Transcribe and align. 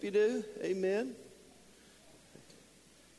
Hope 0.00 0.06
you 0.06 0.10
do. 0.12 0.44
Amen. 0.62 1.14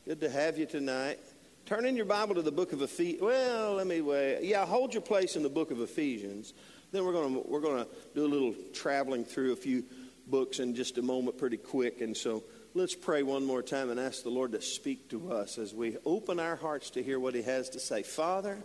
Good 0.04 0.20
to 0.22 0.28
have 0.28 0.58
you 0.58 0.66
tonight. 0.66 1.20
Turn 1.64 1.86
in 1.86 1.94
your 1.94 2.06
Bible 2.06 2.34
to 2.34 2.42
the 2.42 2.50
book 2.50 2.72
of 2.72 2.82
Ephesians. 2.82 3.22
Well, 3.22 3.74
let 3.74 3.86
me 3.86 4.00
wait. 4.00 4.40
Yeah, 4.42 4.66
hold 4.66 4.92
your 4.92 5.00
place 5.00 5.36
in 5.36 5.44
the 5.44 5.48
book 5.48 5.70
of 5.70 5.80
Ephesians. 5.80 6.54
Then 6.90 7.04
we're 7.04 7.12
going 7.12 7.34
to 7.34 7.48
we're 7.48 7.60
going 7.60 7.84
to 7.84 7.90
do 8.16 8.26
a 8.26 8.26
little 8.26 8.52
traveling 8.72 9.24
through 9.24 9.52
a 9.52 9.56
few 9.56 9.84
books 10.26 10.58
in 10.58 10.74
just 10.74 10.98
a 10.98 11.02
moment, 11.02 11.38
pretty 11.38 11.56
quick. 11.56 12.00
And 12.00 12.16
so 12.16 12.42
let's 12.74 12.96
pray 12.96 13.22
one 13.22 13.44
more 13.44 13.62
time 13.62 13.88
and 13.90 14.00
ask 14.00 14.24
the 14.24 14.30
Lord 14.30 14.50
to 14.50 14.60
speak 14.60 15.08
to 15.10 15.30
us 15.30 15.58
as 15.58 15.72
we 15.72 15.98
open 16.04 16.40
our 16.40 16.56
hearts 16.56 16.90
to 16.90 17.02
hear 17.04 17.20
what 17.20 17.36
He 17.36 17.42
has 17.42 17.68
to 17.68 17.78
say. 17.78 18.02
Father, 18.02 18.58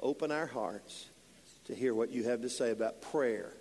open 0.00 0.32
our 0.32 0.46
hearts 0.46 1.06
to 1.66 1.76
hear 1.76 1.94
what 1.94 2.10
you 2.10 2.24
have 2.24 2.42
to 2.42 2.50
say 2.50 2.72
about 2.72 3.02
prayer 3.02 3.52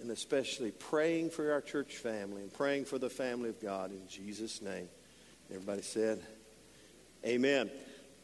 and 0.00 0.10
especially 0.10 0.70
praying 0.70 1.30
for 1.30 1.52
our 1.52 1.60
church 1.60 1.96
family 1.96 2.42
and 2.42 2.52
praying 2.52 2.84
for 2.84 2.98
the 2.98 3.10
family 3.10 3.48
of 3.48 3.60
God 3.60 3.90
in 3.90 4.06
Jesus' 4.08 4.62
name. 4.62 4.88
Everybody 5.50 5.82
said, 5.82 6.20
Amen. 7.24 7.70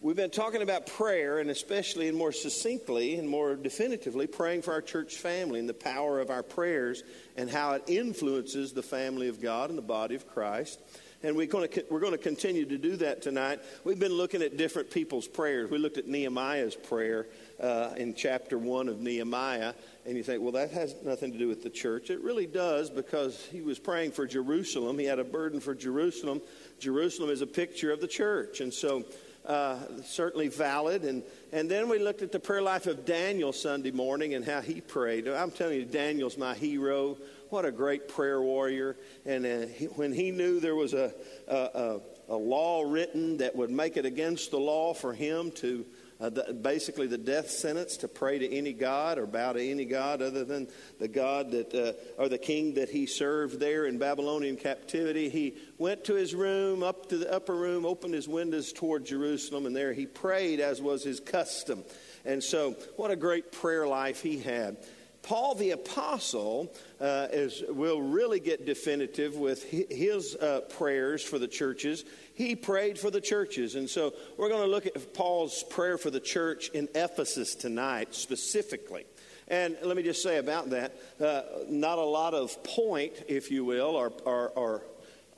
We've 0.01 0.17
been 0.17 0.31
talking 0.31 0.63
about 0.63 0.87
prayer 0.87 1.39
and 1.39 1.51
especially 1.51 2.09
and 2.09 2.17
more 2.17 2.31
succinctly 2.31 3.17
and 3.17 3.29
more 3.29 3.57
definitively 3.57 4.27
praying 4.27 4.63
for 4.63 4.73
our 4.73 4.83
church 4.83 5.17
family 5.17 5.59
and 5.59 5.69
the 5.69 5.75
power 5.75 6.21
of 6.21 6.31
our 6.31 6.43
prayers 6.43 7.03
and 7.37 7.51
how 7.51 7.73
it 7.73 7.85
influences 7.87 8.73
the 8.73 8.83
family 8.83 9.29
of 9.29 9.41
God 9.41 9.71
and 9.71 9.79
the 9.79 9.83
body 9.83 10.15
of 10.15 10.29
Christ. 10.29 10.81
And 11.23 11.35
we're 11.35 11.47
going, 11.47 11.69
to, 11.69 11.85
we're 11.91 12.01
going 12.01 12.13
to 12.13 12.19
continue 12.19 12.67
to 12.67 12.79
do 12.79 12.97
that 12.97 13.23
tonight. 13.23 13.61
We've 13.85 13.99
been 13.99 14.13
looking 14.13 14.43
at 14.43 14.57
different 14.57 14.91
people's 14.91 15.27
prayers. 15.27 15.71
We 15.71 15.79
looked 15.79 15.97
at 15.97 16.07
Nehemiah's 16.07 16.75
prayer 16.75 17.27
uh, 17.61 17.91
in 17.97 18.15
chapter 18.15 18.59
1 18.59 18.89
of 18.89 19.01
Nehemiah. 19.01 19.75
And 20.05 20.17
you 20.17 20.23
think, 20.23 20.43
well, 20.43 20.53
that 20.53 20.71
has 20.73 20.95
nothing 21.05 21.33
to 21.33 21.39
do 21.39 21.49
with 21.49 21.63
the 21.63 21.71
church. 21.71 22.11
It 22.11 22.21
really 22.21 22.47
does 22.47 22.91
because 22.91 23.45
he 23.47 23.61
was 23.61 23.79
praying 23.79 24.13
for 24.13 24.27
Jerusalem. 24.27 24.99
He 24.99 25.07
had 25.07 25.19
a 25.19 25.25
burden 25.25 25.61
for 25.61 25.75
Jerusalem. 25.75 26.41
Jerusalem 26.79 27.31
is 27.31 27.41
a 27.41 27.47
picture 27.47 27.93
of 27.93 28.01
the 28.01 28.09
church. 28.09 28.61
And 28.61 28.73
so, 28.73 29.05
uh, 29.47 29.79
certainly 30.05 30.49
valid. 30.49 31.05
And, 31.05 31.23
and 31.53 31.71
then 31.71 31.89
we 31.89 31.99
looked 31.99 32.23
at 32.23 32.33
the 32.33 32.41
prayer 32.41 32.63
life 32.63 32.87
of 32.87 33.05
Daniel 33.05 33.53
Sunday 33.53 33.93
morning 33.93 34.35
and 34.35 34.45
how 34.45 34.61
he 34.61 34.81
prayed. 34.81 35.29
I'm 35.29 35.51
telling 35.51 35.79
you, 35.79 35.85
Daniel's 35.85 36.37
my 36.37 36.55
hero. 36.55 37.17
What 37.51 37.65
a 37.65 37.71
great 37.71 38.09
prayer 38.09 38.43
warrior. 38.43 38.97
And 39.25 39.47
uh, 39.47 39.67
he, 39.69 39.87
when 39.87 40.13
he 40.13 40.33
knew 40.33 40.59
there 40.59 40.75
was 40.75 40.95
a, 40.95 41.15
a, 41.47 41.57
a, 41.57 42.01
a 42.31 42.37
law 42.37 42.83
written 42.83 43.37
that 43.37 43.55
would 43.55 43.71
make 43.71 43.97
it 43.97 44.05
against 44.05 44.51
the 44.51 44.59
law 44.59 44.93
for 44.93 45.13
him 45.13 45.53
to 45.53 45.87
uh, 46.21 46.31
the, 46.31 46.53
basically 46.55 47.07
the 47.07 47.19
death 47.19 47.51
sentence 47.51 47.99
to 47.99 48.09
pray 48.09 48.39
to 48.39 48.51
any 48.55 48.73
god 48.73 49.19
or 49.19 49.27
bow 49.27 49.53
to 49.53 49.63
any 49.63 49.85
god 49.85 50.23
other 50.23 50.45
than 50.45 50.67
the 50.99 51.09
god 51.09 51.51
that 51.51 51.75
uh, 51.75 52.21
or 52.21 52.29
the 52.29 52.39
king 52.39 52.75
that 52.75 52.89
he 52.89 53.07
served 53.07 53.61
there 53.61 53.87
in 53.87 53.99
Babylonian 53.99 54.57
captivity. 54.57 55.29
He 55.29 55.57
went 55.79 56.05
to 56.05 56.15
his 56.15 56.35
room, 56.35 56.83
up 56.83 57.09
to 57.11 57.19
the 57.19 57.33
upper 57.33 57.55
room, 57.55 57.85
opened 57.85 58.15
his 58.15 58.29
windows 58.29 58.73
toward 58.73 59.05
Jerusalem, 59.05 59.67
and 59.67 59.77
there 59.77 59.93
he 59.93 60.07
prayed 60.07 60.61
as 60.61 60.81
was 60.81 61.05
his 61.05 61.21
custom. 61.21 61.85
And 62.25 62.43
so, 62.43 62.73
what 62.97 63.11
a 63.11 63.17
great 63.17 63.53
prayer 63.53 63.87
life 63.87 64.23
he 64.23 64.39
had. 64.39 64.79
Paul 65.27 65.57
the 65.57 65.73
Apostle 65.73 66.73
uh, 67.01 67.27
is, 67.33 67.63
will 67.69 68.01
really 68.01 68.39
get 68.39 68.65
definitive 68.65 69.35
with 69.35 69.65
his 69.65 70.37
uh, 70.37 70.61
prayers 70.79 71.23
for 71.25 71.41
the 71.41 71.49
churches. 71.49 72.05
He 72.35 72.55
prayed 72.55 72.97
for 72.97 73.11
the 73.11 73.21
churches. 73.21 73.75
And 73.75 73.91
so 73.91 74.15
we're 74.37 74.49
going 74.49 74.63
to 74.63 74.69
look 74.69 74.87
at 74.87 75.15
Paul's 75.15 75.65
prayer 75.65 75.99
for 75.99 76.11
the 76.11 76.21
church 76.21 76.69
in 76.69 76.89
Ephesus 76.95 77.57
tonight 77.57 78.15
specifically. 78.15 79.05
And 79.49 79.77
let 79.83 79.97
me 79.97 80.05
just 80.05 80.23
say 80.23 80.39
about 80.39 80.71
that 80.71 80.97
uh, 81.21 81.43
not 81.69 81.99
a 81.99 82.05
lot 82.05 82.33
of 82.33 82.63
point, 82.63 83.13
if 83.27 83.51
you 83.51 83.65
will, 83.65 83.97
or, 83.97 84.13
or, 84.25 84.51
or 84.51 84.83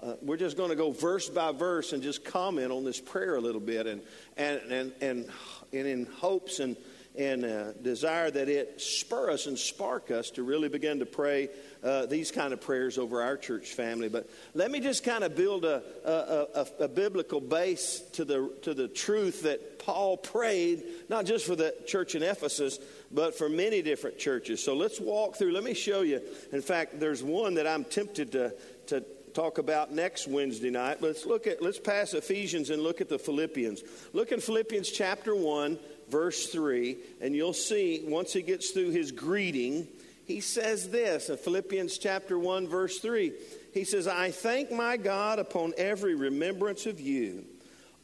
uh, 0.03 0.15
we're 0.21 0.37
just 0.37 0.59
going 0.59 0.71
to 0.71 0.77
go 0.77 0.91
verse 0.91 1.31
by 1.31 1.51
verse 1.53 1.95
and 1.95 2.03
just 2.03 2.27
comment 2.27 2.73
on 2.73 2.85
this 2.85 3.01
prayer 3.01 3.37
a 3.37 3.41
little 3.41 3.61
bit 3.61 3.87
and, 3.87 4.03
and, 4.37 4.61
and, 4.71 4.93
and, 5.01 5.31
and 5.73 5.87
in 5.87 6.07
hopes 6.21 6.61
and 6.61 6.77
and 7.17 7.45
uh, 7.45 7.73
desire 7.83 8.31
that 8.31 8.49
it 8.49 8.81
spur 8.81 9.31
us 9.31 9.47
and 9.47 9.59
spark 9.59 10.11
us 10.11 10.31
to 10.31 10.43
really 10.43 10.69
begin 10.69 11.01
to 11.01 11.07
pray 11.07 11.49
uh, 11.83 12.07
these 12.07 12.31
kind 12.31 12.53
of 12.53 12.61
prayers 12.61 12.99
over 12.99 13.23
our 13.23 13.37
church 13.37 13.73
family. 13.73 14.09
But 14.09 14.29
let 14.55 14.71
me 14.71 14.81
just 14.81 15.05
kind 15.05 15.25
of 15.25 15.35
build 15.35 15.65
a, 15.65 15.83
a, 16.05 16.61
a, 16.61 16.85
a, 16.85 16.89
biblical 16.89 17.41
base 17.41 18.01
to 18.13 18.25
the, 18.25 18.53
to 18.63 18.75
the 18.75 18.89
truth 18.89 19.43
that 19.43 19.79
Paul 19.79 20.17
prayed, 20.17 20.85
not 21.09 21.25
just 21.25 21.47
for 21.47 21.57
the 21.57 21.75
church 21.87 22.15
in 22.15 22.23
Ephesus, 22.23 22.79
but 23.11 23.37
for 23.37 23.49
many 23.49 23.83
different 23.83 24.19
churches. 24.19 24.63
So 24.63 24.75
let's 24.75 25.01
walk 25.01 25.37
through. 25.37 25.53
Let 25.53 25.65
me 25.65 25.75
show 25.75 26.03
you. 26.03 26.21
In 26.53 26.63
fact, 26.63 27.01
there's 27.01 27.23
one 27.23 27.55
that 27.55 27.67
I'm 27.67 27.85
tempted 27.85 28.33
to, 28.33 28.55
to 28.89 29.05
talk 29.35 29.59
about 29.59 29.93
next 29.93 30.27
Wednesday 30.27 30.71
night. 30.71 31.01
Let's 31.01 31.25
look 31.25 31.47
at 31.47 31.63
let's 31.63 31.79
pass 31.79 32.13
Ephesians 32.13 32.71
and 32.71 32.83
look 32.83 33.01
at 33.01 33.09
the 33.09 33.19
Philippians. 33.19 33.83
Look 34.13 34.33
in 34.33 34.41
Philippians 34.41 34.91
chapter 34.91 35.35
1 35.35 35.79
verse 36.11 36.47
3, 36.47 36.97
and 37.21 37.35
you'll 37.35 37.53
see 37.53 38.05
once 38.07 38.33
he 38.33 38.43
gets 38.43 38.71
through 38.71 38.91
his 38.91 39.13
greeting, 39.13 39.87
he 40.25 40.41
says 40.41 40.91
this 40.91 41.31
in 41.31 41.39
Philippians 41.39 41.97
chapter 41.99 42.39
1, 42.39 42.69
verse 42.69 42.99
3. 42.99 43.33
He 43.73 43.85
says, 43.85 44.07
I 44.07 44.31
thank 44.31 44.71
my 44.71 44.97
God 44.97 45.39
upon 45.39 45.73
every 45.79 46.15
remembrance 46.15 46.87
of 46.87 47.01
you, 47.01 47.45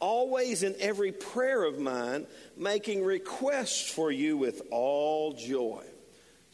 always 0.00 0.62
in 0.62 0.74
every 0.80 1.12
prayer 1.12 1.64
of 1.64 1.78
mine, 1.78 2.26
making 2.56 3.04
requests 3.04 3.90
for 3.90 4.10
you 4.10 4.36
with 4.36 4.62
all 4.70 5.34
joy. 5.34 5.84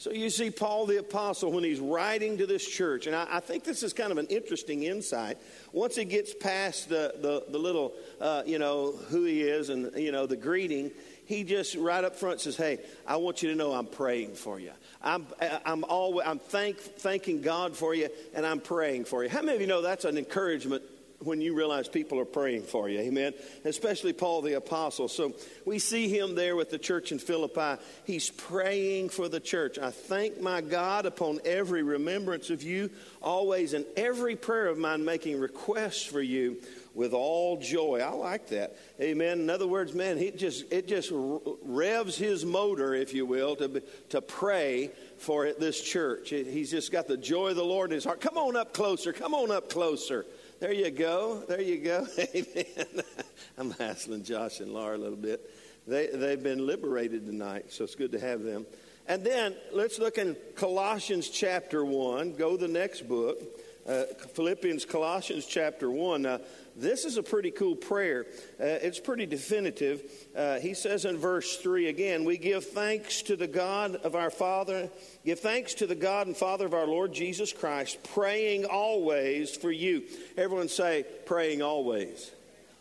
So 0.00 0.12
you 0.12 0.30
see, 0.30 0.50
Paul 0.50 0.86
the 0.86 0.96
Apostle, 0.96 1.52
when 1.52 1.62
he's 1.62 1.78
writing 1.78 2.38
to 2.38 2.46
this 2.46 2.66
church, 2.66 3.06
and 3.06 3.14
I, 3.14 3.26
I, 3.32 3.40
think 3.40 3.64
this 3.64 3.82
is 3.82 3.92
kind 3.92 4.10
of 4.10 4.16
an 4.16 4.28
interesting 4.28 4.84
insight. 4.84 5.36
Once 5.72 5.94
he 5.94 6.06
gets 6.06 6.32
past 6.32 6.88
the, 6.88 7.12
the, 7.20 7.44
the 7.50 7.58
little, 7.58 7.92
uh, 8.18 8.42
you 8.46 8.58
know, 8.58 8.92
who 9.10 9.24
he 9.24 9.42
is 9.42 9.68
and, 9.68 9.94
you 9.96 10.10
know, 10.10 10.24
the 10.24 10.38
greeting, 10.38 10.90
he 11.30 11.44
just 11.44 11.76
right 11.76 12.02
up 12.02 12.16
front 12.16 12.40
says, 12.40 12.56
"Hey, 12.56 12.80
I 13.06 13.16
want 13.16 13.40
you 13.40 13.50
to 13.50 13.54
know 13.54 13.72
I'm 13.72 13.86
praying 13.86 14.34
for 14.34 14.58
you. 14.58 14.72
I'm 15.00 15.26
I'm 15.40 15.84
always 15.84 16.26
I'm 16.26 16.40
thank, 16.40 16.78
thanking 16.78 17.40
God 17.40 17.76
for 17.76 17.94
you, 17.94 18.08
and 18.34 18.44
I'm 18.44 18.58
praying 18.58 19.04
for 19.04 19.22
you." 19.22 19.30
How 19.30 19.40
many 19.40 19.54
of 19.54 19.60
you 19.60 19.68
know 19.68 19.80
that's 19.80 20.04
an 20.04 20.18
encouragement 20.18 20.82
when 21.22 21.40
you 21.40 21.54
realize 21.54 21.86
people 21.86 22.18
are 22.18 22.24
praying 22.24 22.62
for 22.62 22.88
you. 22.88 22.98
Amen. 22.98 23.34
Especially 23.64 24.14
Paul 24.14 24.40
the 24.40 24.54
Apostle. 24.54 25.06
So 25.06 25.34
we 25.66 25.78
see 25.78 26.08
him 26.08 26.34
there 26.34 26.56
with 26.56 26.70
the 26.70 26.78
church 26.78 27.12
in 27.12 27.18
Philippi. 27.18 27.80
He's 28.04 28.30
praying 28.30 29.10
for 29.10 29.28
the 29.28 29.38
church. 29.38 29.78
I 29.78 29.90
thank 29.90 30.40
my 30.40 30.62
God 30.62 31.04
upon 31.04 31.40
every 31.44 31.82
remembrance 31.82 32.48
of 32.48 32.62
you, 32.62 32.90
always 33.20 33.74
in 33.74 33.84
every 33.98 34.34
prayer 34.34 34.68
of 34.68 34.78
mine, 34.78 35.04
making 35.04 35.38
requests 35.38 36.04
for 36.04 36.22
you 36.22 36.56
with 36.94 37.12
all 37.12 37.56
joy. 37.58 38.00
I 38.00 38.10
like 38.10 38.48
that. 38.48 38.76
Amen. 39.00 39.40
In 39.40 39.50
other 39.50 39.66
words, 39.66 39.94
man, 39.94 40.18
he 40.18 40.30
just 40.30 40.70
it 40.72 40.88
just 40.88 41.10
revs 41.12 42.16
his 42.16 42.44
motor, 42.44 42.94
if 42.94 43.14
you 43.14 43.26
will, 43.26 43.56
to 43.56 43.82
to 44.10 44.20
pray 44.20 44.90
for 45.18 45.52
this 45.52 45.80
church. 45.80 46.30
He's 46.30 46.70
just 46.70 46.92
got 46.92 47.06
the 47.06 47.16
joy 47.16 47.50
of 47.50 47.56
the 47.56 47.64
Lord 47.64 47.90
in 47.90 47.94
his 47.94 48.04
heart. 48.04 48.20
Come 48.20 48.36
on 48.36 48.56
up 48.56 48.72
closer. 48.72 49.12
Come 49.12 49.34
on 49.34 49.50
up 49.50 49.70
closer. 49.70 50.26
There 50.58 50.72
you 50.72 50.90
go. 50.90 51.42
There 51.48 51.60
you 51.60 51.78
go. 51.78 52.06
Amen. 52.34 53.04
I'm 53.58 53.70
hassling 53.72 54.24
Josh 54.24 54.60
and 54.60 54.72
Laura 54.72 54.96
a 54.96 54.98
little 54.98 55.16
bit. 55.16 55.50
They 55.86 56.08
they've 56.08 56.42
been 56.42 56.66
liberated 56.66 57.26
tonight, 57.26 57.72
so 57.72 57.84
it's 57.84 57.94
good 57.94 58.12
to 58.12 58.20
have 58.20 58.42
them. 58.42 58.66
And 59.06 59.24
then 59.24 59.56
let's 59.72 59.98
look 59.98 60.18
in 60.18 60.36
Colossians 60.54 61.28
chapter 61.28 61.84
1. 61.84 62.34
Go 62.34 62.56
the 62.56 62.68
next 62.68 63.08
book. 63.08 63.42
Uh, 63.88 64.04
Philippians, 64.34 64.84
Colossians 64.84 65.46
chapter 65.46 65.90
1. 65.90 66.22
Now, 66.22 66.38
this 66.80 67.04
is 67.04 67.16
a 67.16 67.22
pretty 67.22 67.50
cool 67.50 67.76
prayer. 67.76 68.26
Uh, 68.60 68.64
it's 68.64 68.98
pretty 68.98 69.26
definitive. 69.26 70.02
Uh, 70.34 70.58
he 70.58 70.74
says 70.74 71.04
in 71.04 71.18
verse 71.18 71.56
3 71.58 71.88
again, 71.88 72.24
We 72.24 72.38
give 72.38 72.64
thanks 72.64 73.22
to 73.22 73.36
the 73.36 73.46
God 73.46 73.96
of 73.96 74.14
our 74.14 74.30
Father, 74.30 74.90
give 75.24 75.40
thanks 75.40 75.74
to 75.74 75.86
the 75.86 75.94
God 75.94 76.26
and 76.26 76.36
Father 76.36 76.66
of 76.66 76.74
our 76.74 76.86
Lord 76.86 77.12
Jesus 77.12 77.52
Christ, 77.52 78.02
praying 78.14 78.64
always 78.64 79.54
for 79.54 79.70
you. 79.70 80.04
Everyone 80.36 80.68
say, 80.68 81.04
praying 81.26 81.62
always. 81.62 82.30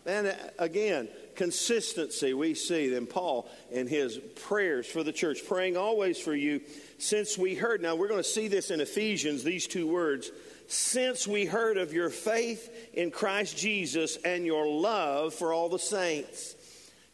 And 0.06 0.28
uh, 0.28 0.34
again, 0.57 1.10
consistency 1.36 2.34
we 2.34 2.54
see 2.54 2.94
in 2.94 3.07
Paul 3.07 3.50
in 3.72 3.88
his 3.88 4.18
prayers 4.18 4.88
for 4.88 5.04
the 5.04 5.13
church, 5.13 5.40
praying 5.48 5.78
always 5.78 6.19
for 6.19 6.36
you 6.36 6.62
since 6.98 7.38
we 7.38 7.56
heard. 7.56 7.81
Now, 7.81 7.95
we're 7.95 8.07
going 8.07 8.24
to 8.24 8.30
see 8.30 8.48
this 8.48 8.72
in 8.72 8.81
Ephesians, 8.81 9.44
these 9.44 9.68
two 9.68 9.88
words 9.88 10.31
since 10.69 11.27
we 11.27 11.45
heard 11.45 11.77
of 11.77 11.94
your 11.94 12.12
faith 12.12 12.92
in 12.94 13.10
Christ 13.10 13.57
Jesus 13.57 14.18
and 14.24 14.45
your 14.45 14.68
love 14.68 15.33
for 15.33 15.51
all 15.51 15.68
the 15.68 15.80
saints. 15.80 16.56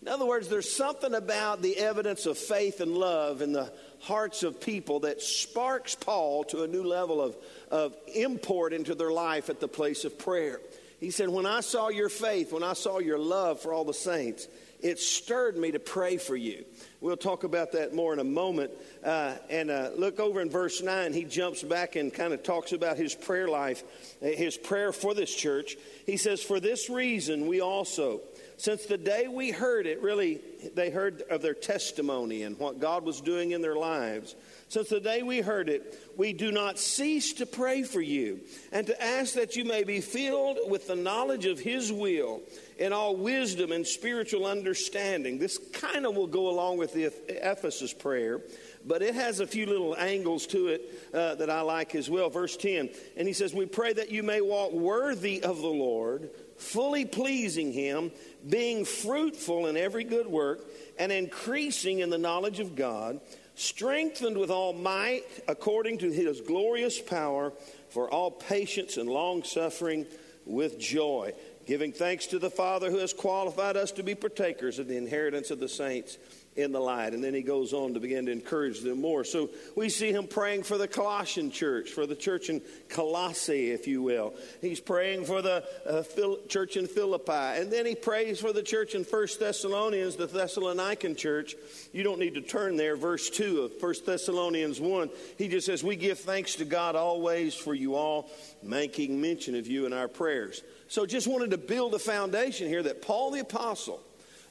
In 0.02 0.10
other 0.10 0.26
words, 0.26 0.50
there's 0.50 0.72
something 0.72 1.16
about 1.16 1.62
the 1.62 1.78
evidence 1.78 2.26
of 2.26 2.38
faith 2.38 2.82
and 2.82 2.96
love 2.96 3.42
in 3.42 3.54
the 3.54 3.72
hearts 4.02 4.44
of 4.44 4.60
people 4.60 5.00
that 5.00 5.22
sparks 5.22 5.96
Paul 5.96 6.44
to 6.46 6.64
a 6.64 6.68
new 6.68 6.84
level 6.84 7.22
of, 7.22 7.38
of 7.72 7.96
import 8.14 8.74
into 8.74 8.94
their 8.94 9.12
life 9.12 9.50
at 9.50 9.62
the 9.62 9.70
place 9.70 10.04
of 10.04 10.20
prayer. 10.20 10.60
He 11.00 11.10
said, 11.10 11.30
When 11.30 11.46
I 11.46 11.62
saw 11.62 11.88
your 11.88 12.10
faith, 12.10 12.52
when 12.52 12.62
I 12.62 12.74
saw 12.74 13.00
your 13.00 13.18
love 13.18 13.62
for 13.62 13.74
all 13.74 13.86
the 13.86 13.94
saints, 13.94 14.50
it 14.86 15.00
stirred 15.00 15.58
me 15.58 15.72
to 15.72 15.80
pray 15.80 16.18
for 16.18 16.36
you. 16.36 16.64
We'll 17.02 17.18
talk 17.18 17.44
about 17.44 17.72
that 17.72 17.96
more 17.96 18.14
in 18.14 18.20
a 18.20 18.24
moment. 18.24 18.70
Uh, 19.04 19.34
and 19.50 19.72
uh, 19.72 19.90
look 19.98 20.20
over 20.20 20.42
in 20.42 20.50
verse 20.52 20.80
9, 20.84 21.12
he 21.12 21.24
jumps 21.24 21.64
back 21.64 21.96
and 21.96 22.14
kind 22.14 22.34
of 22.34 22.44
talks 22.44 22.72
about 22.72 22.96
his 22.96 23.16
prayer 23.16 23.48
life, 23.48 23.84
uh, 24.22 24.28
his 24.28 24.58
prayer 24.58 24.92
for 24.92 25.16
this 25.16 25.34
church. 25.34 25.76
He 26.06 26.18
says, 26.18 26.44
For 26.44 26.60
this 26.60 26.88
reason, 26.88 27.48
we 27.48 27.62
also, 27.62 28.22
since 28.58 28.86
the 28.86 29.00
day 29.00 29.28
we 29.28 29.50
heard 29.50 29.88
it, 29.88 30.04
really, 30.04 30.40
they 30.76 30.92
heard 30.92 31.24
of 31.32 31.42
their 31.42 31.56
testimony 31.56 32.44
and 32.44 32.58
what 32.60 32.80
God 32.80 33.04
was 33.06 33.22
doing 33.22 33.52
in 33.52 33.64
their 33.64 33.76
lives. 33.76 34.36
Since 34.70 34.90
the 34.90 35.00
day 35.00 35.24
we 35.24 35.42
heard 35.42 35.68
it, 35.68 36.00
we 36.16 36.32
do 36.32 36.52
not 36.52 36.78
cease 36.78 37.34
to 37.34 37.48
pray 37.48 37.82
for 37.82 38.02
you 38.02 38.42
and 38.72 38.86
to 38.86 39.04
ask 39.04 39.34
that 39.34 39.56
you 39.56 39.66
may 39.66 39.84
be 39.84 40.00
filled 40.00 40.60
with 40.70 40.86
the 40.86 40.96
knowledge 40.96 41.48
of 41.48 41.60
His 41.60 41.92
will 41.92 42.42
in 42.78 42.94
all 42.94 43.16
wisdom 43.16 43.72
and 43.72 43.86
spiritual 43.86 44.46
understanding. 44.46 45.38
This 45.38 45.58
kind 45.74 46.06
of 46.06 46.16
will 46.16 46.28
go 46.28 46.50
along 46.50 46.78
with 46.78 46.94
the 46.94 47.06
Ephesus 47.28 47.94
prayer, 47.94 48.42
but 48.86 49.02
it 49.02 49.16
has 49.16 49.40
a 49.40 49.48
few 49.48 49.66
little 49.66 49.96
angles 49.98 50.48
to 50.48 50.68
it 50.68 51.10
uh, 51.14 51.36
that 51.36 51.50
I 51.50 51.62
like 51.62 51.96
as 51.96 52.10
well. 52.10 52.30
Verse 52.30 52.58
10, 52.58 52.90
and 53.16 53.28
he 53.28 53.34
says, 53.34 53.54
We 53.54 53.66
pray 53.66 53.94
that 53.94 54.12
you 54.12 54.24
may 54.24 54.42
walk 54.42 54.72
worthy 54.72 55.42
of 55.42 55.58
the 55.62 55.68
Lord, 55.68 56.30
fully 56.58 57.06
pleasing 57.06 57.72
Him, 57.72 58.12
being 58.48 58.86
fruitful 58.86 59.68
in 59.68 59.78
every 59.78 60.04
good 60.04 60.28
work, 60.28 60.66
and 61.00 61.12
increasing 61.12 62.00
in 62.00 62.10
the 62.10 62.18
knowledge 62.18 62.60
of 62.60 62.76
God 62.76 63.22
strengthened 63.56 64.38
with 64.38 64.52
all 64.52 64.74
might 64.74 65.24
according 65.48 65.98
to 66.00 66.12
his 66.12 66.42
glorious 66.42 67.00
power 67.00 67.54
for 67.90 68.10
all 68.10 68.30
patience 68.30 68.98
and 68.98 69.10
long 69.10 69.44
suffering 69.44 70.06
with 70.46 70.78
joy, 70.78 71.34
giving 71.66 71.92
thanks 71.92 72.28
to 72.28 72.40
the 72.40 72.50
Father 72.50 72.92
who 72.92 73.00
has 73.00 73.14
qualified 73.14 73.78
us 73.78 73.92
to 73.94 74.04
be 74.04 74.16
partakers 74.16 74.80
of 74.80 74.88
the 74.88 74.98
inheritance 74.98 75.52
of 75.52 75.60
the 75.60 75.70
saints 75.70 76.18
in 76.56 76.72
the 76.72 76.80
light. 76.80 77.14
And 77.14 77.24
then 77.24 77.34
he 77.34 77.42
goes 77.42 77.74
on 77.74 77.94
to 77.96 78.00
begin 78.00 78.28
to 78.28 78.32
encourage 78.32 78.80
them 78.80 79.02
more. 79.02 79.24
So 79.24 79.50
we 79.76 79.90
see 79.90 80.12
him 80.12 80.28
praying 80.28 80.64
for 80.64 80.78
the 80.78 80.88
Colossian 80.88 81.52
church, 81.52 81.90
for 81.90 82.06
the 82.06 82.16
church 82.16 82.50
in 82.50 82.62
Colossae, 82.90 83.72
if 83.72 83.88
you 83.88 84.02
will. 84.02 84.34
He's 84.62 84.80
praying 84.80 85.26
for 85.26 85.42
the 85.42 85.66
uh, 85.86 86.04
Phil- 86.04 86.40
church 86.48 86.78
in 86.78 86.88
Philippi. 86.88 87.32
And 87.32 87.72
then 87.72 87.86
he 87.86 87.96
prays 87.96 88.40
for 88.40 88.54
the 88.54 88.64
church 88.64 88.96
in 88.96 89.04
First 89.04 89.40
Thessalonians, 89.40 90.16
the 90.16 90.28
Thessalonican 90.28 91.18
church. 91.18 91.56
You 91.92 92.04
don't 92.04 92.20
need 92.20 92.36
to 92.36 92.42
turn 92.42 92.78
there. 92.78 92.96
Verse 92.96 93.30
2 93.30 93.62
of 93.62 93.80
First 93.80 94.06
Thessalonians 94.06 94.80
1. 94.80 95.10
He 95.38 95.50
just 95.50 95.66
says, 95.66 95.84
We 95.84 95.98
give 95.98 96.20
thanks 96.20 96.56
to 96.56 96.66
God 96.66 96.96
always 96.96 97.54
for 97.54 97.74
you 97.74 97.96
all, 97.96 98.30
making 98.64 99.20
mention 99.20 99.56
of 99.56 99.68
you 99.68 99.86
in 99.86 99.94
our 99.94 100.08
prayers. 100.08 100.62
So 100.88 101.06
just 101.06 101.28
wanted 101.28 101.52
to 101.52 101.58
build 101.58 101.94
a 101.94 102.00
foundation 102.00 102.68
here 102.68 102.84
that 102.84 103.02
Paul 103.02 103.32
the 103.32 103.40
Apostle. 103.40 104.02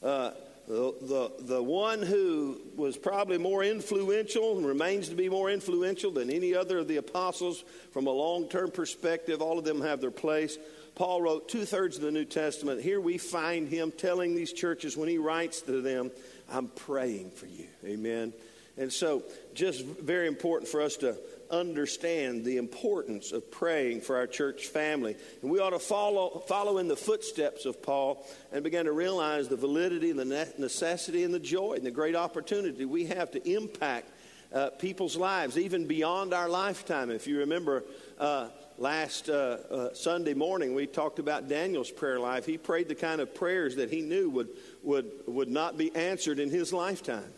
Uh, 0.03 0.33
the, 0.67 0.95
the, 1.03 1.33
the 1.41 1.63
one 1.63 2.01
who 2.01 2.59
was 2.75 2.97
probably 2.97 3.37
more 3.37 3.63
influential 3.63 4.57
and 4.57 4.67
remains 4.67 5.11
to 5.11 5.15
be 5.15 5.29
more 5.29 5.51
influential 5.51 6.11
than 6.11 6.31
any 6.31 6.55
other 6.55 6.79
of 6.79 6.89
the 6.89 6.97
apostles 6.97 7.63
from 7.93 8.07
a 8.07 8.11
long 8.11 8.49
term 8.49 8.71
perspective, 8.71 9.43
all 9.43 9.59
of 9.59 9.65
them 9.65 9.83
have 9.83 10.01
their 10.01 10.11
place. 10.11 10.57
Paul 10.95 11.21
wrote 11.21 11.49
two 11.49 11.65
thirds 11.65 11.97
of 11.97 12.03
the 12.03 12.11
New 12.11 12.25
Testament. 12.25 12.81
Here 12.81 13.01
we 13.01 13.19
find 13.19 13.69
him 13.69 13.93
telling 13.93 14.35
these 14.35 14.53
churches 14.53 14.97
when 14.97 15.09
he 15.09 15.19
writes 15.19 15.61
to 15.63 15.83
them, 15.83 16.11
I'm 16.51 16.69
praying 16.69 17.33
for 17.33 17.47
you. 17.47 17.67
Amen. 17.85 18.33
And 18.77 18.93
so, 18.93 19.23
just 19.55 19.85
very 19.85 20.27
important 20.29 20.69
for 20.71 20.81
us 20.81 20.97
to 20.99 21.17
understand 21.55 22.45
the 22.45 22.57
importance 22.57 23.33
of 23.33 23.51
praying 23.51 24.01
for 24.01 24.17
our 24.17 24.27
church 24.27 24.67
family. 24.67 25.17
And 25.43 25.51
we 25.51 25.61
ought 25.61 25.71
to 25.71 25.79
follow, 25.79 26.43
follow 26.47 26.79
in 26.79 26.89
the 26.89 26.97
footsteps 26.97 27.65
of 27.65 27.83
Paul 27.83 28.27
and 28.53 28.63
begin 28.65 28.87
to 28.87 28.93
realize 28.93 29.49
the 29.49 29.57
validity 29.57 30.13
the 30.13 30.25
necessity 30.59 31.25
and 31.25 31.33
the 31.33 31.39
joy 31.39 31.75
and 31.75 31.85
the 31.85 31.91
great 31.91 32.17
opportunity 32.17 32.85
we 32.85 33.07
have 33.07 33.31
to 33.33 33.49
impact 33.51 34.11
uh, 34.53 34.71
people's 34.71 35.17
lives, 35.17 35.59
even 35.59 35.87
beyond 35.87 36.33
our 36.33 36.49
lifetime. 36.49 37.11
If 37.11 37.27
you 37.27 37.39
remember, 37.39 37.83
uh, 38.19 38.49
last 38.79 39.29
uh, 39.29 39.59
uh, 39.71 39.95
Sunday 39.95 40.35
morning, 40.35 40.75
we 40.75 40.87
talked 40.87 41.19
about 41.19 41.49
Daniel's 41.49 41.91
prayer 41.91 42.21
life. 42.21 42.47
He 42.47 42.57
prayed 42.57 42.89
the 42.89 42.95
kind 42.95 43.21
of 43.21 43.35
prayers 43.35 43.77
that 43.77 43.91
he 43.91 44.01
knew 44.01 44.31
would, 44.31 44.49
would, 44.83 45.11
would 45.27 45.49
not 45.49 45.77
be 45.77 45.95
answered 45.97 46.39
in 46.39 46.51
his 46.51 46.73
lifetime. 46.73 47.33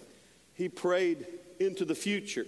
He 0.54 0.68
prayed 0.68 1.26
into 1.58 1.84
the 1.84 1.94
future 1.94 2.46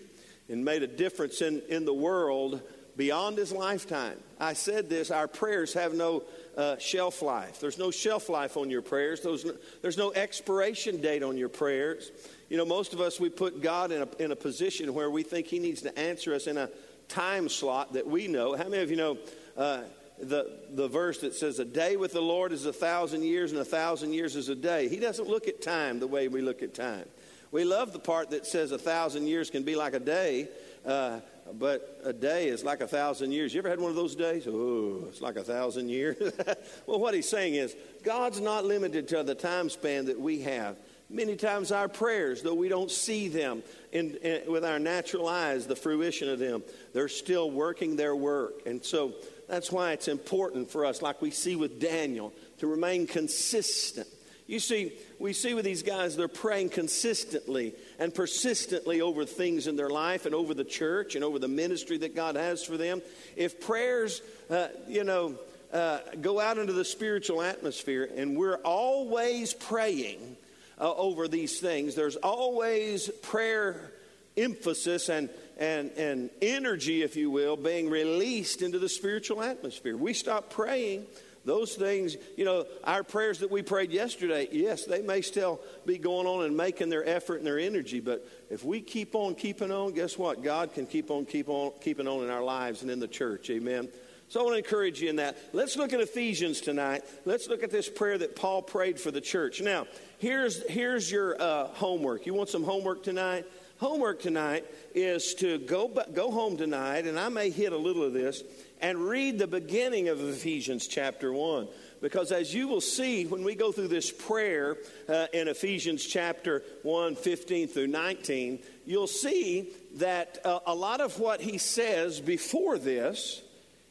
and 0.49 0.65
made 0.65 0.83
a 0.83 0.87
difference 0.87 1.43
in, 1.43 1.63
in 1.69 1.85
the 1.85 1.95
world 1.95 2.63
beyond 2.97 3.39
his 3.39 3.53
lifetime. 3.53 4.19
I 4.41 4.55
said 4.55 4.89
this 4.89 5.11
our 5.11 5.29
prayers 5.29 5.75
have 5.75 5.95
no 5.95 6.25
uh, 6.57 6.77
shelf 6.79 7.23
life. 7.23 7.61
There's 7.61 7.79
no 7.79 7.91
shelf 7.91 8.29
life 8.29 8.57
on 8.57 8.71
your 8.71 8.83
prayers, 8.83 9.25
no, 9.25 9.39
there's 9.83 9.97
no 9.97 10.13
expiration 10.13 11.01
date 11.01 11.23
on 11.23 11.37
your 11.37 11.49
prayers. 11.49 12.11
You 12.49 12.57
know, 12.57 12.65
most 12.65 12.95
of 12.95 13.01
us, 13.01 13.21
we 13.21 13.29
put 13.29 13.63
God 13.63 13.93
in 13.93 14.03
a, 14.03 14.09
in 14.23 14.33
a 14.33 14.37
position 14.37 14.95
where 14.95 15.11
we 15.11 15.23
think 15.23 15.47
he 15.47 15.59
needs 15.59 15.83
to 15.83 15.97
answer 15.99 16.35
us 16.35 16.47
in 16.47 16.57
a 16.57 16.71
time 17.09 17.49
slot 17.49 17.93
that 17.93 18.07
we 18.07 18.27
know. 18.27 18.57
How 18.57 18.69
many 18.69 18.83
of 18.83 18.91
you 18.91 18.97
know? 18.97 19.19
Uh, 19.57 19.83
the, 20.21 20.59
the 20.71 20.89
verse 20.89 21.21
that 21.21 21.35
says, 21.35 21.59
A 21.59 21.65
day 21.65 21.97
with 21.97 22.13
the 22.13 22.21
Lord 22.21 22.53
is 22.53 22.67
a 22.67 22.73
thousand 22.73 23.23
years, 23.23 23.53
and 23.53 23.61
a 23.61 23.65
thousand 23.65 24.15
years 24.15 24.37
is 24.37 24.49
a 24.49 24.55
day. 24.55 24.89
He 24.89 24.99
doesn't 24.99 25.29
look 25.29 25.47
at 25.47 25.63
time 25.63 26.01
the 26.01 26.07
way 26.07 26.29
we 26.29 26.41
look 26.41 26.63
at 26.63 26.75
time. 26.75 27.05
We 27.51 27.65
love 27.65 27.93
the 27.93 27.99
part 27.99 28.31
that 28.31 28.47
says 28.47 28.73
a 28.73 28.79
thousand 28.79 29.27
years 29.27 29.51
can 29.51 29.63
be 29.63 29.75
like 29.75 29.95
a 29.95 30.01
day, 30.01 30.49
uh, 30.85 31.21
but 31.53 32.01
a 32.05 32.13
day 32.13 32.49
is 32.49 32.63
like 32.63 32.83
a 32.83 32.89
thousand 32.89 33.33
years. 33.33 33.55
You 33.55 33.61
ever 33.61 33.71
had 33.71 33.81
one 33.81 33.91
of 33.91 33.97
those 33.97 34.15
days? 34.15 34.47
Oh, 34.47 35.07
it's 35.09 35.23
like 35.23 35.37
a 35.37 35.43
thousand 35.43 35.89
years. 35.89 36.17
well, 36.87 37.01
what 37.01 37.15
he's 37.15 37.29
saying 37.29 37.55
is 37.55 37.75
God's 38.05 38.41
not 38.41 38.67
limited 38.67 39.09
to 39.09 39.23
the 39.23 39.35
time 39.35 39.71
span 39.71 40.07
that 40.07 40.21
we 40.21 40.41
have. 40.43 40.77
Many 41.11 41.37
times 41.37 41.73
our 41.73 41.89
prayers, 41.89 42.43
though 42.43 42.55
we 42.55 42.69
don't 42.69 42.91
see 42.91 43.29
them 43.29 43.63
in, 43.93 44.17
in, 44.17 44.53
with 44.53 44.63
our 44.63 44.79
natural 44.79 45.27
eyes, 45.27 45.67
the 45.67 45.77
fruition 45.77 46.29
of 46.29 46.39
them, 46.39 46.63
they're 46.93 47.09
still 47.09 47.51
working 47.51 47.97
their 47.97 48.15
work. 48.15 48.67
And 48.67 48.85
so 48.85 49.15
that's 49.49 49.73
why 49.73 49.93
it's 49.93 50.09
important 50.09 50.71
for 50.71 50.85
us, 50.85 51.01
like 51.01 51.23
we 51.23 51.31
see 51.31 51.57
with 51.57 51.81
Daniel, 51.81 52.35
to 52.59 52.67
remain 52.67 53.07
consistent 53.07 54.07
you 54.49 54.61
see, 54.61 54.93
we 55.19 55.35
see 55.35 55.53
with 55.53 55.67
these 55.67 55.83
guys, 55.83 56.17
they're 56.17 56.27
praying 56.27 56.71
consistently 56.71 57.75
and 57.99 58.15
persistently 58.15 59.03
over 59.03 59.27
things 59.27 59.67
in 59.67 59.77
their 59.77 59.91
life 59.91 60.25
and 60.25 60.35
over 60.35 60.55
the 60.55 60.65
church 60.65 61.15
and 61.15 61.23
over 61.23 61.39
the 61.39 61.49
ministry 61.49 61.99
that 61.99 62.17
God 62.17 62.35
has 62.35 62.65
for 62.65 62.79
them. 62.79 63.03
If 63.37 63.61
prayers, 63.61 64.23
uh, 64.49 64.69
you 64.89 65.05
know, 65.05 65.39
uh, 65.71 65.99
go 66.23 66.41
out 66.41 66.57
into 66.57 66.73
the 66.73 66.85
spiritual 66.85 67.43
atmosphere 67.43 68.09
and 68.17 68.39
we're 68.39 68.57
always 68.65 69.53
praying 69.53 70.39
uh, 70.81 70.95
over 70.95 71.29
these 71.29 71.61
things, 71.61 71.95
there's 71.95 72.17
always 72.17 73.11
prayer 73.21 73.93
emphasis 74.35 75.11
and, 75.11 75.29
and, 75.59 75.91
and 75.99 76.31
energy, 76.41 77.03
if 77.03 77.17
you 77.17 77.31
will, 77.31 77.57
being 77.57 77.91
released 77.91 78.63
into 78.63 78.79
the 78.79 78.89
spiritual 78.89 79.43
atmosphere. 79.43 79.95
We 79.95 80.15
stop 80.15 80.49
praying 80.49 81.05
those 81.45 81.75
things, 81.75 82.17
you 82.37 82.45
know, 82.45 82.67
our 82.85 83.03
prayers 83.03 83.39
that 83.39 83.51
we 83.51 83.63
prayed 83.63 83.91
yesterday, 83.91 84.49
yes, 84.51 84.85
they 84.85 85.03
may 85.03 85.23
still 85.23 85.61
be 85.87 85.99
going 85.99 86.27
on 86.27 86.45
and 86.45 86.57
making 86.57 86.91
their 86.91 87.07
effort 87.09 87.37
and 87.37 87.47
their 87.47 87.59
energy, 87.59 88.01
but 88.01 88.27
if 88.51 88.65
we 88.65 88.81
keep 88.81 89.15
on 89.15 89.35
keeping 89.35 89.71
on, 89.71 89.93
guess 89.93 90.19
what? 90.19 90.43
God 90.43 90.75
can 90.75 90.87
keep 90.87 91.11
on 91.11 91.25
keep 91.25 91.49
on 91.49 91.73
keeping 91.81 92.07
on 92.07 92.25
in 92.25 92.31
our 92.31 92.43
lives 92.43 92.83
and 92.83 92.91
in 92.91 93.01
the 93.01 93.09
church. 93.09 93.51
Amen. 93.51 93.89
So 94.31 94.41
I 94.41 94.43
want 94.43 94.55
to 94.55 94.59
encourage 94.59 95.01
you 95.01 95.09
in 95.09 95.17
that. 95.17 95.39
Let's 95.55 95.77
look 95.77 95.95
at 95.95 96.01
Ephesians 96.01 96.61
tonight. 96.61 97.03
Let's 97.25 97.49
look 97.49 97.63
at 97.63 97.71
this 97.71 97.89
prayer 97.89 98.19
that 98.19 98.37
Paul 98.37 98.61
prayed 98.61 99.01
for 99.01 99.11
the 99.11 99.23
church. 99.23 99.63
Now, 99.63 99.87
here's 100.19 100.63
here's 100.69 101.11
your 101.11 101.41
uh, 101.41 101.69
homework. 101.69 102.27
You 102.27 102.35
want 102.35 102.51
some 102.51 102.63
homework 102.63 103.03
tonight? 103.03 103.47
Homework 103.79 104.21
tonight 104.21 104.67
is 104.95 105.35
to 105.35 105.59
go 105.59 105.89
go 106.13 106.31
home 106.31 106.59
tonight, 106.59 107.07
and 107.07 107.19
I 107.19 107.31
may 107.31 107.49
hit 107.49 107.73
a 107.73 107.77
little 107.79 108.03
of 108.03 108.13
this 108.13 108.43
and 108.81 108.99
read 108.99 109.39
the 109.39 109.47
beginning 109.47 110.09
of 110.09 110.21
Ephesians 110.21 110.87
chapter 110.87 111.33
1. 111.33 111.69
Because 112.01 112.33
as 112.33 112.55
you 112.55 112.69
will 112.69 112.81
see 112.81 113.27
when 113.27 113.43
we 113.43 113.55
go 113.55 113.73
through 113.73 113.89
this 113.89 114.11
prayer 114.11 114.77
uh, 115.09 115.27
in 115.33 115.49
Ephesians 115.49 116.05
chapter 116.05 116.63
1, 116.83 117.17
15 117.17 117.69
through 117.69 117.89
19, 117.89 118.61
you'll 118.87 119.07
see 119.07 119.71
that 119.97 120.39
uh, 120.45 120.61
a 120.67 120.75
lot 120.75 121.01
of 121.01 121.19
what 121.19 121.41
he 121.41 121.59
says 121.59 122.21
before 122.21 122.79
this, 122.79 123.43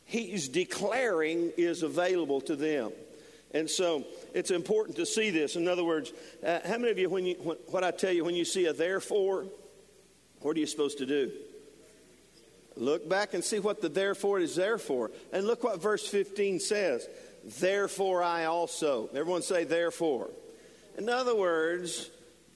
he's 0.06 0.48
declaring 0.48 1.51
is 1.58 1.84
available 1.84 2.41
to 2.41 2.56
them. 2.56 2.91
And 3.51 3.70
so 3.70 4.06
it's 4.34 4.51
important 4.51 4.98
to 4.98 5.06
see 5.06 5.29
this. 5.29 5.56
In 5.56 5.67
other 5.67 5.84
words, 5.84 6.12
uh, 6.46 6.60
how 6.65 6.77
many 6.77 6.91
of 6.91 6.98
you, 6.98 7.10
when 7.10 7.25
you, 7.25 7.36
when, 7.36 7.58
what 7.67 7.84
I 7.84 7.91
tell 7.91 8.12
you, 8.12 8.24
when 8.24 8.36
you 8.36 8.46
see 8.46 8.65
a 8.65 8.74
therefore, 8.74 9.46
what 10.41 10.56
are 10.56 10.60
you 10.60 10.67
supposed 10.67 10.98
to 11.00 11.06
do? 11.06 11.32
Look 12.79 13.07
back 13.10 13.34
and 13.34 13.43
see 13.43 13.60
what 13.60 13.81
the 13.81 13.89
therefore 13.89 14.39
is 14.39 14.55
there 14.55 14.77
for. 14.77 15.12
And 15.31 15.46
look 15.46 15.63
what 15.63 15.81
verse 15.81 16.07
15 16.07 16.60
says. 16.60 17.07
Therefore 17.60 18.24
I 18.24 18.46
also. 18.46 19.10
Everyone 19.13 19.41
say 19.41 19.63
therefore. 19.63 20.29
In 20.98 21.10
other 21.10 21.36
words, 21.36 22.10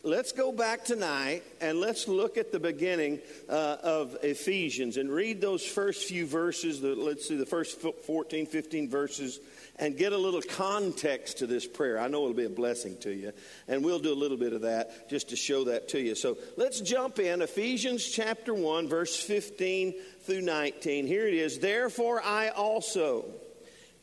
let's 0.04 0.32
go 0.32 0.52
back 0.52 0.84
tonight 0.84 1.44
and 1.60 1.80
let's 1.80 2.08
look 2.08 2.38
at 2.38 2.52
the 2.52 2.60
beginning 2.60 3.20
uh, 3.48 3.78
of 3.84 4.18
Ephesians 4.24 4.98
and 4.98 5.12
read 5.12 5.42
those 5.42 5.66
first 5.66 6.06
few 6.06 6.26
verses. 6.26 6.82
The, 6.82 6.96
let's 6.96 7.28
see, 7.28 7.36
the 7.36 7.46
first 7.46 7.80
14, 7.82 8.48
15 8.48 8.90
verses, 8.90 9.40
and 9.82 9.98
get 9.98 10.14
a 10.14 10.18
little 10.18 10.42
context 10.42 11.40
to 11.40 11.48
this 11.48 11.68
prayer. 11.68 12.00
I 12.00 12.08
know 12.08 12.22
it'll 12.22 12.34
be 12.34 12.46
a 12.46 12.50
blessing 12.50 12.98
to 13.00 13.14
you, 13.14 13.34
and 13.68 13.84
we'll 13.84 14.00
do 14.00 14.14
a 14.14 14.16
little 14.16 14.38
bit 14.38 14.54
of 14.54 14.62
that 14.62 15.10
just 15.10 15.30
to 15.30 15.36
show 15.36 15.66
that 15.66 15.90
to 15.90 16.00
you. 16.00 16.16
So 16.16 16.38
let's 16.56 16.80
jump 16.80 17.20
in. 17.20 17.42
Ephesians 17.42 18.10
chapter 18.10 18.54
1, 18.54 18.88
verse 18.88 19.18
15 19.18 19.96
through 20.22 20.42
19. 20.42 21.08
Here 21.08 21.28
it 21.28 21.34
is. 21.34 21.60
Therefore, 21.60 22.22
I 22.24 22.50
also, 22.50 23.26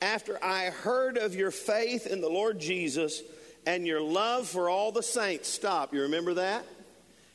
after 0.03 0.43
I 0.45 0.67
heard 0.67 1.17
of 1.17 1.35
your 1.35 1.51
faith 1.51 2.07
in 2.07 2.21
the 2.21 2.29
Lord 2.29 2.61
Jesus, 2.61 3.23
and 3.69 3.87
your 3.87 4.01
love 4.01 4.49
for 4.49 4.71
all 4.71 4.93
the 4.93 5.03
saints. 5.03 5.47
Stop. 5.47 5.93
You 5.93 6.03
remember 6.03 6.35
that? 6.35 6.65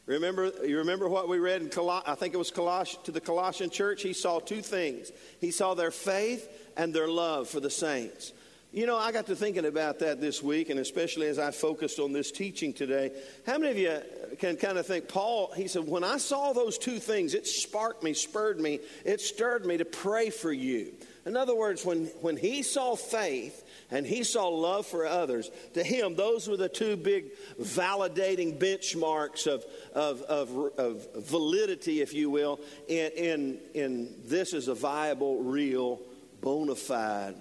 Remember, 0.07 0.51
you 0.65 0.79
remember 0.79 1.07
what 1.07 1.29
we 1.29 1.37
read 1.37 1.61
in 1.61 1.69
Coloss- 1.69 2.03
I 2.07 2.15
think 2.15 2.33
it 2.33 2.37
was 2.37 2.51
Coloss- 2.51 3.01
to 3.03 3.11
the 3.11 3.21
Colossian 3.21 3.69
church? 3.69 4.01
He 4.01 4.13
saw 4.13 4.39
two 4.39 4.61
things. 4.61 5.11
He 5.39 5.51
saw 5.51 5.75
their 5.75 5.91
faith 5.91 6.49
and 6.77 6.93
their 6.93 7.07
love 7.07 7.49
for 7.49 7.59
the 7.59 7.69
saints. 7.69 8.33
You 8.71 8.87
know, 8.87 8.97
I 8.97 9.11
got 9.11 9.27
to 9.27 9.35
thinking 9.35 9.65
about 9.65 9.99
that 9.99 10.19
this 10.19 10.41
week, 10.41 10.71
and 10.71 10.79
especially 10.79 11.27
as 11.27 11.37
I 11.37 11.51
focused 11.51 11.99
on 11.99 12.11
this 12.11 12.31
teaching 12.31 12.73
today. 12.73 13.11
How 13.45 13.59
many 13.59 13.71
of 13.71 13.77
you 13.77 14.37
can 14.39 14.55
kind 14.55 14.79
of 14.79 14.87
think, 14.87 15.07
Paul, 15.07 15.51
he 15.55 15.67
said, 15.67 15.87
when 15.87 16.03
I 16.03 16.17
saw 16.17 16.53
those 16.53 16.79
two 16.79 16.97
things, 16.97 17.35
it 17.35 17.45
sparked 17.45 18.01
me, 18.01 18.15
spurred 18.15 18.59
me, 18.59 18.79
it 19.05 19.21
stirred 19.21 19.65
me 19.67 19.77
to 19.77 19.85
pray 19.85 20.31
for 20.31 20.51
you. 20.51 20.91
In 21.25 21.37
other 21.37 21.55
words, 21.55 21.85
when, 21.85 22.05
when 22.21 22.35
he 22.35 22.63
saw 22.63 22.95
faith 22.95 23.63
and 23.91 24.07
he 24.07 24.23
saw 24.23 24.47
love 24.47 24.87
for 24.87 25.05
others. 25.05 25.51
To 25.75 25.83
him, 25.83 26.15
those 26.15 26.47
were 26.47 26.57
the 26.57 26.67
two 26.67 26.97
big 26.97 27.25
validating 27.61 28.57
benchmarks 28.57 29.45
of, 29.45 29.63
of, 29.93 30.23
of, 30.23 30.79
of 30.79 31.25
validity, 31.25 32.01
if 32.01 32.11
you 32.11 32.31
will, 32.31 32.59
in, 32.87 33.11
in, 33.11 33.59
in 33.75 34.15
this 34.25 34.53
is 34.53 34.67
a 34.67 34.73
viable, 34.73 35.43
real, 35.43 36.01
bona 36.43 36.75
fide, 36.75 37.35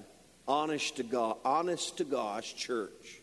honest 0.48 0.96
to 0.96 1.02
God, 1.02 1.36
honest 1.44 1.98
to 1.98 2.04
God's 2.04 2.50
church. 2.52 3.18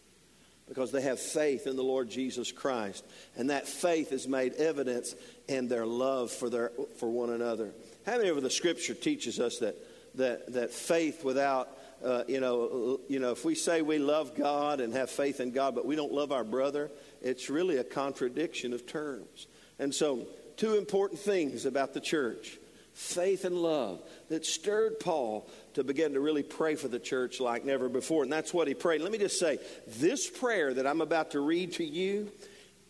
Because 0.67 0.91
they 0.91 1.01
have 1.01 1.19
faith 1.19 1.65
in 1.65 1.75
the 1.75 1.83
Lord 1.83 2.12
Jesus 2.12 2.51
Christ. 2.51 3.03
And 3.36 3.50
that 3.50 3.67
faith 3.67 4.12
is 4.12 4.27
made 4.27 4.53
evidence 4.53 5.15
in 5.48 5.67
their 5.67 5.88
love 5.88 6.29
for, 6.29 6.48
their, 6.48 6.71
for 7.00 7.09
one 7.09 7.31
another. 7.31 7.71
How 8.05 8.17
many 8.17 8.29
of 8.29 8.39
the 8.43 8.51
scripture 8.51 8.93
teaches 8.93 9.39
us 9.39 9.57
that, 9.59 9.75
that, 10.15 10.53
that 10.53 10.71
faith 10.71 11.24
without 11.24 11.75
uh, 12.03 12.24
you 12.27 12.39
know, 12.39 13.00
you 13.09 13.19
know, 13.19 13.31
if 13.31 13.43
we 13.43 13.55
say 13.55 13.81
we 13.81 13.98
love 13.98 14.36
God 14.36 14.79
and 14.79 14.93
have 14.93 15.09
faith 15.09 15.39
in 15.39 15.51
God, 15.51 15.75
but 15.75 15.86
we 15.86 15.95
don't 15.95 16.13
love 16.13 16.31
our 16.31 16.45
brother, 16.45 16.89
it's 17.21 17.50
really 17.50 17.77
a 17.77 17.83
contradiction 17.83 18.74
of 18.74 18.86
terms. 18.86 19.48
And 19.79 19.93
so, 19.93 20.27
two 20.55 20.77
important 20.77 21.19
things 21.19 21.65
about 21.65 21.93
the 21.93 22.00
church 22.00 22.57
faith 22.93 23.46
and 23.46 23.55
love 23.55 24.01
that 24.29 24.46
stirred 24.46 25.00
Paul 25.00 25.50
to 25.74 25.84
begin 25.84 26.13
to 26.13 26.19
really 26.19 26.43
pray 26.43 26.75
for 26.75 26.88
the 26.88 27.00
church 27.00 27.39
like 27.39 27.65
never 27.65 27.89
before. 27.89 28.24
And 28.24 28.31
that's 28.31 28.53
what 28.53 28.67
he 28.67 28.74
prayed. 28.74 29.01
Let 29.01 29.12
me 29.12 29.17
just 29.17 29.39
say 29.39 29.60
this 29.88 30.29
prayer 30.29 30.74
that 30.74 30.86
I'm 30.86 31.01
about 31.01 31.31
to 31.31 31.39
read 31.39 31.74
to 31.74 31.86
you, 31.86 32.31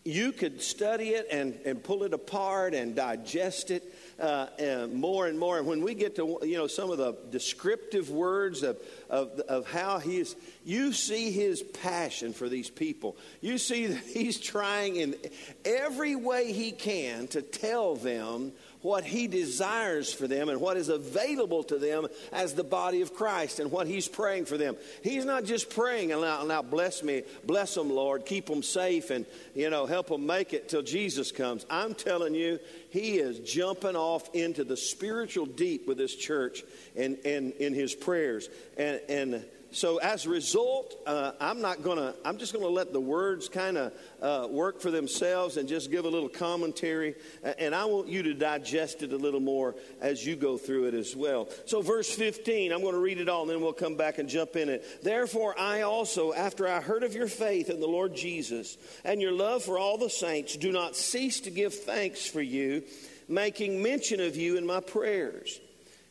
you 0.04 0.32
could 0.32 0.62
study 0.62 1.10
it 1.10 1.26
and, 1.30 1.58
and 1.66 1.82
pull 1.84 2.04
it 2.04 2.14
apart 2.14 2.74
and 2.74 2.96
digest 2.96 3.70
it 3.70 3.84
uh, 4.18 4.46
and 4.58 4.94
more 4.94 5.26
and 5.26 5.38
more. 5.38 5.58
And 5.58 5.66
when 5.66 5.82
we 5.82 5.94
get 5.94 6.16
to 6.16 6.38
you 6.42 6.56
know 6.56 6.66
some 6.66 6.90
of 6.90 6.98
the 6.98 7.16
descriptive 7.30 8.10
words 8.10 8.62
of, 8.62 8.78
of, 9.08 9.38
of 9.40 9.70
how 9.70 9.98
he 9.98 10.18
is, 10.18 10.36
you 10.64 10.92
see 10.92 11.30
his 11.30 11.62
passion 11.62 12.32
for 12.32 12.48
these 12.48 12.70
people. 12.70 13.16
You 13.40 13.58
see 13.58 13.86
that 13.86 13.98
he's 14.06 14.40
trying 14.40 14.96
in 14.96 15.16
every 15.64 16.16
way 16.16 16.52
he 16.52 16.72
can 16.72 17.28
to 17.28 17.42
tell 17.42 17.94
them 17.94 18.52
what 18.82 19.04
he 19.04 19.26
desires 19.26 20.12
for 20.12 20.26
them 20.26 20.48
and 20.48 20.60
what 20.60 20.76
is 20.76 20.88
available 20.88 21.62
to 21.64 21.78
them 21.78 22.06
as 22.32 22.54
the 22.54 22.64
body 22.64 23.02
of 23.02 23.14
Christ 23.14 23.60
and 23.60 23.70
what 23.70 23.86
he's 23.86 24.08
praying 24.08 24.46
for 24.46 24.56
them. 24.56 24.76
He's 25.02 25.24
not 25.24 25.44
just 25.44 25.70
praying, 25.70 26.12
and 26.12 26.22
now, 26.22 26.44
now 26.44 26.62
bless 26.62 27.02
me, 27.02 27.22
bless 27.44 27.74
them, 27.74 27.90
Lord, 27.90 28.24
keep 28.24 28.46
them 28.46 28.62
safe 28.62 29.10
and, 29.10 29.26
you 29.54 29.70
know, 29.70 29.86
help 29.86 30.08
them 30.08 30.26
make 30.26 30.54
it 30.54 30.68
till 30.68 30.82
Jesus 30.82 31.32
comes. 31.32 31.66
I'm 31.68 31.94
telling 31.94 32.34
you, 32.34 32.58
he 32.90 33.18
is 33.18 33.38
jumping 33.40 33.96
off 33.96 34.34
into 34.34 34.64
the 34.64 34.76
spiritual 34.76 35.46
deep 35.46 35.86
with 35.86 35.98
this 35.98 36.14
church 36.14 36.62
and, 36.96 37.18
and 37.24 37.52
in 37.52 37.74
his 37.74 37.94
prayers. 37.94 38.48
And, 38.76 39.00
and 39.08 39.44
so 39.72 39.98
as 39.98 40.26
a 40.26 40.30
result, 40.30 40.96
uh, 41.06 41.32
I'm 41.40 41.60
not 41.60 41.82
to, 41.82 42.14
I'm 42.24 42.38
just 42.38 42.52
going 42.52 42.64
to 42.64 42.70
let 42.70 42.92
the 42.92 43.00
words 43.00 43.48
kind 43.48 43.78
of 43.78 43.92
uh, 44.20 44.48
work 44.50 44.80
for 44.80 44.90
themselves 44.90 45.56
and 45.56 45.68
just 45.68 45.90
give 45.90 46.04
a 46.04 46.08
little 46.08 46.28
commentary. 46.28 47.14
And 47.58 47.74
I 47.74 47.84
want 47.84 48.08
you 48.08 48.24
to 48.24 48.34
digest 48.34 49.02
it 49.02 49.12
a 49.12 49.16
little 49.16 49.40
more 49.40 49.76
as 50.00 50.26
you 50.26 50.34
go 50.34 50.58
through 50.58 50.88
it 50.88 50.94
as 50.94 51.14
well. 51.14 51.48
So, 51.66 51.82
verse 51.82 52.10
15, 52.12 52.72
I'm 52.72 52.80
going 52.80 52.94
to 52.94 53.00
read 53.00 53.18
it 53.18 53.28
all 53.28 53.42
and 53.42 53.50
then 53.50 53.60
we'll 53.60 53.72
come 53.72 53.96
back 53.96 54.18
and 54.18 54.28
jump 54.28 54.56
in 54.56 54.68
it. 54.68 55.02
Therefore, 55.02 55.58
I 55.58 55.82
also, 55.82 56.32
after 56.32 56.66
I 56.66 56.80
heard 56.80 57.04
of 57.04 57.14
your 57.14 57.28
faith 57.28 57.70
in 57.70 57.80
the 57.80 57.86
Lord 57.86 58.14
Jesus 58.14 58.76
and 59.04 59.22
your 59.22 59.32
love 59.32 59.62
for 59.62 59.78
all 59.78 59.98
the 59.98 60.10
saints, 60.10 60.56
do 60.56 60.72
not 60.72 60.96
cease 60.96 61.40
to 61.42 61.50
give 61.50 61.74
thanks 61.74 62.26
for 62.26 62.42
you, 62.42 62.82
making 63.28 63.82
mention 63.82 64.20
of 64.20 64.36
you 64.36 64.56
in 64.56 64.66
my 64.66 64.80
prayers 64.80 65.60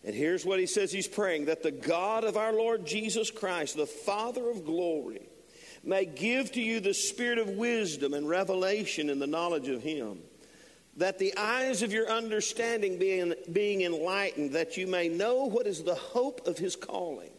and 0.04 0.16
here's 0.16 0.46
what 0.46 0.60
he 0.60 0.66
says 0.66 0.92
he's 0.92 1.08
praying 1.08 1.46
that 1.46 1.64
the 1.64 1.72
God 1.72 2.24
of 2.24 2.38
our 2.38 2.54
Lord 2.54 2.86
Jesus 2.86 3.32
Christ, 3.32 3.76
the 3.76 3.86
Father 3.86 4.50
of 4.50 4.66
glory, 4.66 5.28
may 5.84 6.06
give 6.06 6.52
to 6.54 6.62
you 6.62 6.80
the 6.80 6.94
spirit 6.94 7.38
of 7.38 7.50
wisdom 7.50 8.14
and 8.14 8.28
revelation 8.28 9.10
in 9.10 9.20
the 9.20 9.28
knowledge 9.28 9.68
of 9.68 9.84
him, 9.84 10.20
that 10.98 11.20
the 11.20 11.36
eyes 11.38 11.84
of 11.84 11.94
your 11.94 12.10
understanding 12.10 12.98
being, 12.98 13.34
being 13.52 13.82
enlightened, 13.82 14.54
that 14.54 14.78
you 14.78 14.88
may 14.88 15.10
know 15.10 15.46
what 15.46 15.68
is 15.68 15.84
the 15.84 15.96
hope 15.96 16.48
of 16.48 16.58
his 16.58 16.76
calling, 16.76 17.32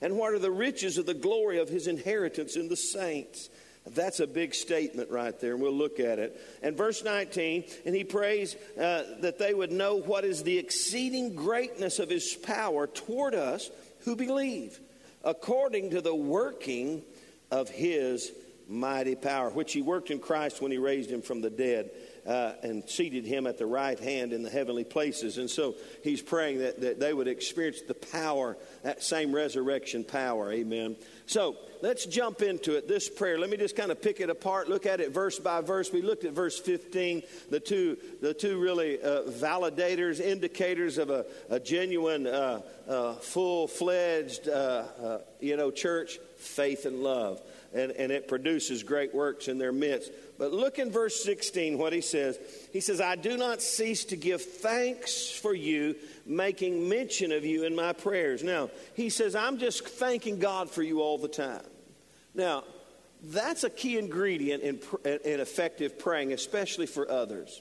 and 0.00 0.16
what 0.16 0.32
are 0.32 0.38
the 0.38 0.50
riches 0.50 0.96
of 0.96 1.06
the 1.06 1.14
glory 1.14 1.58
of 1.58 1.68
his 1.68 1.86
inheritance 1.86 2.56
in 2.56 2.68
the 2.68 2.76
saints 2.76 3.50
that's 3.94 4.20
a 4.20 4.26
big 4.26 4.54
statement 4.54 5.10
right 5.10 5.38
there, 5.40 5.52
and 5.52 5.62
we'll 5.62 5.72
look 5.72 6.00
at 6.00 6.18
it. 6.18 6.40
And 6.62 6.76
verse 6.76 7.04
19, 7.04 7.64
and 7.86 7.94
he 7.94 8.04
prays 8.04 8.56
uh, 8.76 9.04
that 9.20 9.38
they 9.38 9.54
would 9.54 9.72
know 9.72 9.96
what 9.96 10.24
is 10.24 10.42
the 10.42 10.58
exceeding 10.58 11.34
greatness 11.34 11.98
of 11.98 12.10
his 12.10 12.34
power 12.34 12.86
toward 12.86 13.34
us 13.34 13.70
who 14.04 14.16
believe, 14.16 14.78
according 15.24 15.90
to 15.90 16.00
the 16.00 16.14
working 16.14 17.02
of 17.50 17.68
his 17.68 18.32
mighty 18.68 19.14
power, 19.14 19.50
which 19.50 19.72
he 19.72 19.82
worked 19.82 20.10
in 20.10 20.18
Christ 20.18 20.60
when 20.60 20.70
he 20.70 20.78
raised 20.78 21.10
him 21.10 21.22
from 21.22 21.40
the 21.40 21.50
dead 21.50 21.90
uh, 22.26 22.52
and 22.62 22.88
seated 22.88 23.24
him 23.24 23.46
at 23.46 23.56
the 23.56 23.66
right 23.66 23.98
hand 23.98 24.34
in 24.34 24.42
the 24.42 24.50
heavenly 24.50 24.84
places. 24.84 25.38
And 25.38 25.48
so 25.48 25.74
he's 26.04 26.20
praying 26.20 26.58
that, 26.58 26.80
that 26.82 27.00
they 27.00 27.14
would 27.14 27.28
experience 27.28 27.80
the 27.80 27.94
power, 27.94 28.58
that 28.82 29.02
same 29.02 29.34
resurrection 29.34 30.04
power. 30.04 30.52
Amen. 30.52 30.96
So 31.28 31.56
let's 31.82 32.06
jump 32.06 32.40
into 32.40 32.78
it. 32.78 32.88
This 32.88 33.06
prayer, 33.06 33.38
let 33.38 33.50
me 33.50 33.58
just 33.58 33.76
kind 33.76 33.92
of 33.92 34.00
pick 34.00 34.20
it 34.20 34.30
apart, 34.30 34.70
look 34.70 34.86
at 34.86 34.98
it 34.98 35.12
verse 35.12 35.38
by 35.38 35.60
verse. 35.60 35.92
We 35.92 36.00
looked 36.00 36.24
at 36.24 36.32
verse 36.32 36.58
15, 36.58 37.22
the 37.50 37.60
two, 37.60 37.98
the 38.22 38.32
two 38.32 38.58
really 38.58 38.98
uh, 38.98 39.24
validators, 39.24 40.20
indicators 40.20 40.96
of 40.96 41.10
a, 41.10 41.26
a 41.50 41.60
genuine, 41.60 42.26
uh, 42.26 42.62
uh, 42.88 43.12
full 43.16 43.68
fledged, 43.68 44.48
uh, 44.48 44.84
uh, 45.02 45.18
you 45.38 45.58
know, 45.58 45.70
church 45.70 46.18
faith 46.38 46.86
and 46.86 47.02
love. 47.02 47.42
And, 47.74 47.92
and 47.92 48.10
it 48.10 48.26
produces 48.26 48.82
great 48.82 49.14
works 49.14 49.48
in 49.48 49.58
their 49.58 49.72
midst. 49.72 50.10
But 50.38 50.52
look 50.52 50.78
in 50.78 50.92
verse 50.92 51.22
16 51.24 51.76
what 51.78 51.92
he 51.92 52.00
says. 52.00 52.38
He 52.72 52.80
says, 52.80 53.00
I 53.00 53.16
do 53.16 53.36
not 53.36 53.60
cease 53.60 54.04
to 54.06 54.16
give 54.16 54.40
thanks 54.40 55.28
for 55.28 55.52
you, 55.52 55.96
making 56.24 56.88
mention 56.88 57.32
of 57.32 57.44
you 57.44 57.64
in 57.64 57.74
my 57.74 57.92
prayers. 57.92 58.44
Now, 58.44 58.70
he 58.94 59.10
says, 59.10 59.34
I'm 59.34 59.58
just 59.58 59.86
thanking 59.86 60.38
God 60.38 60.70
for 60.70 60.82
you 60.82 61.02
all 61.02 61.18
the 61.18 61.28
time. 61.28 61.66
Now, 62.34 62.62
that's 63.22 63.64
a 63.64 63.70
key 63.70 63.98
ingredient 63.98 64.62
in, 64.62 64.80
in 65.04 65.40
effective 65.40 65.98
praying, 65.98 66.32
especially 66.32 66.86
for 66.86 67.10
others. 67.10 67.60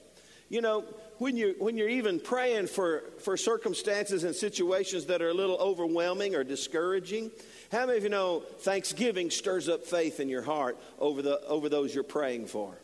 You 0.50 0.62
know, 0.62 0.86
when 1.18 1.36
you're, 1.36 1.54
when 1.54 1.78
you're 1.78 1.90
even 1.90 2.20
praying 2.20 2.68
for, 2.68 3.04
for 3.24 3.36
circumstances 3.38 4.24
and 4.24 4.36
situations 4.36 5.08
that 5.08 5.22
are 5.22 5.30
a 5.30 5.34
little 5.34 5.58
overwhelming 5.58 6.36
or 6.36 6.44
discouraging, 6.44 7.32
how 7.72 7.86
many 7.86 7.98
of 7.98 8.04
you 8.04 8.10
know 8.10 8.42
thanksgiving 8.60 9.30
stirs 9.30 9.68
up 9.68 9.86
faith 9.86 10.20
in 10.20 10.30
your 10.30 10.42
heart 10.42 10.78
over, 11.00 11.22
the, 11.22 11.42
over 11.46 11.70
those 11.70 11.94
you're 11.94 12.04
praying 12.04 12.48
for? 12.48 12.78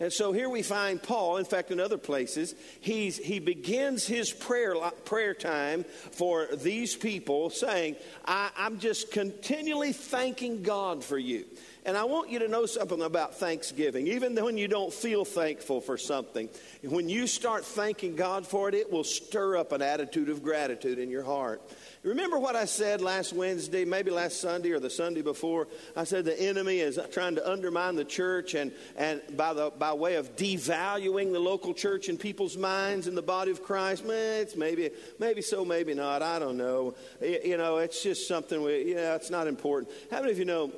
And 0.00 0.12
so 0.12 0.30
here 0.30 0.48
we 0.48 0.62
find 0.62 1.02
Paul, 1.02 1.38
in 1.38 1.44
fact, 1.44 1.72
in 1.72 1.80
other 1.80 1.98
places, 1.98 2.54
he's, 2.80 3.16
he 3.16 3.40
begins 3.40 4.06
his 4.06 4.30
prayer, 4.30 4.76
prayer 5.04 5.34
time 5.34 5.84
for 6.12 6.46
these 6.54 6.94
people 6.94 7.50
saying, 7.50 7.96
I, 8.24 8.50
I'm 8.56 8.78
just 8.78 9.10
continually 9.10 9.92
thanking 9.92 10.62
God 10.62 11.02
for 11.02 11.18
you. 11.18 11.46
And 11.84 11.96
I 11.96 12.04
want 12.04 12.30
you 12.30 12.38
to 12.40 12.48
know 12.48 12.66
something 12.66 13.02
about 13.02 13.38
Thanksgiving. 13.38 14.06
Even 14.08 14.36
when 14.36 14.56
you 14.56 14.68
don't 14.68 14.92
feel 14.92 15.24
thankful 15.24 15.80
for 15.80 15.96
something, 15.96 16.48
when 16.82 17.08
you 17.08 17.26
start 17.26 17.64
thanking 17.64 18.14
God 18.14 18.46
for 18.46 18.68
it, 18.68 18.76
it 18.76 18.92
will 18.92 19.04
stir 19.04 19.56
up 19.56 19.72
an 19.72 19.82
attitude 19.82 20.28
of 20.28 20.44
gratitude 20.44 20.98
in 20.98 21.10
your 21.10 21.24
heart. 21.24 21.60
Remember 22.04 22.38
what 22.38 22.54
I 22.54 22.64
said 22.64 23.00
last 23.00 23.32
Wednesday, 23.32 23.84
maybe 23.84 24.10
last 24.10 24.40
Sunday 24.40 24.70
or 24.70 24.78
the 24.78 24.90
Sunday 24.90 25.20
before? 25.20 25.66
I 25.96 26.04
said 26.04 26.24
the 26.24 26.40
enemy 26.40 26.78
is 26.78 26.98
trying 27.10 27.34
to 27.34 27.50
undermine 27.50 27.96
the 27.96 28.04
church 28.04 28.54
and, 28.54 28.72
and 28.96 29.20
by, 29.36 29.52
the, 29.52 29.70
by 29.76 29.92
way 29.92 30.14
of 30.14 30.36
devaluing 30.36 31.32
the 31.32 31.40
local 31.40 31.74
church 31.74 32.08
in 32.08 32.16
people's 32.16 32.56
minds 32.56 33.08
in 33.08 33.16
the 33.16 33.22
body 33.22 33.50
of 33.50 33.64
Christ. 33.64 34.04
Man, 34.04 34.42
it's 34.42 34.54
maybe, 34.54 34.90
maybe 35.18 35.42
so, 35.42 35.64
maybe 35.64 35.92
not. 35.92 36.22
I 36.22 36.38
don't 36.38 36.56
know. 36.56 36.94
You 37.20 37.56
know, 37.56 37.78
it's 37.78 38.02
just 38.02 38.28
something, 38.28 38.62
we, 38.62 38.94
yeah, 38.94 39.16
it's 39.16 39.30
not 39.30 39.48
important. 39.48 39.92
How 40.10 40.20
many 40.20 40.32
of 40.32 40.38
you 40.38 40.44
know 40.44 40.72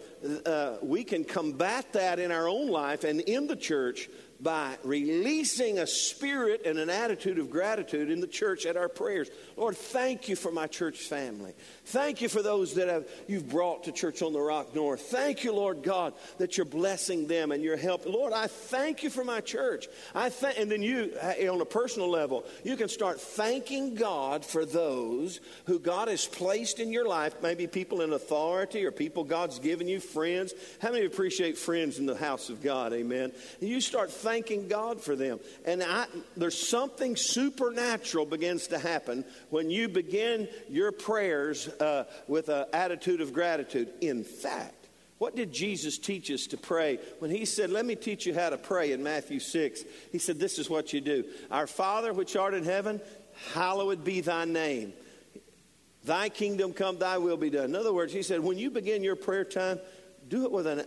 uh, 0.46 0.76
we 0.82 1.04
can 1.04 1.24
combat 1.24 1.92
that 1.92 2.18
in 2.18 2.32
our 2.32 2.48
own 2.48 2.68
life 2.68 3.04
and 3.04 3.20
in 3.20 3.46
the 3.46 3.56
church 3.56 4.08
by 4.42 4.76
releasing 4.84 5.78
a 5.78 5.86
spirit 5.86 6.62
and 6.64 6.78
an 6.78 6.88
attitude 6.88 7.38
of 7.38 7.50
gratitude 7.50 8.10
in 8.10 8.20
the 8.20 8.26
church 8.26 8.64
at 8.64 8.76
our 8.76 8.88
prayers. 8.88 9.30
Lord, 9.56 9.76
thank 9.76 10.28
you 10.28 10.36
for 10.36 10.50
my 10.50 10.66
church 10.66 11.00
family. 11.00 11.52
Thank 11.86 12.22
you 12.22 12.28
for 12.28 12.42
those 12.42 12.74
that 12.74 12.88
have, 12.88 13.06
you've 13.28 13.50
brought 13.50 13.84
to 13.84 13.92
Church 13.92 14.22
on 14.22 14.32
the 14.32 14.40
Rock 14.40 14.74
North. 14.74 15.02
Thank 15.02 15.44
you, 15.44 15.52
Lord 15.52 15.82
God, 15.82 16.14
that 16.38 16.56
you're 16.56 16.64
blessing 16.64 17.26
them 17.26 17.52
and 17.52 17.62
you're 17.62 17.76
helping. 17.76 18.12
Lord, 18.12 18.32
I 18.32 18.46
thank 18.46 19.02
you 19.02 19.10
for 19.10 19.24
my 19.24 19.40
church. 19.40 19.88
I 20.14 20.30
th- 20.30 20.54
and 20.56 20.70
then 20.70 20.82
you, 20.82 21.12
eh, 21.20 21.48
on 21.48 21.60
a 21.60 21.66
personal 21.66 22.08
level, 22.08 22.44
you 22.64 22.76
can 22.76 22.88
start 22.88 23.20
thanking 23.20 23.94
God 23.94 24.44
for 24.44 24.64
those 24.64 25.40
who 25.66 25.78
God 25.78 26.08
has 26.08 26.26
placed 26.26 26.80
in 26.80 26.92
your 26.92 27.06
life, 27.06 27.34
maybe 27.42 27.66
people 27.66 28.00
in 28.00 28.12
authority 28.12 28.86
or 28.86 28.90
people 28.90 29.24
God's 29.24 29.58
given 29.58 29.86
you, 29.86 30.00
friends. 30.00 30.54
How 30.80 30.92
many 30.92 31.04
appreciate 31.04 31.58
friends 31.58 31.98
in 31.98 32.06
the 32.06 32.16
house 32.16 32.48
of 32.48 32.62
God? 32.62 32.92
Amen. 32.92 33.32
And 33.60 33.68
you 33.68 33.80
start 33.80 34.10
thanking 34.10 34.29
thanking 34.30 34.68
God 34.68 35.00
for 35.00 35.16
them. 35.16 35.40
And 35.64 35.82
I, 35.82 36.06
there's 36.36 36.56
something 36.56 37.16
supernatural 37.16 38.26
begins 38.26 38.68
to 38.68 38.78
happen 38.78 39.24
when 39.48 39.70
you 39.70 39.88
begin 39.88 40.48
your 40.68 40.92
prayers 40.92 41.66
uh, 41.66 42.04
with 42.28 42.48
an 42.48 42.66
attitude 42.72 43.20
of 43.20 43.32
gratitude. 43.32 43.88
In 44.00 44.22
fact, 44.22 44.86
what 45.18 45.34
did 45.34 45.52
Jesus 45.52 45.98
teach 45.98 46.30
us 46.30 46.46
to 46.46 46.56
pray 46.56 47.00
when 47.18 47.32
he 47.32 47.44
said, 47.44 47.70
Let 47.70 47.84
me 47.84 47.96
teach 47.96 48.24
you 48.24 48.32
how 48.32 48.50
to 48.50 48.56
pray 48.56 48.92
in 48.92 49.02
Matthew 49.02 49.40
6? 49.40 49.82
He 50.12 50.18
said, 50.18 50.38
This 50.38 50.60
is 50.60 50.70
what 50.70 50.92
you 50.92 51.00
do 51.00 51.24
Our 51.50 51.66
Father 51.66 52.12
which 52.12 52.36
art 52.36 52.54
in 52.54 52.62
heaven, 52.62 53.00
hallowed 53.52 54.04
be 54.04 54.20
thy 54.20 54.44
name. 54.44 54.92
Thy 56.04 56.28
kingdom 56.28 56.72
come, 56.72 56.98
thy 56.98 57.18
will 57.18 57.36
be 57.36 57.50
done. 57.50 57.64
In 57.64 57.76
other 57.76 57.92
words, 57.92 58.12
he 58.12 58.22
said, 58.22 58.38
When 58.40 58.58
you 58.58 58.70
begin 58.70 59.02
your 59.02 59.16
prayer 59.16 59.44
time, 59.44 59.80
do 60.28 60.44
it 60.44 60.52
with 60.52 60.68
an 60.68 60.84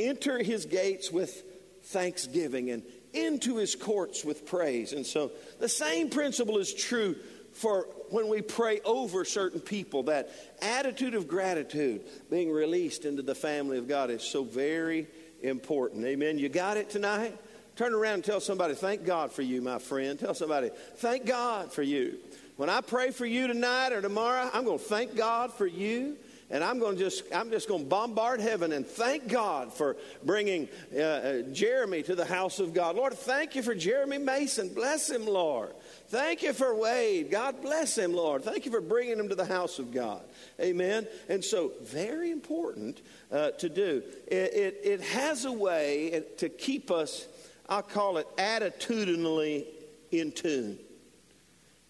enter 0.00 0.42
his 0.42 0.66
gates 0.66 1.12
with 1.12 1.44
thanksgiving 1.88 2.70
and 2.70 2.82
into 3.12 3.56
his 3.56 3.74
courts 3.74 4.24
with 4.24 4.46
praise. 4.46 4.92
And 4.92 5.06
so 5.06 5.32
the 5.58 5.68
same 5.68 6.10
principle 6.10 6.58
is 6.58 6.72
true 6.72 7.16
for 7.52 7.88
when 8.10 8.28
we 8.28 8.42
pray 8.42 8.80
over 8.84 9.24
certain 9.24 9.60
people. 9.60 10.04
That 10.04 10.30
attitude 10.60 11.14
of 11.14 11.26
gratitude 11.26 12.02
being 12.30 12.50
released 12.50 13.04
into 13.04 13.22
the 13.22 13.34
family 13.34 13.78
of 13.78 13.88
God 13.88 14.10
is 14.10 14.22
so 14.22 14.44
very 14.44 15.06
important. 15.42 16.04
Amen. 16.04 16.38
You 16.38 16.48
got 16.48 16.76
it 16.76 16.90
tonight? 16.90 17.36
Turn 17.76 17.94
around 17.94 18.14
and 18.14 18.24
tell 18.24 18.40
somebody, 18.40 18.74
thank 18.74 19.04
God 19.04 19.32
for 19.32 19.42
you, 19.42 19.62
my 19.62 19.78
friend. 19.78 20.18
Tell 20.18 20.34
somebody, 20.34 20.70
thank 20.96 21.26
God 21.26 21.72
for 21.72 21.82
you. 21.82 22.18
When 22.56 22.68
I 22.68 22.80
pray 22.80 23.12
for 23.12 23.24
you 23.24 23.46
tonight 23.46 23.92
or 23.92 24.02
tomorrow, 24.02 24.50
I'm 24.52 24.64
going 24.64 24.78
to 24.80 24.84
thank 24.84 25.16
God 25.16 25.52
for 25.52 25.66
you 25.66 26.16
and 26.50 26.64
I'm 26.64 26.78
going 26.78 26.96
to 26.96 27.02
just 27.02 27.24
I'm 27.34 27.50
just 27.50 27.68
going 27.68 27.82
to 27.82 27.88
bombard 27.88 28.40
heaven 28.40 28.72
and 28.72 28.86
thank 28.86 29.28
God 29.28 29.72
for 29.72 29.96
bringing 30.24 30.68
uh, 30.94 31.00
uh, 31.00 31.42
Jeremy 31.52 32.02
to 32.04 32.14
the 32.14 32.24
house 32.24 32.58
of 32.58 32.72
God. 32.72 32.96
Lord, 32.96 33.14
thank 33.14 33.54
you 33.54 33.62
for 33.62 33.74
Jeremy 33.74 34.18
Mason. 34.18 34.72
Bless 34.72 35.10
him, 35.10 35.26
Lord. 35.26 35.74
Thank 36.08 36.42
you 36.42 36.54
for 36.54 36.74
Wade. 36.74 37.30
God 37.30 37.60
bless 37.60 37.98
him, 37.98 38.14
Lord. 38.14 38.44
Thank 38.44 38.64
you 38.64 38.70
for 38.70 38.80
bringing 38.80 39.18
him 39.18 39.28
to 39.28 39.34
the 39.34 39.44
house 39.44 39.78
of 39.78 39.92
God. 39.92 40.22
Amen. 40.58 41.06
And 41.28 41.44
so, 41.44 41.72
very 41.82 42.30
important 42.30 43.02
uh, 43.30 43.50
to 43.52 43.68
do. 43.68 44.02
It, 44.26 44.54
it, 44.54 44.80
it 44.84 45.00
has 45.02 45.44
a 45.44 45.52
way 45.52 46.24
to 46.38 46.48
keep 46.48 46.90
us. 46.90 47.26
I'll 47.68 47.82
call 47.82 48.16
it 48.16 48.26
attitudinally 48.38 49.66
in 50.10 50.32
tune. 50.32 50.78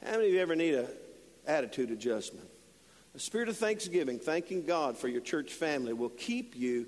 How 0.05 0.13
many 0.13 0.27
of 0.27 0.33
you 0.33 0.41
ever 0.41 0.57
need 0.57 0.75
a 0.75 0.89
attitude 1.47 1.91
adjustment? 1.91 2.48
A 3.19 3.21
spirit 3.21 3.49
of 3.49 3.57
thanksgiving, 3.57 4.21
thanking 4.21 4.65
God 4.65 4.97
for 4.97 5.09
your 5.09 5.21
church 5.21 5.53
family, 5.53 5.93
will 5.93 6.09
keep 6.09 6.55
you 6.55 6.87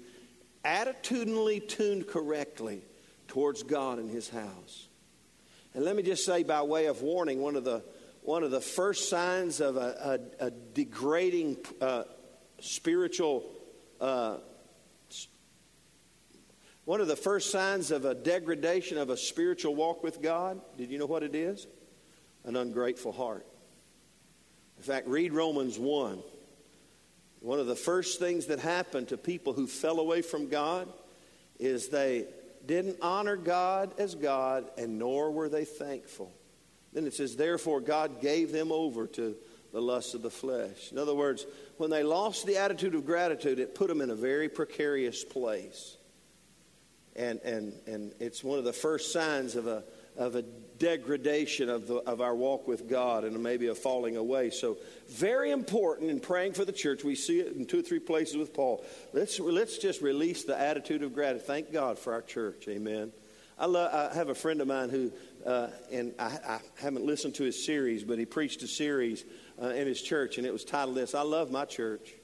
attitudinally 0.65 1.67
tuned 1.67 2.07
correctly 2.07 2.83
towards 3.27 3.65
God 3.65 3.99
and 3.99 4.09
His 4.09 4.29
house. 4.29 4.87
And 5.75 5.85
let 5.85 5.97
me 5.97 6.05
just 6.05 6.25
say, 6.25 6.45
by 6.45 6.63
way 6.63 6.87
of 6.87 7.03
warning, 7.03 7.43
one 7.43 7.57
of 7.57 7.65
the 7.65 7.83
one 8.23 8.45
of 8.45 8.53
the 8.53 8.61
first 8.61 9.09
signs 9.09 9.61
of 9.61 9.77
a, 9.77 10.21
a, 10.41 10.47
a 10.47 10.51
degrading 10.53 11.57
uh, 11.81 12.05
spiritual 12.61 13.51
uh, 14.01 14.37
one 16.85 17.01
of 17.01 17.09
the 17.09 17.17
first 17.17 17.51
signs 17.51 17.91
of 17.91 18.05
a 18.05 18.15
degradation 18.15 18.99
of 18.99 19.11
a 19.11 19.17
spiritual 19.17 19.75
walk 19.75 20.05
with 20.05 20.23
God, 20.23 20.61
did 20.79 20.93
you 20.93 20.99
know 20.99 21.07
what 21.07 21.25
it 21.25 21.35
is? 21.35 21.67
An 22.45 22.55
ungrateful 22.55 23.11
heart. 23.11 23.50
In 24.81 24.85
fact, 24.85 25.09
read 25.09 25.35
Romans 25.35 25.79
1. 25.79 26.23
One 27.41 27.61
of 27.61 27.67
the 27.67 27.77
first 27.77 28.19
things 28.19 28.47
that 28.47 28.61
happened 28.61 29.09
to 29.09 29.19
people 29.19 29.53
who 29.53 29.67
fell 29.67 30.01
away 30.01 30.23
from 30.23 30.49
God 30.49 30.89
is 31.59 31.91
they 31.91 32.25
didn't 32.65 32.97
honor 33.03 33.37
God 33.37 33.93
as 33.99 34.15
God, 34.15 34.71
and 34.79 34.99
nor 34.99 35.33
were 35.33 35.51
they 35.51 35.67
thankful. 35.67 36.33
Then 36.95 37.07
it 37.07 37.13
says, 37.13 37.37
Therefore, 37.37 37.83
God 37.83 38.23
gave 38.23 38.53
them 38.53 38.73
over 38.73 39.07
to 39.09 39.37
the 39.71 39.83
lust 39.83 40.15
of 40.15 40.23
the 40.23 40.31
flesh. 40.31 40.91
In 40.91 40.97
other 40.97 41.15
words, 41.15 41.45
when 41.77 41.91
they 41.91 42.03
lost 42.03 42.47
the 42.47 42.57
attitude 42.57 42.95
of 42.95 43.05
gratitude, 43.05 43.59
it 43.59 43.75
put 43.75 43.89
them 43.89 44.01
in 44.01 44.09
a 44.09 44.15
very 44.15 44.49
precarious 44.49 45.25
place. 45.25 45.99
And, 47.15 47.39
and, 47.41 47.75
and 47.87 48.15
it's 48.19 48.43
one 48.43 48.59
of 48.59 48.65
the 48.65 48.73
first 48.73 49.13
signs 49.13 49.57
of 49.57 49.67
a, 49.67 49.85
of 50.17 50.37
a 50.37 50.45
degradation 50.81 51.69
of, 51.69 51.87
the, 51.87 51.97
of 51.99 52.21
our 52.21 52.35
walk 52.35 52.67
with 52.67 52.89
God 52.89 53.23
and 53.23 53.41
maybe 53.41 53.69
a 53.69 53.75
falling 53.75 54.17
away. 54.17 54.51
So, 54.51 54.79
very 55.09 55.53
important 55.53 56.11
in 56.11 56.19
praying 56.19 56.55
for 56.55 56.65
the 56.65 56.73
church. 56.73 57.05
We 57.05 57.15
see 57.15 57.39
it 57.39 57.55
in 57.55 57.67
two 57.67 57.79
or 57.79 57.83
three 57.83 58.01
places 58.01 58.37
with 58.37 58.53
Paul. 58.53 58.85
Let's, 59.13 59.39
let's 59.39 59.79
just 59.79 60.01
release 60.01 60.43
the 60.43 60.59
attitude 60.59 61.05
of 61.05 61.15
gratitude. 61.15 61.47
Thank 61.47 61.73
God 61.73 61.99
for 61.99 62.13
our 62.13 62.23
church. 62.23 62.67
Amen. 62.67 63.13
I, 63.57 63.67
love, 63.67 63.93
I 63.93 64.15
have 64.15 64.31
a 64.31 64.35
friend 64.35 64.63
of 64.63 64.69
mine 64.69 64.89
who, 64.89 65.13
uh, 65.47 65.69
and 65.93 66.15
I, 66.19 66.39
I, 66.49 66.61
haven't 66.81 67.05
listened 67.05 67.35
to 67.37 67.45
his 67.45 67.63
series, 67.63 68.03
but 68.03 68.19
he 68.19 68.25
preached 68.25 68.63
a 68.63 68.67
series 68.67 69.25
uh, 69.63 69.67
in 69.67 69.87
his 69.87 70.01
church, 70.01 70.39
and 70.39 70.47
it 70.47 70.53
was 70.53 70.65
titled 70.65 70.97
this 70.97 71.15
I 71.15 71.23
Love 71.23 71.51
My 71.51 71.67
Church. 71.67 72.15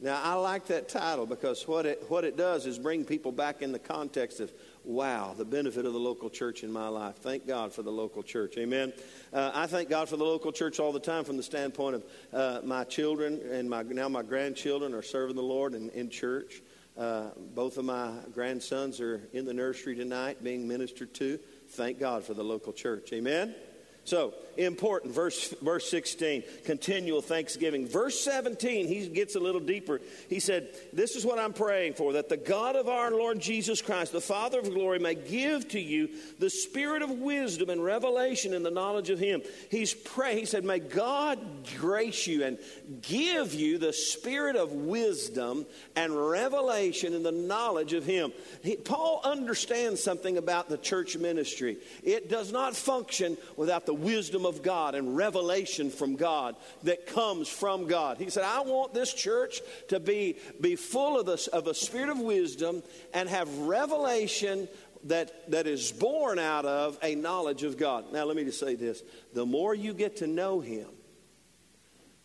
Now, 0.00 0.20
I 0.22 0.34
like 0.34 0.66
that 0.66 0.88
title 0.88 1.26
because 1.26 1.66
what 1.66 1.84
it, 1.84 2.04
what 2.08 2.24
it 2.24 2.36
does 2.36 2.66
is 2.66 2.78
bring 2.78 3.04
people 3.04 3.32
back 3.32 3.62
in 3.62 3.72
the 3.72 3.80
context 3.80 4.38
of 4.40 4.52
wow, 4.88 5.34
the 5.36 5.44
benefit 5.44 5.84
of 5.84 5.92
the 5.92 5.98
local 5.98 6.30
church 6.30 6.64
in 6.64 6.72
my 6.72 6.88
life. 6.88 7.16
Thank 7.16 7.46
God 7.46 7.74
for 7.74 7.82
the 7.82 7.92
local 7.92 8.22
church. 8.22 8.56
Amen. 8.56 8.94
Uh, 9.32 9.50
I 9.54 9.66
thank 9.66 9.90
God 9.90 10.08
for 10.08 10.16
the 10.16 10.24
local 10.24 10.50
church 10.50 10.80
all 10.80 10.92
the 10.92 10.98
time 10.98 11.24
from 11.24 11.36
the 11.36 11.42
standpoint 11.42 11.96
of 11.96 12.04
uh, 12.32 12.60
my 12.64 12.84
children 12.84 13.38
and 13.52 13.68
my, 13.68 13.82
now 13.82 14.08
my 14.08 14.22
grandchildren 14.22 14.94
are 14.94 15.02
serving 15.02 15.36
the 15.36 15.42
Lord 15.42 15.74
in, 15.74 15.90
in 15.90 16.08
church. 16.08 16.62
Uh, 16.96 17.30
both 17.54 17.76
of 17.76 17.84
my 17.84 18.12
grandsons 18.32 18.98
are 18.98 19.28
in 19.34 19.44
the 19.44 19.54
nursery 19.54 19.94
tonight 19.94 20.42
being 20.42 20.66
ministered 20.66 21.12
to. 21.14 21.38
Thank 21.68 22.00
God 22.00 22.24
for 22.24 22.32
the 22.32 22.42
local 22.42 22.72
church. 22.72 23.12
Amen. 23.12 23.54
So, 24.08 24.32
important. 24.58 25.14
Verse, 25.14 25.54
verse 25.62 25.88
16, 25.88 26.42
continual 26.64 27.22
thanksgiving. 27.22 27.86
Verse 27.86 28.18
17, 28.20 28.88
he 28.88 29.06
gets 29.08 29.36
a 29.36 29.40
little 29.40 29.60
deeper. 29.60 30.00
He 30.28 30.40
said, 30.40 30.68
This 30.92 31.14
is 31.14 31.24
what 31.24 31.38
I'm 31.38 31.52
praying 31.52 31.94
for 31.94 32.14
that 32.14 32.28
the 32.28 32.36
God 32.36 32.74
of 32.74 32.88
our 32.88 33.10
Lord 33.10 33.38
Jesus 33.38 33.80
Christ, 33.80 34.12
the 34.12 34.20
Father 34.20 34.58
of 34.58 34.72
glory, 34.72 34.98
may 34.98 35.14
give 35.14 35.68
to 35.68 35.80
you 35.80 36.08
the 36.38 36.50
spirit 36.50 37.02
of 37.02 37.10
wisdom 37.10 37.70
and 37.70 37.84
revelation 37.84 38.52
in 38.52 38.62
the 38.62 38.70
knowledge 38.70 39.10
of 39.10 39.18
Him. 39.18 39.42
He's 39.70 39.94
praying, 39.94 40.38
he 40.38 40.44
said, 40.44 40.64
May 40.64 40.80
God 40.80 41.38
grace 41.76 42.26
you 42.26 42.44
and 42.44 42.58
give 43.02 43.54
you 43.54 43.78
the 43.78 43.92
spirit 43.92 44.56
of 44.56 44.72
wisdom 44.72 45.66
and 45.94 46.16
revelation 46.16 47.14
in 47.14 47.22
the 47.22 47.32
knowledge 47.32 47.92
of 47.92 48.04
Him. 48.04 48.32
He, 48.62 48.76
Paul 48.76 49.20
understands 49.22 50.02
something 50.02 50.36
about 50.36 50.68
the 50.68 50.78
church 50.78 51.16
ministry. 51.16 51.76
It 52.02 52.28
does 52.28 52.52
not 52.52 52.74
function 52.74 53.36
without 53.56 53.86
the 53.86 53.97
wisdom 54.00 54.46
of 54.46 54.62
God 54.62 54.94
and 54.94 55.16
revelation 55.16 55.90
from 55.90 56.16
God 56.16 56.56
that 56.84 57.06
comes 57.06 57.48
from 57.48 57.86
God. 57.86 58.18
He 58.18 58.30
said, 58.30 58.44
I 58.44 58.60
want 58.60 58.94
this 58.94 59.12
church 59.12 59.60
to 59.88 60.00
be, 60.00 60.36
be 60.60 60.76
full 60.76 61.18
of, 61.20 61.26
this, 61.26 61.46
of 61.48 61.66
a 61.66 61.74
spirit 61.74 62.08
of 62.08 62.18
wisdom 62.18 62.82
and 63.12 63.28
have 63.28 63.48
revelation 63.58 64.68
that, 65.04 65.50
that 65.50 65.66
is 65.66 65.92
born 65.92 66.38
out 66.38 66.64
of 66.64 66.98
a 67.02 67.14
knowledge 67.14 67.62
of 67.62 67.76
God. 67.76 68.12
Now, 68.12 68.24
let 68.24 68.36
me 68.36 68.44
just 68.44 68.60
say 68.60 68.74
this 68.74 69.02
the 69.34 69.46
more 69.46 69.74
you 69.74 69.94
get 69.94 70.16
to 70.18 70.26
know 70.26 70.60
Him, 70.60 70.88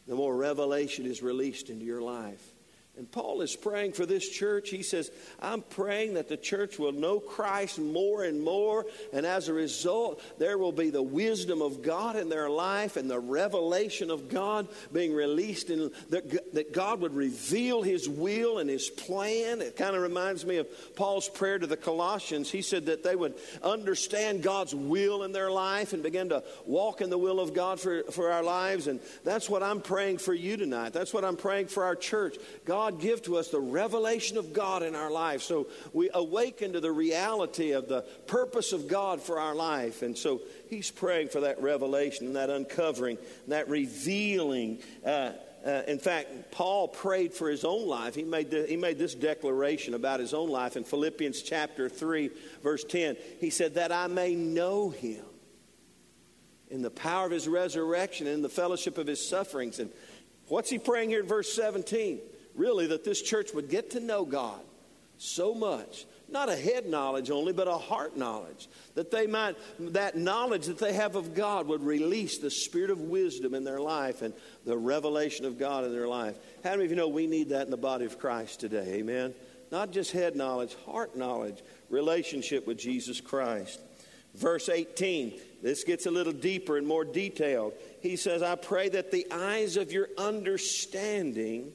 the 0.08 0.16
more 0.16 0.36
revelation 0.36 1.06
is 1.06 1.22
released 1.22 1.70
into 1.70 1.86
your 1.86 2.02
life. 2.02 2.53
And 2.96 3.12
Paul 3.12 3.42
is 3.42 3.56
praying 3.56 3.94
for 3.94 4.06
this 4.06 4.30
church. 4.30 4.70
He 4.70 4.84
says, 4.84 5.10
I'm 5.42 5.64
praying 5.64 6.14
that 6.14 6.30
the 6.30 6.38
church 6.38 6.78
will 6.78 6.92
know 6.92 7.20
Christ 7.20 7.80
more 7.80 8.24
and 8.24 8.40
more. 8.40 8.86
And 9.12 9.26
as 9.26 9.48
a 9.48 9.54
result, 9.54 10.22
there 10.38 10.60
will 10.60 10.72
be 10.72 10.92
the 10.92 11.02
wisdom 11.02 11.64
of 11.64 11.82
God 11.82 12.16
in 12.16 12.30
their 12.30 12.52
life 12.52 12.96
and 12.96 13.10
the 13.10 13.20
revelation 13.20 14.12
of 14.12 14.30
God 14.30 14.68
being 14.92 15.12
released. 15.12 15.72
and 15.72 15.92
that, 16.12 16.72
God 16.72 17.02
would 17.02 17.16
reveal 17.16 17.82
his 17.82 18.08
will 18.08 18.60
and 18.60 18.70
his 18.70 18.92
plan. 18.92 19.62
It 19.62 19.76
kind 19.76 19.96
of 19.96 20.04
reminds 20.04 20.46
me 20.46 20.58
of 20.58 20.96
Paul's 20.96 21.28
prayer 21.28 21.58
to 21.58 21.66
the 21.66 21.76
Colossians. 21.76 22.52
He 22.52 22.62
said 22.62 22.86
that 22.86 23.04
they 23.04 23.16
would 23.16 23.34
understand 23.64 24.44
God's 24.44 24.76
will 24.76 25.24
in 25.24 25.32
their 25.32 25.50
life 25.50 25.94
and 25.94 26.04
begin 26.04 26.30
to 26.30 26.44
walk 26.66 27.02
in 27.02 27.10
the 27.10 27.18
will 27.18 27.40
of 27.40 27.56
God 27.56 27.80
for, 27.80 28.04
for 28.12 28.32
our 28.32 28.44
lives. 28.44 28.86
And 28.86 29.00
that's 29.24 29.50
what 29.50 29.64
I'm 29.64 29.82
praying 29.82 30.20
for 30.20 30.34
you 30.34 30.58
tonight. 30.58 30.94
That's 30.94 31.12
what 31.12 31.26
I'm 31.26 31.38
praying 31.38 31.68
for 31.68 31.86
our 31.86 31.96
church. 31.96 32.38
God 32.66 32.83
God 32.84 33.00
give 33.00 33.22
to 33.24 33.38
us 33.38 33.48
the 33.48 33.62
revelation 33.62 34.38
of 34.38 34.52
God 34.52 34.84
in 34.84 34.94
our 34.94 35.10
life. 35.10 35.42
So 35.42 35.68
we 35.94 36.10
awaken 36.14 36.74
to 36.74 36.82
the 36.82 36.92
reality 36.92 37.72
of 37.72 37.88
the 37.88 38.02
purpose 38.28 38.74
of 38.74 38.90
God 38.90 39.22
for 39.22 39.40
our 39.40 39.56
life. 39.56 40.02
And 40.02 40.18
so 40.18 40.42
he's 40.70 40.92
praying 40.92 41.30
for 41.30 41.42
that 41.42 41.62
revelation 41.62 42.28
and 42.28 42.36
that 42.36 42.50
uncovering, 42.50 43.18
and 43.44 43.54
that 43.54 43.70
revealing. 43.70 44.80
Uh, 45.06 45.32
uh, 45.66 45.84
in 45.88 45.98
fact, 45.98 46.52
Paul 46.52 46.90
prayed 46.90 47.34
for 47.34 47.50
his 47.50 47.64
own 47.64 47.88
life. 47.88 48.16
He 48.16 48.24
made, 48.24 48.52
the, 48.52 48.66
he 48.68 48.76
made 48.76 48.98
this 48.98 49.16
declaration 49.16 49.94
about 49.94 50.20
his 50.20 50.34
own 50.34 50.50
life 50.50 50.76
in 50.76 50.84
Philippians 50.84 51.42
chapter 51.42 51.88
3, 51.88 52.32
verse 52.62 52.84
10. 52.84 53.16
He 53.40 53.50
said, 53.50 53.76
That 53.76 53.94
I 53.94 54.08
may 54.08 54.36
know 54.36 54.90
him 54.90 55.24
in 56.70 56.82
the 56.82 56.92
power 56.92 57.28
of 57.28 57.32
his 57.32 57.48
resurrection 57.48 58.28
and 58.28 58.36
in 58.36 58.42
the 58.42 58.50
fellowship 58.50 58.98
of 58.98 59.08
his 59.08 59.26
sufferings. 59.26 59.80
And 59.80 59.90
what's 60.50 60.70
he 60.70 60.80
praying 60.80 61.12
here 61.12 61.22
in 61.22 61.28
verse 61.28 61.54
17? 61.54 62.20
Really 62.56 62.88
that 62.88 63.04
this 63.04 63.22
church 63.22 63.54
would 63.54 63.70
get 63.70 63.92
to 63.92 64.00
know 64.00 64.26
God 64.26 64.62
so 65.18 65.54
much. 65.54 66.06
Not 66.30 66.50
a 66.50 66.56
head 66.56 66.88
knowledge 66.88 67.30
only 67.30 67.54
but 67.54 67.68
a 67.68 67.78
heart 67.78 68.18
knowledge. 68.18 68.68
That 68.96 69.12
they 69.12 69.28
might 69.28 69.56
that 69.94 70.18
knowledge 70.18 70.66
that 70.66 70.80
they 70.80 70.94
have 70.94 71.16
of 71.16 71.36
god 71.36 71.68
would 71.68 71.84
release 71.84 72.40
the 72.40 72.50
spirit 72.50 72.90
of 72.90 73.00
wisdom 73.00 73.54
in 73.54 73.64
their 73.64 73.80
life 73.80 74.22
and 74.22 74.34
the 74.66 74.78
revelation 74.78 75.46
of 75.46 75.60
god 75.60 75.86
in 75.86 75.92
their 75.92 76.08
life. 76.08 76.36
How 76.64 76.72
many 76.72 76.86
of 76.86 76.90
you 76.90 76.98
know 76.98 77.08
we 77.08 77.28
need 77.28 77.50
that 77.50 77.66
in 77.66 77.72
the 77.72 77.78
body 77.78 78.06
of 78.06 78.18
christ 78.18 78.60
today? 78.60 78.96
Amen? 78.96 79.34
Not 79.72 79.92
just 79.92 80.12
head 80.12 80.36
knowledge 80.36 80.76
heart 80.86 81.16
knowledge 81.16 81.62
relationship 81.90 82.66
with 82.66 82.78
jesus 82.78 83.22
christ. 83.22 83.80
Verse 84.34 84.70
18 84.70 85.40
this 85.62 85.84
gets 85.84 86.08
a 86.08 86.12
little 86.12 86.34
deeper 86.34 86.78
and 86.78 86.86
more 86.86 87.06
detailed. 87.06 87.74
He 88.02 88.16
says 88.16 88.42
i 88.42 88.56
pray 88.56 88.90
that 88.90 89.12
the 89.12 89.28
eyes 89.32 89.78
of 89.78 89.92
your 89.92 90.10
understanding 90.18 91.74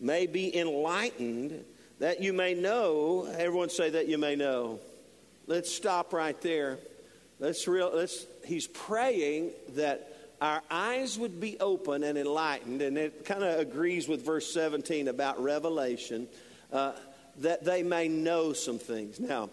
may 0.00 0.26
be 0.26 0.56
enlightened, 0.56 1.64
that 1.98 2.22
you 2.22 2.32
may 2.32 2.54
know. 2.54 3.28
Everyone 3.38 3.68
say 3.68 3.90
that 3.90 4.08
you 4.08 4.18
may 4.18 4.34
know. 4.34 4.80
Let's 5.46 5.72
stop 5.72 6.12
right 6.12 6.40
there. 6.40 6.78
Let's 7.38 7.66
real. 7.68 7.90
Let's. 7.94 8.26
He's 8.44 8.66
praying 8.66 9.50
that 9.74 10.12
our 10.40 10.62
eyes 10.70 11.18
would 11.18 11.40
be 11.40 11.58
open 11.60 12.02
and 12.02 12.16
enlightened, 12.16 12.82
and 12.82 12.96
it 12.96 13.24
kind 13.24 13.44
of 13.44 13.60
agrees 13.60 14.08
with 14.08 14.24
verse 14.24 14.52
17 14.52 15.08
about 15.08 15.42
revelation, 15.42 16.28
uh, 16.72 16.92
that 17.38 17.64
they 17.64 17.82
may 17.82 18.08
know 18.08 18.52
some 18.52 18.78
things. 18.78 19.20
Now, 19.20 19.50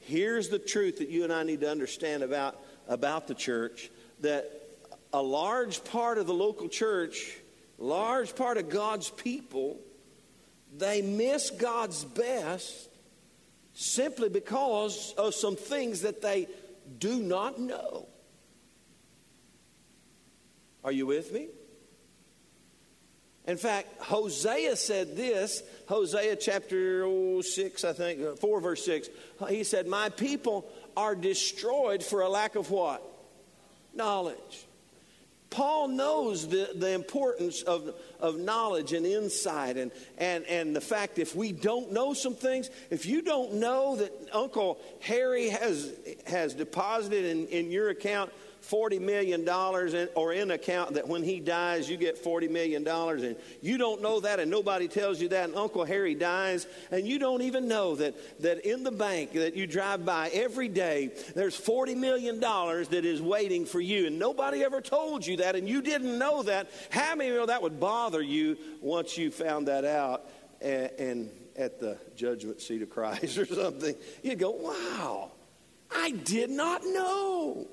here's 0.00 0.48
the 0.48 0.58
truth 0.58 0.98
that 0.98 1.10
you 1.10 1.24
and 1.24 1.32
I 1.32 1.42
need 1.42 1.60
to 1.60 1.70
understand 1.70 2.22
about 2.22 2.58
about 2.88 3.26
the 3.26 3.34
church: 3.34 3.90
that 4.20 4.50
a 5.12 5.22
large 5.22 5.84
part 5.84 6.18
of 6.18 6.26
the 6.26 6.34
local 6.34 6.68
church, 6.68 7.36
large 7.78 8.34
part 8.34 8.56
of 8.56 8.68
God's 8.68 9.10
people 9.10 9.78
they 10.76 11.02
miss 11.02 11.50
God's 11.50 12.04
best 12.04 12.88
simply 13.74 14.28
because 14.28 15.14
of 15.16 15.34
some 15.34 15.56
things 15.56 16.02
that 16.02 16.22
they 16.22 16.48
do 16.98 17.22
not 17.22 17.58
know. 17.58 18.06
Are 20.84 20.92
you 20.92 21.06
with 21.06 21.32
me? 21.32 21.48
In 23.46 23.56
fact, 23.56 24.00
Hosea 24.02 24.76
said 24.76 25.16
this, 25.16 25.62
Hosea 25.88 26.36
chapter 26.36 27.42
6, 27.42 27.84
I 27.84 27.92
think, 27.92 28.22
uh, 28.22 28.36
4 28.36 28.60
verse 28.60 28.84
6. 28.84 29.08
He 29.48 29.64
said, 29.64 29.86
My 29.86 30.08
people 30.10 30.70
are 30.96 31.14
destroyed 31.14 32.02
for 32.02 32.20
a 32.20 32.28
lack 32.28 32.54
of 32.54 32.70
what? 32.70 33.02
Knowledge. 33.94 34.66
Paul 35.50 35.88
knows 35.88 36.46
the, 36.48 36.70
the 36.76 36.92
importance 36.92 37.62
of, 37.62 37.92
of 38.20 38.38
knowledge 38.38 38.92
and 38.92 39.04
insight 39.04 39.76
and, 39.76 39.90
and, 40.16 40.44
and 40.46 40.74
the 40.74 40.80
fact 40.80 41.18
if 41.18 41.34
we 41.34 41.50
don't 41.50 41.92
know 41.92 42.14
some 42.14 42.34
things, 42.34 42.70
if 42.88 43.04
you 43.04 43.20
don't 43.20 43.54
know 43.54 43.96
that 43.96 44.12
Uncle 44.32 44.78
Harry 45.00 45.48
has, 45.48 45.92
has 46.26 46.54
deposited 46.54 47.24
in, 47.24 47.48
in 47.48 47.70
your 47.72 47.88
account 47.90 48.30
$40 48.62 49.00
million 49.00 49.40
in, 49.40 50.08
or 50.14 50.32
in 50.32 50.50
account 50.50 50.94
that 50.94 51.08
when 51.08 51.22
he 51.22 51.40
dies, 51.40 51.88
you 51.88 51.96
get 51.96 52.22
$40 52.22 52.50
million. 52.50 52.86
And 52.86 53.36
you 53.60 53.78
don't 53.78 54.02
know 54.02 54.20
that, 54.20 54.40
and 54.40 54.50
nobody 54.50 54.88
tells 54.88 55.20
you 55.20 55.28
that, 55.28 55.48
and 55.48 55.56
Uncle 55.56 55.84
Harry 55.84 56.14
dies, 56.14 56.66
and 56.90 57.06
you 57.06 57.18
don't 57.18 57.42
even 57.42 57.68
know 57.68 57.96
that, 57.96 58.14
that 58.42 58.66
in 58.66 58.84
the 58.84 58.90
bank 58.90 59.32
that 59.32 59.56
you 59.56 59.66
drive 59.66 60.04
by 60.04 60.28
every 60.28 60.68
day, 60.68 61.10
there's 61.34 61.58
$40 61.58 61.96
million 61.96 62.40
that 62.40 63.04
is 63.04 63.20
waiting 63.20 63.64
for 63.64 63.80
you, 63.80 64.06
and 64.06 64.18
nobody 64.18 64.62
ever 64.62 64.80
told 64.80 65.26
you 65.26 65.38
that, 65.38 65.56
and 65.56 65.68
you 65.68 65.82
didn't 65.82 66.18
know 66.18 66.42
that. 66.42 66.70
How 66.90 67.14
many 67.14 67.30
of 67.30 67.36
know 67.36 67.46
that 67.46 67.62
would 67.62 67.80
bother 67.80 68.22
you 68.22 68.56
once 68.80 69.16
you 69.18 69.30
found 69.30 69.68
that 69.68 69.84
out 69.84 70.24
and, 70.60 70.90
and 70.98 71.30
at 71.56 71.80
the 71.80 71.98
judgment 72.16 72.60
seat 72.60 72.82
of 72.82 72.90
Christ 72.90 73.38
or 73.38 73.46
something? 73.46 73.94
You'd 74.22 74.38
go, 74.38 74.50
wow, 74.50 75.32
I 75.90 76.12
did 76.12 76.50
not 76.50 76.82
know 76.84 77.66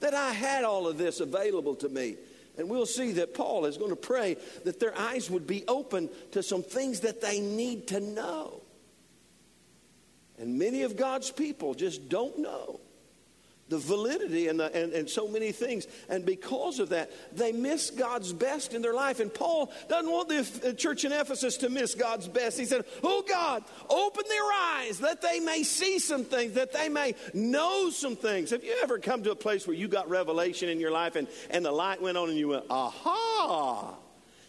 that 0.00 0.14
I 0.14 0.32
had 0.32 0.64
all 0.64 0.86
of 0.86 0.98
this 0.98 1.20
available 1.20 1.74
to 1.76 1.88
me. 1.88 2.16
And 2.58 2.70
we'll 2.70 2.86
see 2.86 3.12
that 3.12 3.34
Paul 3.34 3.66
is 3.66 3.76
going 3.76 3.90
to 3.90 3.96
pray 3.96 4.36
that 4.64 4.80
their 4.80 4.96
eyes 4.98 5.30
would 5.30 5.46
be 5.46 5.64
open 5.68 6.08
to 6.32 6.42
some 6.42 6.62
things 6.62 7.00
that 7.00 7.20
they 7.20 7.40
need 7.40 7.88
to 7.88 8.00
know. 8.00 8.62
And 10.38 10.58
many 10.58 10.82
of 10.82 10.96
God's 10.96 11.30
people 11.30 11.74
just 11.74 12.08
don't 12.08 12.38
know 12.38 12.80
the 13.68 13.78
validity 13.78 14.48
and, 14.48 14.60
the, 14.60 14.74
and, 14.74 14.92
and 14.92 15.10
so 15.10 15.26
many 15.26 15.50
things. 15.52 15.86
And 16.08 16.24
because 16.24 16.78
of 16.78 16.90
that, 16.90 17.10
they 17.32 17.52
miss 17.52 17.90
God's 17.90 18.32
best 18.32 18.74
in 18.74 18.82
their 18.82 18.94
life. 18.94 19.18
And 19.18 19.32
Paul 19.32 19.72
doesn't 19.88 20.10
want 20.10 20.28
the 20.28 20.68
uh, 20.68 20.72
church 20.74 21.04
in 21.04 21.12
Ephesus 21.12 21.56
to 21.58 21.68
miss 21.68 21.94
God's 21.94 22.28
best. 22.28 22.58
He 22.58 22.64
said, 22.64 22.84
Oh 23.02 23.24
God, 23.28 23.64
open 23.88 24.24
their 24.28 24.52
eyes 24.52 25.00
that 25.00 25.20
they 25.20 25.40
may 25.40 25.62
see 25.64 25.98
some 25.98 26.24
things, 26.24 26.52
that 26.52 26.72
they 26.72 26.88
may 26.88 27.14
know 27.34 27.90
some 27.90 28.16
things. 28.16 28.50
Have 28.50 28.64
you 28.64 28.76
ever 28.82 28.98
come 28.98 29.24
to 29.24 29.32
a 29.32 29.36
place 29.36 29.66
where 29.66 29.76
you 29.76 29.88
got 29.88 30.08
revelation 30.08 30.68
in 30.68 30.80
your 30.80 30.92
life 30.92 31.16
and, 31.16 31.26
and 31.50 31.64
the 31.64 31.72
light 31.72 32.00
went 32.00 32.16
on 32.16 32.28
and 32.28 32.38
you 32.38 32.48
went, 32.48 32.66
Aha! 32.70 33.96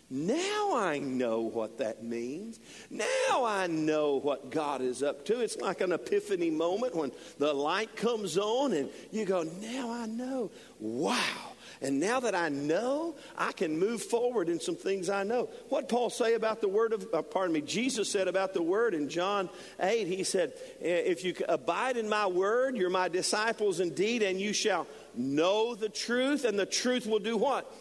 Now 0.09 0.73
I 0.73 0.99
know 0.99 1.41
what 1.41 1.79
that 1.79 2.01
means. 2.01 2.59
Now 2.89 3.43
I 3.43 3.67
know 3.67 4.15
what 4.15 4.51
God 4.51 4.81
is 4.81 5.03
up 5.03 5.25
to. 5.25 5.41
It's 5.41 5.57
like 5.57 5.81
an 5.81 5.91
epiphany 5.91 6.49
moment 6.49 6.95
when 6.95 7.11
the 7.39 7.53
light 7.53 7.93
comes 7.97 8.37
on 8.37 8.71
and 8.71 8.89
you 9.11 9.25
go, 9.25 9.43
Now 9.43 9.91
I 9.91 10.05
know. 10.05 10.49
Wow. 10.79 11.53
And 11.81 11.99
now 11.99 12.21
that 12.21 12.33
I 12.33 12.49
know, 12.49 13.15
I 13.37 13.51
can 13.51 13.77
move 13.77 14.01
forward 14.01 14.49
in 14.49 14.59
some 14.59 14.75
things 14.75 15.09
I 15.09 15.23
know. 15.23 15.49
What 15.69 15.89
Paul 15.89 16.09
say 16.09 16.33
about 16.33 16.61
the 16.61 16.67
word 16.67 16.93
of, 16.93 17.05
uh, 17.13 17.21
pardon 17.21 17.53
me, 17.53 17.61
Jesus 17.61 18.11
said 18.11 18.27
about 18.27 18.53
the 18.53 18.63
word 18.63 18.93
in 18.93 19.09
John 19.09 19.49
8, 19.79 20.07
he 20.07 20.23
said, 20.23 20.53
If 20.79 21.23
you 21.23 21.35
abide 21.47 21.97
in 21.97 22.09
my 22.09 22.25
word, 22.25 22.77
you're 22.77 22.89
my 22.89 23.09
disciples 23.09 23.79
indeed, 23.79 24.23
and 24.23 24.41
you 24.41 24.53
shall 24.53 24.87
know 25.13 25.75
the 25.75 25.89
truth, 25.89 26.45
and 26.45 26.57
the 26.57 26.65
truth 26.65 27.05
will 27.05 27.19
do 27.19 27.37
what? 27.37 27.71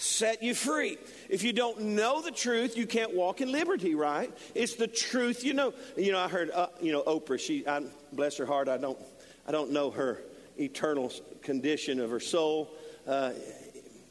set 0.00 0.42
you 0.42 0.54
free. 0.54 0.98
If 1.30 1.44
you 1.44 1.52
don't 1.52 1.80
know 1.80 2.20
the 2.20 2.32
truth, 2.32 2.76
you 2.76 2.88
can't 2.88 3.14
walk 3.14 3.40
in 3.40 3.52
liberty, 3.52 3.94
right? 3.94 4.36
It's 4.52 4.74
the 4.74 4.88
truth. 4.88 5.44
You 5.44 5.54
know, 5.54 5.72
you 5.96 6.10
know. 6.10 6.18
I 6.18 6.26
heard, 6.26 6.50
uh, 6.50 6.66
you 6.82 6.90
know, 6.90 7.04
Oprah. 7.04 7.38
She, 7.38 7.64
I, 7.68 7.84
bless 8.12 8.36
her 8.38 8.46
heart. 8.46 8.68
I 8.68 8.78
don't, 8.78 8.98
I 9.46 9.52
don't 9.52 9.70
know 9.70 9.92
her 9.92 10.18
eternal 10.58 11.12
condition 11.42 12.00
of 12.00 12.10
her 12.10 12.18
soul. 12.18 12.72
Uh, 13.06 13.30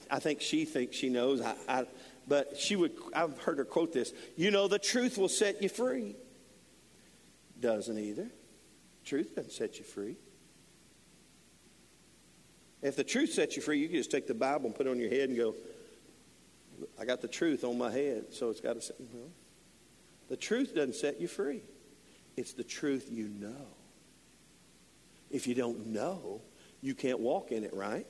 I 0.10 0.19
think 0.19 0.39
she 0.39 0.63
thinks 0.63 0.95
she 0.95 1.10
knows. 1.10 1.41
I, 1.41 1.55
I, 1.67 1.86
but 2.25 2.58
she 2.58 2.77
would. 2.77 2.93
I've 3.13 3.38
heard 3.39 3.58
her 3.58 3.65
quote 3.65 3.91
this. 3.91 4.13
You 4.38 4.49
know, 4.49 4.69
the 4.69 4.79
truth 4.79 5.17
will 5.17 5.27
set 5.27 5.62
you 5.62 5.67
free. 5.67 6.15
Doesn't 7.60 7.97
either. 7.97 8.29
Truth 9.03 9.36
doesn't 9.36 9.51
set 9.51 9.77
you 9.77 9.84
free. 9.84 10.15
If 12.82 12.95
the 12.95 13.03
truth 13.03 13.34
sets 13.34 13.58
you 13.58 13.62
free, 13.62 13.79
you 13.79 13.88
can 13.88 13.97
just 13.97 14.10
take 14.10 14.25
the 14.25 14.34
Bible 14.34 14.67
and 14.67 14.75
put 14.75 14.88
it 14.88 14.89
on 14.89 14.99
your 14.99 15.10
head 15.10 15.27
and 15.27 15.38
go, 15.38 15.53
I 17.00 17.06
got 17.06 17.22
the 17.22 17.28
truth 17.28 17.63
on 17.63 17.78
my 17.78 17.92
head, 17.92 18.26
so 18.32 18.50
it's 18.50 18.62
got 18.62 18.74
to 18.74 18.82
set. 18.82 18.98
The 20.30 20.38
truth 20.38 20.76
doesn't 20.76 20.96
set 20.96 21.20
you 21.20 21.28
free. 21.28 21.62
It's 22.38 22.54
the 22.54 22.63
truth 22.63 23.10
you 23.12 23.28
know. 23.28 23.68
If 25.32 25.48
you 25.48 25.56
don't 25.56 25.88
know, 25.88 26.42
you 26.82 26.96
can't 26.96 27.20
walk 27.20 27.52
in 27.52 27.63
it, 27.63 27.74
right? 27.74 28.08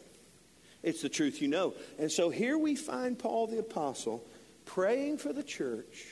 It's 0.83 1.01
the 1.01 1.09
truth 1.09 1.41
you 1.41 1.47
know. 1.47 1.73
And 1.97 2.11
so 2.11 2.29
here 2.29 2.57
we 2.57 2.75
find 2.75 3.17
Paul 3.17 3.47
the 3.47 3.59
Apostle 3.59 4.23
praying 4.65 5.17
for 5.17 5.33
the 5.33 5.43
church 5.43 6.05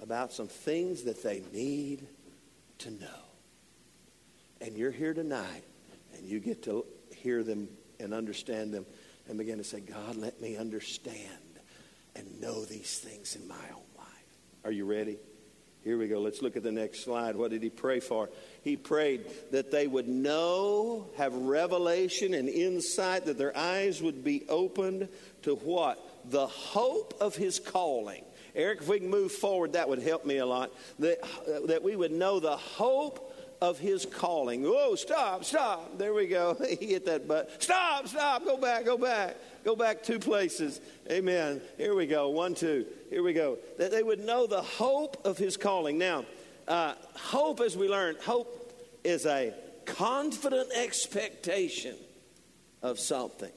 about 0.00 0.32
some 0.32 0.48
things 0.48 1.04
that 1.04 1.22
they 1.22 1.42
need 1.52 2.06
to 2.78 2.90
know. 2.90 3.06
And 4.60 4.76
you're 4.76 4.90
here 4.90 5.12
tonight, 5.12 5.64
and 6.16 6.26
you 6.26 6.40
get 6.40 6.62
to 6.64 6.86
hear 7.16 7.42
them 7.42 7.68
and 8.00 8.14
understand 8.14 8.72
them 8.72 8.86
and 9.28 9.38
begin 9.38 9.58
to 9.58 9.64
say, 9.64 9.80
God, 9.80 10.16
let 10.16 10.40
me 10.40 10.56
understand 10.56 11.18
and 12.16 12.40
know 12.40 12.64
these 12.64 12.98
things 12.98 13.36
in 13.36 13.46
my 13.48 13.54
own 13.54 13.82
life. 13.96 14.06
Are 14.64 14.72
you 14.72 14.84
ready? 14.84 15.18
Here 15.84 15.98
we 15.98 16.08
go. 16.08 16.18
Let's 16.18 16.40
look 16.40 16.56
at 16.56 16.62
the 16.62 16.72
next 16.72 17.04
slide. 17.04 17.36
What 17.36 17.50
did 17.50 17.62
he 17.62 17.68
pray 17.68 18.00
for? 18.00 18.30
He 18.62 18.74
prayed 18.74 19.26
that 19.50 19.70
they 19.70 19.86
would 19.86 20.08
know, 20.08 21.08
have 21.18 21.34
revelation 21.34 22.32
and 22.32 22.48
insight, 22.48 23.26
that 23.26 23.36
their 23.36 23.54
eyes 23.54 24.00
would 24.00 24.24
be 24.24 24.46
opened 24.48 25.10
to 25.42 25.56
what? 25.56 25.98
The 26.30 26.46
hope 26.46 27.12
of 27.20 27.36
his 27.36 27.58
calling. 27.58 28.24
Eric, 28.54 28.80
if 28.80 28.88
we 28.88 29.00
can 29.00 29.10
move 29.10 29.32
forward, 29.32 29.74
that 29.74 29.88
would 29.88 29.98
help 29.98 30.24
me 30.24 30.38
a 30.38 30.46
lot. 30.46 30.70
That, 31.00 31.18
that 31.66 31.82
we 31.82 31.96
would 31.96 32.12
know 32.12 32.40
the 32.40 32.56
hope 32.56 33.33
of 33.64 33.78
his 33.78 34.04
calling. 34.04 34.62
Whoa, 34.62 34.94
stop, 34.94 35.42
stop. 35.42 35.96
There 35.96 36.12
we 36.12 36.26
go. 36.26 36.54
he 36.78 36.86
hit 36.88 37.06
that 37.06 37.26
button. 37.26 37.50
Stop, 37.58 38.06
stop. 38.08 38.44
Go 38.44 38.58
back, 38.58 38.84
go 38.84 38.98
back. 38.98 39.36
Go 39.64 39.74
back 39.74 40.02
two 40.02 40.18
places. 40.18 40.82
Amen. 41.10 41.62
Here 41.78 41.94
we 41.94 42.06
go. 42.06 42.28
One, 42.28 42.54
two. 42.54 42.84
Here 43.08 43.22
we 43.22 43.32
go. 43.32 43.56
That 43.78 43.90
they 43.90 44.02
would 44.02 44.20
know 44.20 44.46
the 44.46 44.60
hope 44.60 45.24
of 45.24 45.38
his 45.38 45.56
calling. 45.56 45.96
Now, 45.96 46.26
uh, 46.68 46.92
hope, 47.16 47.60
as 47.60 47.74
we 47.74 47.88
learned, 47.88 48.18
hope 48.18 48.70
is 49.02 49.24
a 49.24 49.54
confident 49.86 50.68
expectation 50.74 51.96
of 52.82 53.00
something. 53.00 53.52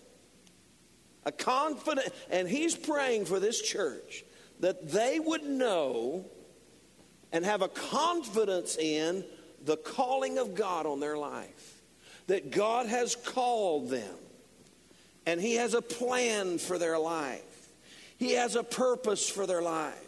A 1.25 1.33
confident, 1.33 2.07
and 2.29 2.47
he's 2.47 2.75
praying 2.75 3.25
for 3.25 3.41
this 3.41 3.61
church 3.61 4.23
that 4.61 4.89
they 4.89 5.19
would 5.19 5.43
know 5.43 6.25
and 7.33 7.43
have 7.43 7.61
a 7.61 7.67
confidence 7.67 8.77
in 8.77 9.25
the 9.67 9.77
calling 9.77 10.39
of 10.39 10.55
God 10.55 10.87
on 10.87 10.99
their 10.99 11.17
life. 11.17 11.81
That 12.25 12.51
God 12.51 12.87
has 12.87 13.15
called 13.15 13.89
them 13.89 14.15
and 15.27 15.39
He 15.39 15.55
has 15.55 15.73
a 15.73 15.81
plan 15.81 16.57
for 16.57 16.79
their 16.79 16.97
life, 16.97 17.69
He 18.17 18.31
has 18.31 18.55
a 18.55 18.63
purpose 18.63 19.29
for 19.29 19.45
their 19.45 19.61
life. 19.61 20.03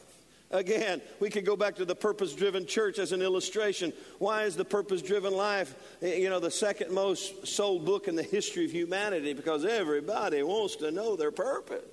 Again, 0.52 1.00
we 1.19 1.30
could 1.30 1.45
go 1.45 1.56
back 1.56 1.76
to 1.76 1.86
the 1.86 1.93
purpose 1.93 2.34
driven 2.34 2.65
church 2.65 2.98
as 2.98 3.12
an 3.12 3.22
illustration. 3.22 3.93
Why 4.17 4.45
is 4.45 4.56
the 4.56 4.65
purpose 4.65 5.04
driven 5.04 5.32
life, 5.32 5.76
you 6.02 6.28
know, 6.28 6.39
the 6.39 6.50
second 6.50 6.91
most 6.91 7.45
sold 7.45 7.86
book 7.86 8.08
in 8.08 8.15
the 8.15 8.24
history 8.24 8.65
of 8.65 8.72
humanity? 8.72 9.34
Because 9.34 9.63
everybody 9.63 10.41
wants 10.41 10.78
to 10.78 10.89
know 10.89 11.15
their 11.15 11.32
purpose. 11.32 11.84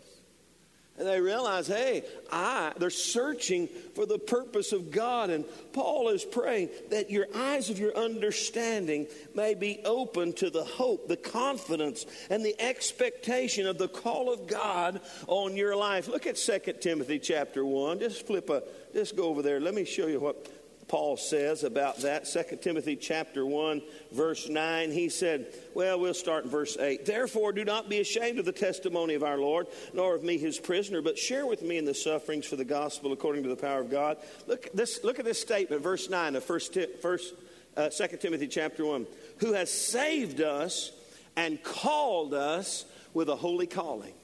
And 0.98 1.06
they 1.06 1.20
realize, 1.20 1.66
hey, 1.66 2.04
I, 2.32 2.72
they're 2.78 2.90
searching 2.90 3.68
for 3.94 4.06
the 4.06 4.18
purpose 4.18 4.72
of 4.72 4.90
God. 4.90 5.30
And 5.30 5.44
Paul 5.72 6.08
is 6.08 6.24
praying 6.24 6.70
that 6.90 7.10
your 7.10 7.26
eyes 7.34 7.68
of 7.68 7.78
your 7.78 7.96
understanding 7.96 9.06
may 9.34 9.54
be 9.54 9.80
open 9.84 10.32
to 10.34 10.48
the 10.48 10.64
hope, 10.64 11.08
the 11.08 11.16
confidence, 11.16 12.06
and 12.30 12.44
the 12.44 12.58
expectation 12.60 13.66
of 13.66 13.76
the 13.78 13.88
call 13.88 14.32
of 14.32 14.46
God 14.46 15.00
on 15.26 15.56
your 15.56 15.76
life. 15.76 16.08
Look 16.08 16.26
at 16.26 16.36
2 16.36 16.58
Timothy 16.80 17.18
chapter 17.18 17.64
1. 17.64 17.98
Just 17.98 18.26
flip 18.26 18.48
a, 18.48 18.62
just 18.94 19.16
go 19.16 19.24
over 19.24 19.42
there. 19.42 19.60
Let 19.60 19.74
me 19.74 19.84
show 19.84 20.06
you 20.06 20.20
what 20.20 20.55
Paul 20.88 21.16
says 21.16 21.64
about 21.64 21.98
that. 21.98 22.26
2 22.26 22.58
Timothy 22.62 22.96
chapter 22.96 23.44
1, 23.44 23.82
verse 24.12 24.48
9, 24.48 24.92
he 24.92 25.08
said, 25.08 25.52
well, 25.74 25.98
we'll 25.98 26.14
start 26.14 26.44
in 26.44 26.50
verse 26.50 26.76
8. 26.76 27.04
Therefore, 27.04 27.52
do 27.52 27.64
not 27.64 27.88
be 27.88 28.00
ashamed 28.00 28.38
of 28.38 28.44
the 28.44 28.52
testimony 28.52 29.14
of 29.14 29.22
our 29.22 29.38
Lord, 29.38 29.66
nor 29.92 30.14
of 30.14 30.22
me 30.22 30.38
his 30.38 30.58
prisoner, 30.58 31.02
but 31.02 31.18
share 31.18 31.46
with 31.46 31.62
me 31.62 31.78
in 31.78 31.84
the 31.84 31.94
sufferings 31.94 32.46
for 32.46 32.56
the 32.56 32.64
gospel 32.64 33.12
according 33.12 33.42
to 33.42 33.48
the 33.48 33.56
power 33.56 33.80
of 33.80 33.90
God. 33.90 34.18
Look, 34.46 34.72
this, 34.72 35.02
look 35.02 35.18
at 35.18 35.24
this 35.24 35.40
statement, 35.40 35.82
verse 35.82 36.08
9 36.08 36.36
of 36.36 36.44
first, 36.44 36.76
first, 37.02 37.34
uh, 37.76 37.88
2 37.88 38.16
Timothy 38.18 38.46
chapter 38.46 38.84
1. 38.84 39.06
Who 39.38 39.52
has 39.54 39.70
saved 39.72 40.40
us 40.40 40.92
and 41.36 41.62
called 41.62 42.32
us 42.34 42.84
with 43.12 43.28
a 43.28 43.36
holy 43.36 43.66
calling. 43.66 44.14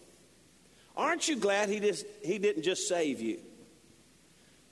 Aren't 0.96 1.29
you 1.29 1.37
glad 1.37 1.68
he, 1.68 1.81
just, 1.81 2.05
he 2.22 2.38
didn't 2.38 2.62
just 2.62 2.88
save 2.88 3.20
you? 3.20 3.38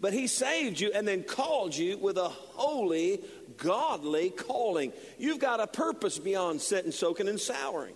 But 0.01 0.15
he 0.15 0.27
saved 0.27 0.81
you 0.81 0.93
and 0.95 1.07
then 1.07 1.23
called 1.23 1.77
you 1.77 1.99
with 1.99 2.17
a 2.17 2.29
holy, 2.29 3.21
godly 3.59 4.31
calling. 4.31 4.93
You've 5.19 5.41
got 5.41 5.61
a 5.61 5.67
purpose 5.67 6.19
beyond 6.19 6.63
sitting, 6.63 6.91
soaking, 6.91 7.29
and 7.29 7.39
souring. 7.39 7.95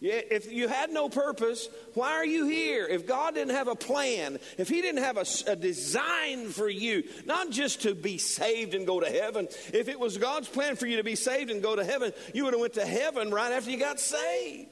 If 0.00 0.52
you 0.52 0.68
had 0.68 0.90
no 0.90 1.08
purpose, 1.08 1.68
why 1.94 2.12
are 2.12 2.24
you 2.24 2.46
here? 2.46 2.86
If 2.86 3.06
God 3.06 3.34
didn't 3.34 3.54
have 3.54 3.66
a 3.66 3.74
plan, 3.74 4.38
if 4.56 4.68
He 4.68 4.80
didn't 4.80 5.02
have 5.02 5.16
a, 5.16 5.50
a, 5.50 5.56
design 5.56 6.48
for 6.50 6.68
you, 6.68 7.02
not 7.26 7.50
just 7.50 7.82
to 7.82 7.96
be 7.96 8.16
saved 8.16 8.74
and 8.74 8.86
go 8.86 9.00
to 9.00 9.10
heaven, 9.10 9.48
if 9.72 9.88
it 9.88 9.98
was 9.98 10.16
God's 10.16 10.48
plan 10.48 10.76
for 10.76 10.86
you 10.86 10.98
to 10.98 11.04
be 11.04 11.16
saved 11.16 11.50
and 11.50 11.60
go 11.60 11.74
to 11.74 11.84
heaven, 11.84 12.12
you 12.32 12.44
would 12.44 12.54
have 12.54 12.60
went 12.60 12.74
to 12.74 12.86
heaven 12.86 13.32
right 13.32 13.52
after 13.52 13.72
you 13.72 13.76
got 13.76 13.98
saved. 13.98 14.68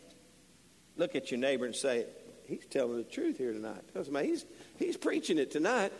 Look 0.97 1.17
at 1.17 1.33
your 1.33 1.41
neighbor 1.41 1.67
and 1.67 1.75
say, 1.75 2.07
"He's 2.47 2.65
telling 2.67 2.97
the 2.97 3.03
truth 3.03 3.37
here 3.37 3.53
tonight." 3.53 3.83
He's 4.23 4.45
he's 4.79 4.97
preaching 4.97 5.39
it 5.39 5.51
tonight. 5.51 5.93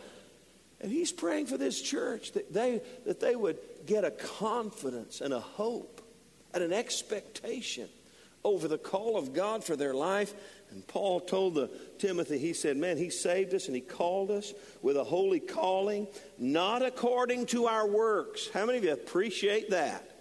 And 0.79 0.91
he's 0.91 1.11
praying 1.11 1.47
for 1.47 1.57
this 1.57 1.81
church 1.81 2.33
that 2.33 2.53
they, 2.53 2.81
that 3.05 3.19
they 3.19 3.35
would 3.35 3.57
get 3.85 4.03
a 4.03 4.11
confidence 4.11 5.21
and 5.21 5.33
a 5.33 5.39
hope 5.39 6.01
and 6.53 6.63
an 6.63 6.73
expectation 6.73 7.89
over 8.43 8.67
the 8.67 8.77
call 8.77 9.17
of 9.17 9.33
God 9.33 9.63
for 9.63 9.75
their 9.75 9.93
life. 9.93 10.33
And 10.71 10.85
Paul 10.85 11.19
told 11.19 11.55
the 11.55 11.69
Timothy, 11.97 12.37
he 12.37 12.53
said, 12.53 12.77
Man, 12.77 12.97
he 12.97 13.09
saved 13.09 13.53
us 13.53 13.67
and 13.67 13.75
he 13.75 13.81
called 13.81 14.31
us 14.31 14.53
with 14.81 14.97
a 14.97 15.03
holy 15.03 15.39
calling, 15.39 16.07
not 16.37 16.83
according 16.83 17.47
to 17.47 17.65
our 17.65 17.87
works. 17.87 18.49
How 18.53 18.65
many 18.65 18.77
of 18.77 18.83
you 18.83 18.93
appreciate 18.93 19.71
that? 19.71 20.11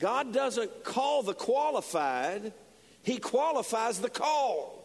God 0.00 0.32
doesn't 0.32 0.84
call 0.84 1.22
the 1.22 1.34
qualified, 1.34 2.52
he 3.02 3.18
qualifies 3.18 4.00
the 4.00 4.10
called. 4.10 4.83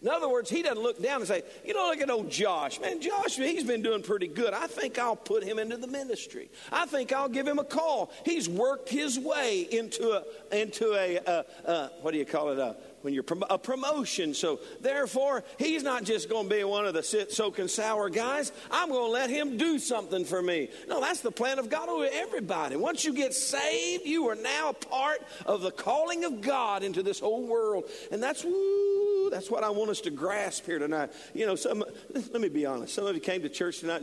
In 0.00 0.08
other 0.08 0.28
words, 0.28 0.48
he 0.48 0.62
doesn't 0.62 0.82
look 0.82 1.02
down 1.02 1.20
and 1.20 1.26
say, 1.26 1.42
you 1.64 1.74
know, 1.74 1.86
look 1.86 2.00
at 2.00 2.08
old 2.08 2.30
Josh. 2.30 2.80
Man, 2.80 3.00
Josh, 3.00 3.36
he's 3.36 3.64
been 3.64 3.82
doing 3.82 4.02
pretty 4.02 4.28
good. 4.28 4.54
I 4.54 4.68
think 4.68 4.96
I'll 4.96 5.16
put 5.16 5.42
him 5.42 5.58
into 5.58 5.76
the 5.76 5.88
ministry. 5.88 6.50
I 6.70 6.86
think 6.86 7.12
I'll 7.12 7.28
give 7.28 7.48
him 7.48 7.58
a 7.58 7.64
call. 7.64 8.12
He's 8.24 8.48
worked 8.48 8.88
his 8.88 9.18
way 9.18 9.66
into 9.70 10.12
a, 10.12 10.56
into 10.56 10.94
a, 10.94 11.18
uh, 11.18 11.42
uh, 11.66 11.88
what 12.00 12.12
do 12.12 12.18
you 12.18 12.24
call 12.24 12.50
it, 12.50 12.58
a, 12.58 12.76
when 13.02 13.14
you're 13.14 13.22
prom- 13.22 13.44
a 13.48 13.58
promotion. 13.58 14.34
So 14.34 14.60
therefore, 14.80 15.44
he's 15.58 15.82
not 15.82 16.04
just 16.04 16.28
going 16.28 16.48
to 16.48 16.54
be 16.54 16.64
one 16.64 16.86
of 16.86 16.94
the 16.94 17.02
sit, 17.02 17.32
soak, 17.32 17.58
and 17.58 17.70
sour 17.70 18.08
guys. 18.10 18.52
I'm 18.70 18.90
going 18.90 19.06
to 19.06 19.12
let 19.12 19.30
him 19.30 19.56
do 19.56 19.78
something 19.78 20.24
for 20.24 20.42
me. 20.42 20.70
No, 20.88 21.00
that's 21.00 21.20
the 21.20 21.30
plan 21.30 21.58
of 21.58 21.68
God 21.68 21.88
over 21.88 22.08
everybody. 22.12 22.76
Once 22.76 23.04
you 23.04 23.12
get 23.12 23.34
saved, 23.34 24.06
you 24.06 24.28
are 24.28 24.34
now 24.34 24.70
a 24.70 24.74
part 24.74 25.22
of 25.46 25.62
the 25.62 25.70
calling 25.70 26.24
of 26.24 26.40
God 26.40 26.82
into 26.82 27.02
this 27.02 27.20
whole 27.20 27.46
world. 27.46 27.84
And 28.10 28.22
that's, 28.22 28.44
woo, 28.44 29.30
that's 29.30 29.50
what 29.50 29.64
I 29.64 29.70
want 29.70 29.90
us 29.90 30.00
to 30.02 30.10
grasp 30.10 30.66
here 30.66 30.78
tonight. 30.78 31.10
You 31.34 31.46
know, 31.46 31.56
some, 31.56 31.84
let 32.12 32.40
me 32.40 32.48
be 32.48 32.66
honest. 32.66 32.94
Some 32.94 33.06
of 33.06 33.14
you 33.14 33.20
came 33.20 33.42
to 33.42 33.48
church 33.48 33.80
tonight 33.80 34.02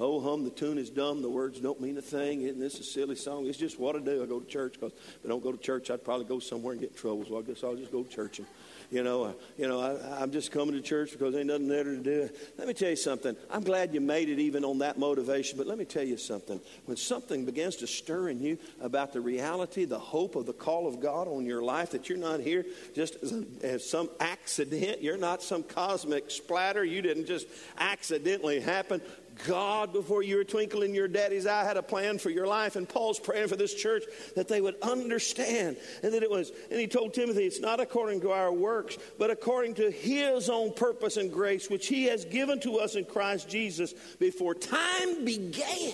Oh, 0.00 0.20
hum, 0.20 0.44
the 0.44 0.50
tune 0.50 0.78
is 0.78 0.90
dumb. 0.90 1.22
The 1.22 1.28
words 1.28 1.58
don't 1.58 1.80
mean 1.80 1.98
a 1.98 2.02
thing. 2.02 2.42
Isn't 2.42 2.60
this 2.60 2.78
a 2.78 2.84
silly 2.84 3.16
song? 3.16 3.46
It's 3.46 3.58
just 3.58 3.80
what 3.80 3.96
I 3.96 3.98
do. 3.98 4.22
I 4.22 4.26
go 4.26 4.38
to 4.38 4.46
church 4.46 4.74
because 4.74 4.92
if 4.92 5.24
I 5.24 5.28
don't 5.28 5.42
go 5.42 5.50
to 5.50 5.58
church, 5.58 5.90
I'd 5.90 6.04
probably 6.04 6.26
go 6.26 6.38
somewhere 6.38 6.72
and 6.72 6.80
get 6.80 6.90
in 6.90 6.96
trouble. 6.96 7.24
So 7.26 7.38
I 7.38 7.42
guess 7.42 7.64
I'll 7.64 7.74
just 7.74 7.90
go 7.90 8.04
to 8.04 8.08
church. 8.08 8.38
And, 8.38 8.46
you 8.90 9.02
know, 9.02 9.24
uh, 9.24 9.32
you 9.56 9.66
know 9.66 9.80
I, 9.80 10.22
am 10.22 10.30
just 10.30 10.52
coming 10.52 10.74
to 10.74 10.80
church 10.80 11.10
because 11.10 11.34
ain't 11.34 11.48
nothing 11.48 11.68
better 11.68 11.96
to 11.96 12.02
do. 12.02 12.30
Let 12.56 12.68
me 12.68 12.74
tell 12.74 12.90
you 12.90 12.96
something. 12.96 13.36
I'm 13.50 13.64
glad 13.64 13.92
you 13.92 14.00
made 14.00 14.28
it 14.28 14.38
even 14.38 14.64
on 14.64 14.78
that 14.78 14.98
motivation. 14.98 15.58
But 15.58 15.66
let 15.66 15.78
me 15.78 15.84
tell 15.84 16.04
you 16.04 16.16
something. 16.16 16.60
When 16.84 16.96
something 16.96 17.44
begins 17.44 17.76
to 17.76 17.88
stir 17.88 18.28
in 18.28 18.40
you 18.40 18.56
about 18.80 19.12
the 19.12 19.20
reality, 19.20 19.84
the 19.84 19.98
hope 19.98 20.36
of 20.36 20.46
the 20.46 20.52
call 20.52 20.86
of 20.86 21.00
God 21.00 21.26
on 21.26 21.44
your 21.44 21.62
life, 21.62 21.90
that 21.90 22.08
you're 22.08 22.18
not 22.18 22.38
here 22.38 22.64
just 22.94 23.16
as, 23.22 23.32
a, 23.32 23.44
as 23.62 23.88
some 23.88 24.08
accident. 24.20 25.02
You're 25.02 25.18
not 25.18 25.42
some 25.42 25.64
cosmic 25.64 26.30
splatter. 26.30 26.84
You 26.84 27.02
didn't 27.02 27.26
just 27.26 27.48
accidentally 27.78 28.60
happen. 28.60 29.02
God, 29.46 29.92
before 29.92 30.22
you 30.22 30.36
were 30.36 30.44
twinkling 30.44 30.94
your 30.94 31.08
daddy's 31.08 31.46
eye, 31.46 31.64
had 31.64 31.76
a 31.76 31.82
plan 31.82 32.18
for 32.18 32.30
your 32.30 32.46
life. 32.46 32.76
And 32.76 32.88
Paul's 32.88 33.20
praying 33.20 33.48
for 33.48 33.56
this 33.56 33.74
church 33.74 34.04
that 34.34 34.48
they 34.48 34.60
would 34.60 34.76
understand. 34.82 35.76
And 36.02 36.12
that 36.12 36.22
it 36.22 36.30
was, 36.30 36.50
and 36.70 36.80
he 36.80 36.86
told 36.86 37.14
Timothy, 37.14 37.44
it's 37.44 37.60
not 37.60 37.80
according 37.80 38.20
to 38.22 38.30
our 38.30 38.52
works, 38.52 38.98
but 39.18 39.30
according 39.30 39.74
to 39.74 39.90
his 39.90 40.48
own 40.48 40.72
purpose 40.72 41.16
and 41.16 41.32
grace, 41.32 41.70
which 41.70 41.86
he 41.86 42.04
has 42.04 42.24
given 42.24 42.60
to 42.60 42.78
us 42.78 42.94
in 42.94 43.04
Christ 43.04 43.48
Jesus 43.48 43.92
before 44.18 44.54
time 44.54 45.24
began. 45.24 45.92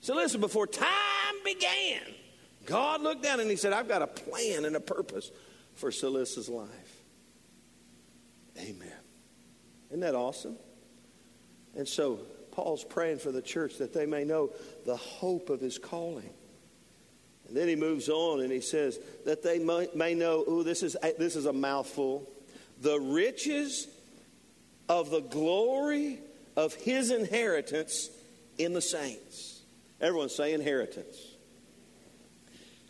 So 0.00 0.14
listen, 0.14 0.40
before 0.40 0.66
time 0.66 0.88
began, 1.44 2.00
God 2.66 3.02
looked 3.02 3.22
down 3.22 3.40
and 3.40 3.50
he 3.50 3.56
said, 3.56 3.72
I've 3.72 3.88
got 3.88 4.02
a 4.02 4.06
plan 4.06 4.64
and 4.64 4.76
a 4.76 4.80
purpose 4.80 5.30
for 5.74 5.90
Salissa's 5.90 6.48
life. 6.48 7.02
Amen. 8.58 8.92
Isn't 9.88 10.00
that 10.00 10.14
awesome? 10.14 10.56
And 11.76 11.86
so 11.86 12.20
Paul's 12.52 12.84
praying 12.84 13.18
for 13.18 13.32
the 13.32 13.42
church 13.42 13.78
that 13.78 13.92
they 13.92 14.06
may 14.06 14.24
know 14.24 14.50
the 14.84 14.96
hope 14.96 15.50
of 15.50 15.60
his 15.60 15.78
calling. 15.78 16.30
And 17.46 17.56
then 17.56 17.68
he 17.68 17.76
moves 17.76 18.08
on 18.08 18.40
and 18.40 18.52
he 18.52 18.60
says 18.60 18.98
that 19.24 19.42
they 19.42 19.58
may, 19.58 19.88
may 19.94 20.14
know, 20.14 20.44
oh, 20.46 20.62
this 20.62 20.82
is, 20.82 20.96
this 21.18 21.36
is 21.36 21.46
a 21.46 21.52
mouthful, 21.52 22.28
the 22.80 22.98
riches 22.98 23.88
of 24.88 25.10
the 25.10 25.20
glory 25.20 26.18
of 26.56 26.74
his 26.74 27.10
inheritance 27.10 28.10
in 28.58 28.74
the 28.74 28.82
saints. 28.82 29.62
Everyone 30.00 30.28
say 30.28 30.52
inheritance. 30.52 31.16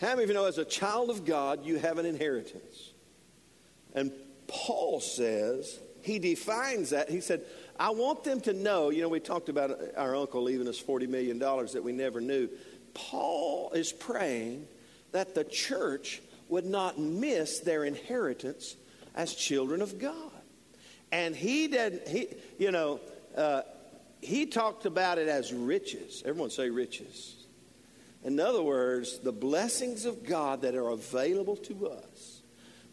How 0.00 0.08
many 0.10 0.24
of 0.24 0.28
you 0.28 0.34
know 0.34 0.46
as 0.46 0.58
a 0.58 0.64
child 0.64 1.10
of 1.10 1.24
God, 1.24 1.64
you 1.64 1.78
have 1.78 1.98
an 1.98 2.06
inheritance? 2.06 2.92
And 3.94 4.12
Paul 4.46 5.00
says, 5.00 5.78
he 6.08 6.18
defines 6.18 6.90
that. 6.90 7.10
He 7.10 7.20
said, 7.20 7.42
I 7.78 7.90
want 7.90 8.24
them 8.24 8.40
to 8.42 8.54
know, 8.54 8.88
you 8.88 9.02
know, 9.02 9.10
we 9.10 9.20
talked 9.20 9.50
about 9.50 9.78
our 9.96 10.16
uncle 10.16 10.42
leaving 10.42 10.66
us 10.66 10.82
$40 10.82 11.06
million 11.06 11.38
that 11.38 11.82
we 11.84 11.92
never 11.92 12.20
knew. 12.20 12.48
Paul 12.94 13.70
is 13.74 13.92
praying 13.92 14.66
that 15.12 15.34
the 15.34 15.44
church 15.44 16.22
would 16.48 16.64
not 16.64 16.98
miss 16.98 17.60
their 17.60 17.84
inheritance 17.84 18.74
as 19.14 19.34
children 19.34 19.82
of 19.82 19.98
God. 19.98 20.14
And 21.12 21.36
he 21.36 21.68
did, 21.68 22.08
he, 22.08 22.28
you 22.58 22.72
know, 22.72 23.00
uh, 23.36 23.62
he 24.22 24.46
talked 24.46 24.86
about 24.86 25.18
it 25.18 25.28
as 25.28 25.52
riches. 25.52 26.22
Everyone 26.24 26.50
say 26.50 26.70
riches. 26.70 27.36
In 28.24 28.40
other 28.40 28.62
words, 28.62 29.18
the 29.18 29.32
blessings 29.32 30.06
of 30.06 30.26
God 30.26 30.62
that 30.62 30.74
are 30.74 30.88
available 30.88 31.56
to 31.56 31.88
us, 31.88 32.37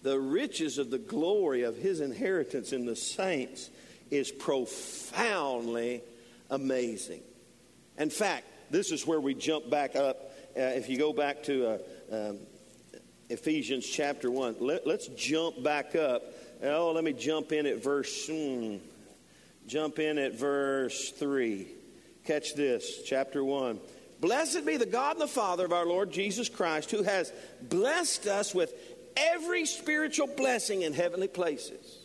the 0.06 0.20
riches 0.20 0.78
of 0.78 0.92
the 0.92 1.00
glory 1.00 1.64
of 1.64 1.76
his 1.76 2.00
inheritance 2.00 2.72
in 2.72 2.86
the 2.86 2.96
saints 2.96 3.72
is 4.12 4.32
profoundly 4.32 6.04
amazing. 6.52 7.24
In 7.98 8.12
fact, 8.12 8.46
this 8.70 8.92
is 8.92 9.08
where 9.08 9.20
we 9.20 9.34
jump 9.34 9.68
back 9.68 9.96
up. 9.96 10.32
Uh, 10.56 10.62
if 10.62 10.90
you 10.90 11.00
go 11.00 11.12
back 11.12 11.42
to 11.46 11.68
uh, 11.68 11.78
um, 12.12 12.38
Ephesians 13.30 13.84
chapter 13.84 14.30
1, 14.30 14.58
let, 14.60 14.86
us 14.86 15.08
jump 15.18 15.64
back 15.64 15.96
up. 15.96 16.22
Oh, 16.62 16.92
let 16.92 17.04
me 17.04 17.12
jump 17.12 17.52
in 17.52 17.66
at 17.66 17.84
verse. 17.84 18.28
Hmm, 18.28 18.76
jump 19.66 19.98
in 19.98 20.20
at 20.20 20.36
verse 20.36 21.10
3. 21.14 21.68
Catch 22.26 22.54
this, 22.54 23.02
chapter 23.02 23.44
1. 23.44 23.80
Blessed 24.22 24.66
be 24.66 24.78
the 24.78 24.86
God 24.86 25.14
and 25.14 25.22
the 25.22 25.28
Father 25.28 25.66
of 25.66 25.74
our 25.74 25.86
Lord 25.86 26.12
Jesus 26.12 26.48
Christ, 26.48 26.92
who 26.92 27.04
has 27.04 27.34
blessed 27.62 28.28
us 28.28 28.56
with 28.56 28.74
every 29.16 29.66
spiritual 29.66 30.28
blessing 30.28 30.82
in 30.82 30.94
heavenly 30.94 31.28
places. 31.28 32.00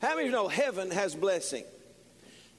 How 0.00 0.10
many 0.10 0.22
of 0.22 0.26
you 0.26 0.32
know 0.32 0.48
heaven 0.48 0.90
has 0.90 1.14
blessing? 1.14 1.64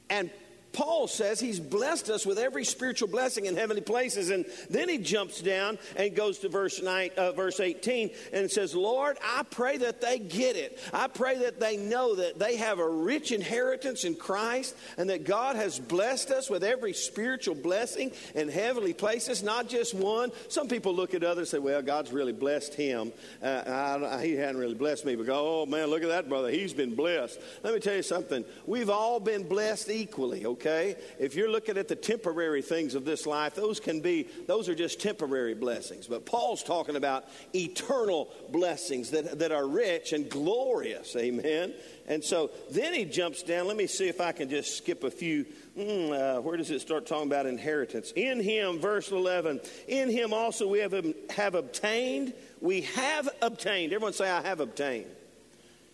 And 0.10 0.30
Paul 0.74 1.08
says 1.08 1.40
he's 1.40 1.60
blessed 1.60 2.10
us 2.10 2.26
with 2.26 2.40
every 2.40 2.64
spiritual 2.64 3.10
blessing 3.10 3.46
in 3.46 3.56
heavenly 3.56 3.82
places. 3.82 4.30
And 4.30 4.46
then 4.70 4.90
he 4.90 4.98
jumps 4.98 5.42
down 5.42 5.78
and 5.96 6.16
goes 6.16 6.40
to 6.40 6.50
verse, 6.50 6.82
nine, 6.82 7.12
uh, 7.18 7.32
verse 7.34 7.60
18 7.60 8.12
and 8.34 8.50
says, 8.50 8.76
Lord, 8.76 9.18
I 9.24 9.44
pray 9.44 9.78
that 9.78 10.02
they 10.02 10.20
get 10.20 10.56
it. 10.56 10.80
I 10.94 11.08
pray 11.08 11.40
that 11.40 11.60
they 11.60 11.78
know 11.78 12.16
that 12.16 12.40
they 12.40 12.56
have 12.58 12.80
a 12.80 12.90
rich 12.90 13.32
inheritance 13.32 14.04
in 14.04 14.16
Christ 14.16 14.76
and 14.98 15.10
that 15.10 15.26
God 15.26 15.56
has 15.56 15.80
blessed 15.80 16.32
us 16.32 16.50
with 16.50 16.64
every 16.64 16.94
spiritual 16.94 17.56
blessing 17.56 18.12
in 18.36 18.50
heavenly 18.50 18.94
places, 18.94 19.44
not 19.44 19.68
just 19.68 19.94
one. 19.94 20.32
Some 20.48 20.68
people 20.68 20.94
look 20.96 21.14
at 21.14 21.24
others 21.24 21.54
and 21.54 21.60
say, 21.62 21.66
well, 21.66 21.82
God's 21.82 22.12
really 22.12 22.34
blessed 22.34 22.74
him. 22.74 23.12
Uh, 23.42 24.08
I, 24.10 24.26
he 24.26 24.34
hadn't 24.34 24.58
really 24.58 24.76
blessed 24.76 25.06
me. 25.06 25.16
But 25.16 25.26
go, 25.26 25.62
oh, 25.62 25.66
man, 25.66 25.88
look 25.88 26.04
at 26.04 26.10
that 26.10 26.30
brother. 26.30 26.50
He's 26.50 26.74
been 26.74 26.96
blessed. 26.96 27.40
Let 27.64 27.74
me 27.74 27.80
tell 27.80 27.96
you 27.96 28.04
something. 28.04 28.46
We've 28.66 28.90
all 28.90 29.20
been 29.20 29.48
blessed 29.48 29.90
equally, 29.90 30.46
okay? 30.46 30.61
Okay? 30.62 30.96
If 31.20 31.36
you're 31.36 31.50
looking 31.50 31.78
at 31.78 31.88
the 31.88 31.96
temporary 31.96 32.62
things 32.62 32.96
of 32.96 33.04
this 33.04 33.26
life, 33.26 33.56
those 33.56 33.80
can 33.80 34.00
be, 34.00 34.28
those 34.48 34.70
are 34.70 34.76
just 34.76 35.02
temporary 35.02 35.56
blessings. 35.56 36.08
But 36.08 36.26
Paul's 36.26 36.64
talking 36.64 36.96
about 36.96 37.26
eternal 37.54 38.30
blessings 38.50 39.12
that, 39.12 39.40
that 39.40 39.52
are 39.52 39.68
rich 39.68 40.14
and 40.14 40.30
glorious, 40.30 41.16
amen? 41.16 41.74
And 42.08 42.24
so 42.24 42.52
then 42.70 42.94
he 42.94 43.06
jumps 43.06 43.44
down. 43.44 43.68
Let 43.68 43.78
me 43.78 43.88
see 43.88 44.08
if 44.08 44.22
I 44.22 44.32
can 44.32 44.50
just 44.50 44.78
skip 44.78 45.04
a 45.04 45.12
few. 45.12 45.46
Mm, 45.78 46.38
uh, 46.38 46.42
where 46.42 46.58
does 46.58 46.70
it 46.70 46.82
start 46.82 47.08
talking 47.08 47.28
about 47.28 47.46
inheritance? 47.46 48.14
In 48.16 48.40
him, 48.40 48.80
verse 48.80 49.12
11, 49.12 49.62
in 49.88 50.10
him 50.10 50.34
also 50.34 50.68
we 50.68 50.80
have, 50.80 50.94
have 51.32 51.56
obtained, 51.56 52.34
we 52.60 52.82
have 52.82 53.28
obtained. 53.42 53.94
Everyone 53.94 54.14
say, 54.14 54.30
I 54.30 54.42
have 54.42 54.60
obtained. 54.60 55.08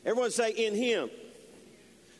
Everyone 0.05 0.31
say, 0.31 0.51
in 0.51 0.75
him. 0.75 1.09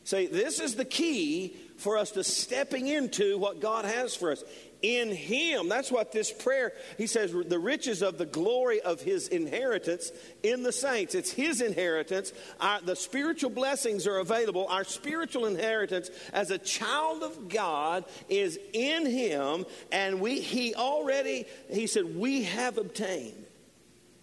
Say, 0.04 0.28
this 0.28 0.62
is 0.62 0.76
the 0.76 0.86
key 0.86 1.54
for 1.78 1.98
us 1.98 2.12
to 2.12 2.24
stepping 2.24 2.88
into 2.88 3.38
what 3.38 3.60
God 3.60 3.86
has 3.86 4.16
for 4.16 4.32
us. 4.32 4.44
In 4.82 5.12
Him, 5.12 5.70
that's 5.70 5.92
what 5.92 6.12
this 6.12 6.32
prayer, 6.32 6.72
he 6.98 7.08
says, 7.08 7.32
the 7.32 7.58
riches 7.58 8.04
of 8.04 8.20
the 8.20 8.28
glory 8.28 8.80
of 8.80 9.02
His 9.02 9.28
inheritance 9.28 10.12
in 10.44 10.62
the 10.62 10.72
saints. 10.72 11.16
It's 11.16 11.32
His 11.32 11.62
inheritance. 11.62 12.32
Our, 12.60 12.82
the 12.82 12.96
spiritual 12.96 13.50
blessings 13.50 14.06
are 14.06 14.20
available. 14.20 14.68
Our 14.68 14.84
spiritual 14.84 15.46
inheritance 15.46 16.12
as 16.32 16.52
a 16.52 16.60
child 16.60 17.24
of 17.24 17.50
God 17.50 18.06
is 18.30 18.60
in 18.74 19.08
Him, 19.08 19.66
and 19.92 20.22
we, 20.22 20.42
He 20.42 20.76
already, 20.76 21.46
He 21.72 21.88
said, 21.88 22.16
we 22.16 22.44
have 22.44 22.78
obtained. 22.78 23.46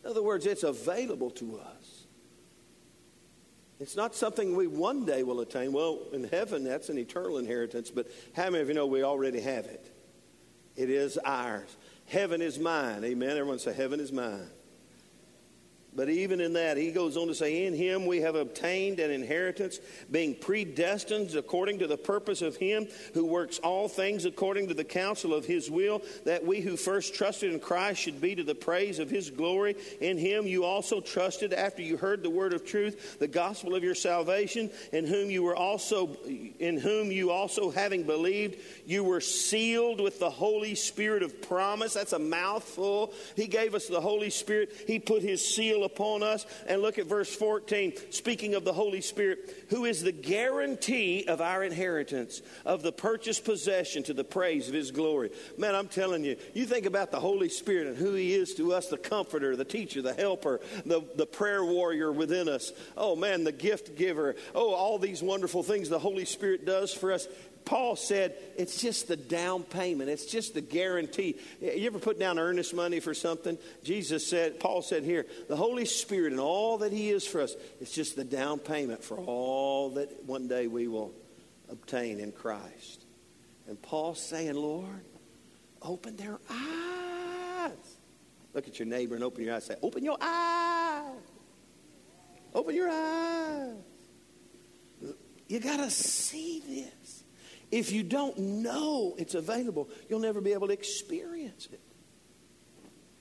In 0.04 0.10
other 0.10 0.22
words, 0.22 0.46
it's 0.46 0.62
available 0.62 1.30
to 1.30 1.58
us. 1.58 1.73
It's 3.84 3.96
not 3.96 4.14
something 4.14 4.56
we 4.56 4.66
one 4.66 5.04
day 5.04 5.24
will 5.24 5.40
attain. 5.40 5.70
Well, 5.70 6.04
in 6.10 6.24
heaven, 6.24 6.64
that's 6.64 6.88
an 6.88 6.96
eternal 6.96 7.36
inheritance, 7.36 7.90
but 7.90 8.10
how 8.34 8.44
many 8.44 8.62
of 8.62 8.68
you 8.68 8.74
know 8.74 8.86
we 8.86 9.02
already 9.02 9.40
have 9.42 9.66
it? 9.66 9.94
It 10.74 10.88
is 10.88 11.18
ours. 11.18 11.76
Heaven 12.06 12.40
is 12.40 12.58
mine. 12.58 13.04
Amen. 13.04 13.36
Everyone 13.36 13.58
say, 13.58 13.74
Heaven 13.74 14.00
is 14.00 14.10
mine. 14.10 14.48
But 15.96 16.08
even 16.08 16.40
in 16.40 16.54
that, 16.54 16.76
he 16.76 16.90
goes 16.90 17.16
on 17.16 17.28
to 17.28 17.34
say, 17.34 17.66
In 17.66 17.74
him 17.74 18.06
we 18.06 18.20
have 18.22 18.34
obtained 18.34 18.98
an 18.98 19.12
inheritance, 19.12 19.78
being 20.10 20.34
predestined 20.34 21.34
according 21.36 21.78
to 21.78 21.86
the 21.86 21.96
purpose 21.96 22.42
of 22.42 22.56
him 22.56 22.88
who 23.12 23.24
works 23.24 23.60
all 23.60 23.88
things 23.88 24.24
according 24.24 24.68
to 24.68 24.74
the 24.74 24.84
counsel 24.84 25.32
of 25.32 25.44
his 25.44 25.70
will, 25.70 26.02
that 26.24 26.44
we 26.44 26.60
who 26.60 26.76
first 26.76 27.14
trusted 27.14 27.52
in 27.52 27.60
Christ 27.60 28.00
should 28.00 28.20
be 28.20 28.34
to 28.34 28.42
the 28.42 28.56
praise 28.56 28.98
of 28.98 29.08
his 29.08 29.30
glory. 29.30 29.76
In 30.00 30.18
him 30.18 30.46
you 30.46 30.64
also 30.64 31.00
trusted 31.00 31.52
after 31.52 31.82
you 31.82 31.96
heard 31.96 32.24
the 32.24 32.30
word 32.30 32.54
of 32.54 32.66
truth, 32.66 33.18
the 33.20 33.28
gospel 33.28 33.76
of 33.76 33.84
your 33.84 33.94
salvation, 33.94 34.70
in 34.92 35.06
whom 35.06 35.30
you 35.30 35.44
were 35.44 35.56
also 35.56 36.16
in 36.58 36.78
whom 36.78 37.12
you 37.12 37.30
also 37.30 37.70
having 37.70 38.02
believed, 38.02 38.56
you 38.84 39.04
were 39.04 39.20
sealed 39.20 40.00
with 40.00 40.18
the 40.18 40.30
Holy 40.30 40.74
Spirit 40.74 41.22
of 41.22 41.40
promise. 41.42 41.94
That's 41.94 42.12
a 42.12 42.18
mouthful. 42.18 43.12
He 43.36 43.46
gave 43.46 43.74
us 43.74 43.86
the 43.86 44.00
Holy 44.00 44.30
Spirit. 44.30 44.72
He 44.88 44.98
put 44.98 45.22
his 45.22 45.54
seal 45.54 45.83
upon 45.84 46.22
us. 46.22 46.46
And 46.66 46.82
look 46.82 46.98
at 46.98 47.06
verse 47.06 47.34
14, 47.34 47.94
speaking 48.10 48.54
of 48.54 48.64
the 48.64 48.72
Holy 48.72 49.00
Spirit, 49.00 49.66
who 49.70 49.84
is 49.84 50.02
the 50.02 50.12
guarantee 50.12 51.24
of 51.28 51.40
our 51.40 51.62
inheritance, 51.62 52.42
of 52.64 52.82
the 52.82 52.92
purchased 52.92 53.44
possession 53.44 54.02
to 54.04 54.14
the 54.14 54.24
praise 54.24 54.68
of 54.68 54.74
his 54.74 54.90
glory. 54.90 55.30
Man, 55.58 55.74
I'm 55.74 55.88
telling 55.88 56.24
you, 56.24 56.36
you 56.52 56.66
think 56.66 56.86
about 56.86 57.10
the 57.10 57.20
Holy 57.20 57.48
Spirit 57.48 57.86
and 57.86 57.96
who 57.96 58.14
he 58.14 58.34
is 58.34 58.54
to 58.54 58.72
us 58.72 58.88
the 58.88 58.98
comforter, 58.98 59.56
the 59.56 59.64
teacher, 59.64 60.02
the 60.02 60.14
helper, 60.14 60.60
the, 60.84 61.02
the 61.16 61.26
prayer 61.26 61.64
warrior 61.64 62.10
within 62.12 62.48
us. 62.48 62.72
Oh, 62.96 63.16
man, 63.16 63.44
the 63.44 63.52
gift 63.52 63.96
giver. 63.96 64.36
Oh, 64.54 64.74
all 64.74 64.98
these 64.98 65.22
wonderful 65.22 65.62
things 65.62 65.88
the 65.88 65.98
Holy 65.98 66.24
Spirit 66.24 66.64
does 66.64 66.92
for 66.92 67.12
us. 67.12 67.28
Paul 67.64 67.96
said 67.96 68.34
it's 68.58 68.80
just 68.80 69.08
the 69.08 69.16
down 69.16 69.62
payment. 69.62 70.10
It's 70.10 70.26
just 70.26 70.54
the 70.54 70.60
guarantee. 70.60 71.36
You 71.60 71.86
ever 71.86 71.98
put 71.98 72.18
down 72.18 72.38
earnest 72.38 72.74
money 72.74 73.00
for 73.00 73.14
something? 73.14 73.58
Jesus 73.82 74.26
said, 74.26 74.60
Paul 74.60 74.82
said 74.82 75.02
here, 75.02 75.26
the 75.48 75.56
Holy 75.56 75.86
Spirit 75.86 76.32
and 76.32 76.40
all 76.40 76.78
that 76.78 76.92
He 76.92 77.10
is 77.10 77.26
for 77.26 77.40
us, 77.40 77.54
it's 77.80 77.92
just 77.92 78.16
the 78.16 78.24
down 78.24 78.58
payment 78.58 79.02
for 79.02 79.16
all 79.16 79.90
that 79.90 80.24
one 80.26 80.46
day 80.46 80.66
we 80.66 80.88
will 80.88 81.12
obtain 81.70 82.20
in 82.20 82.32
Christ. 82.32 83.04
And 83.66 83.80
Paul's 83.80 84.20
saying, 84.20 84.54
Lord, 84.54 85.04
open 85.80 86.16
their 86.16 86.38
eyes. 86.50 87.72
Look 88.52 88.68
at 88.68 88.78
your 88.78 88.86
neighbor 88.86 89.14
and 89.14 89.24
open 89.24 89.42
your 89.42 89.54
eyes. 89.54 89.64
Say, 89.64 89.76
open 89.82 90.04
your 90.04 90.18
eyes. 90.20 91.16
Open 92.54 92.74
your 92.74 92.90
eyes. 92.90 93.74
You 95.48 95.60
got 95.60 95.78
to 95.78 95.90
see 95.90 96.62
this. 96.66 97.23
If 97.74 97.90
you 97.90 98.04
don't 98.04 98.38
know 98.38 99.16
it's 99.18 99.34
available, 99.34 99.88
you'll 100.08 100.20
never 100.20 100.40
be 100.40 100.52
able 100.52 100.68
to 100.68 100.72
experience 100.72 101.68
it. 101.72 101.80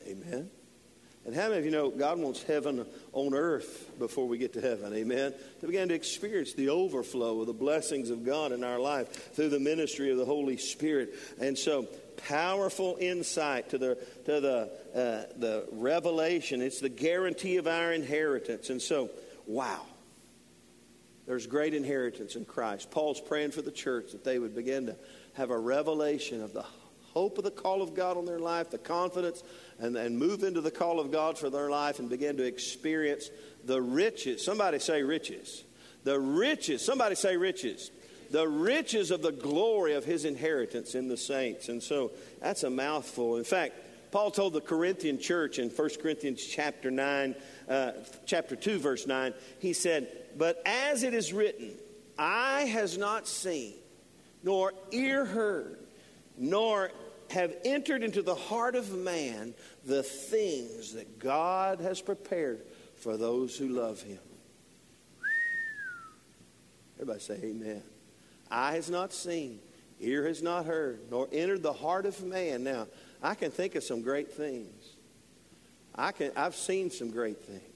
Amen. 0.08 0.52
And 1.26 1.34
how 1.34 1.48
many 1.48 1.58
of 1.58 1.66
you 1.66 1.72
know 1.72 1.90
God 1.90 2.20
wants 2.20 2.44
heaven 2.44 2.86
on 3.14 3.34
earth 3.34 3.90
before 3.98 4.28
we 4.28 4.38
get 4.38 4.54
to 4.54 4.62
heaven? 4.62 4.94
Amen. 4.94 5.34
To 5.62 5.66
begin 5.66 5.90
to 5.90 5.96
experience 5.96 6.54
the 6.54 6.70
overflow 6.70 7.42
of 7.42 7.48
the 7.48 7.54
blessings 7.54 8.12
of 8.12 8.24
God 8.24 8.52
in 8.52 8.64
our 8.64 8.78
life 8.78 9.34
through 9.34 9.50
the 9.50 9.60
ministry 9.60 10.12
of 10.12 10.18
the 10.18 10.26
Holy 10.26 10.58
Spirit. 10.58 11.16
And 11.42 11.58
so, 11.58 11.88
powerful 12.28 12.96
insight 13.00 13.72
to 13.72 13.80
the 13.80 13.96
to 14.26 14.40
the 14.40 14.70
uh, 14.94 15.34
the 15.40 15.68
revelation. 15.72 16.62
It's 16.62 16.80
the 16.80 16.90
guarantee 16.90 17.58
of 17.58 17.66
our 17.66 17.92
inheritance. 17.92 18.70
And 18.70 18.80
so, 18.80 19.10
wow. 19.48 19.82
There's 21.26 21.48
great 21.48 21.74
inheritance 21.74 22.36
in 22.36 22.46
Christ. 22.46 22.92
Paul's 22.92 23.22
praying 23.22 23.52
for 23.52 23.62
the 23.62 23.72
church 23.72 24.12
that 24.12 24.24
they 24.24 24.40
would 24.40 24.56
begin 24.56 24.88
to 24.88 24.96
have 25.34 25.52
a 25.52 25.58
revelation 25.58 26.42
of 26.44 26.54
the 26.54 26.66
hope 27.14 27.38
of 27.38 27.44
the 27.44 27.52
call 27.52 27.82
of 27.82 27.94
God 27.94 28.18
on 28.18 28.26
their 28.26 28.40
life, 28.40 28.72
the 28.72 28.78
confidence, 28.78 29.44
and, 29.80 29.96
and 29.96 30.18
move 30.18 30.44
into 30.44 30.62
the 30.62 30.72
call 30.72 31.00
of 31.00 31.12
God 31.12 31.38
for 31.38 31.50
their 31.50 31.70
life 31.70 32.00
and 32.00 32.10
begin 32.10 32.38
to 32.38 32.44
experience 32.44 33.30
the 33.64 33.82
riches. 33.82 34.44
Somebody 34.44 34.80
say 34.80 35.04
riches. 35.04 35.64
The 36.04 36.20
riches, 36.20 36.84
somebody 36.84 37.16
say 37.16 37.38
riches. 37.38 37.92
The 38.32 38.48
riches 38.48 39.12
of 39.12 39.22
the 39.22 39.32
glory 39.32 39.94
of 39.94 40.04
his 40.04 40.26
inheritance 40.26 40.96
in 40.96 41.08
the 41.08 41.18
saints. 41.18 41.70
And 41.70 41.82
so 41.82 42.12
that's 42.42 42.64
a 42.64 42.70
mouthful. 42.70 43.38
In 43.38 43.44
fact, 43.44 43.76
Paul 44.12 44.32
told 44.32 44.54
the 44.54 44.62
Corinthian 44.62 45.20
church 45.20 45.60
in 45.60 45.70
1 45.70 45.90
Corinthians 46.02 46.44
chapter 46.46 46.92
9, 46.92 47.36
uh, 47.70 47.92
chapter 48.26 48.56
2, 48.56 48.80
verse 48.80 49.08
9, 49.08 49.34
he 49.60 49.74
said, 49.74 50.08
But 50.38 50.62
as 50.66 51.04
it 51.04 51.14
is 51.14 51.34
written, 51.34 51.72
eye 52.18 52.64
has 52.64 52.98
not 52.98 53.28
seen, 53.28 53.74
nor 54.44 54.74
ear 54.92 55.26
heard, 55.26 55.80
nor 56.38 56.92
have 57.30 57.56
entered 57.66 58.04
into 58.04 58.22
the 58.22 58.36
heart 58.36 58.76
of 58.76 58.92
man 58.96 59.54
the 59.86 60.04
things 60.04 60.94
that 60.94 61.20
God 61.20 61.80
has 61.80 62.02
prepared 62.02 62.62
for 62.98 63.18
those 63.18 63.58
who 63.58 63.70
love 63.70 64.02
him. 64.02 64.20
Everybody 66.96 67.20
say 67.20 67.40
amen. 67.44 67.84
Eye 68.50 68.74
has 68.76 68.90
not 68.90 69.14
seen, 69.14 69.60
ear 70.00 70.28
has 70.28 70.42
not 70.42 70.66
heard, 70.66 71.00
nor 71.10 71.28
entered 71.32 71.64
the 71.64 71.74
heart 71.74 72.06
of 72.06 72.24
man. 72.24 72.64
Now, 72.64 72.88
I 73.22 73.36
can 73.36 73.52
think 73.52 73.76
of 73.76 73.84
some 73.84 74.02
great 74.02 74.32
things. 74.32 74.96
I 75.96 76.12
can, 76.12 76.32
I've 76.36 76.56
seen 76.56 76.92
some 76.92 77.12
great 77.12 77.42
things. 77.44 77.73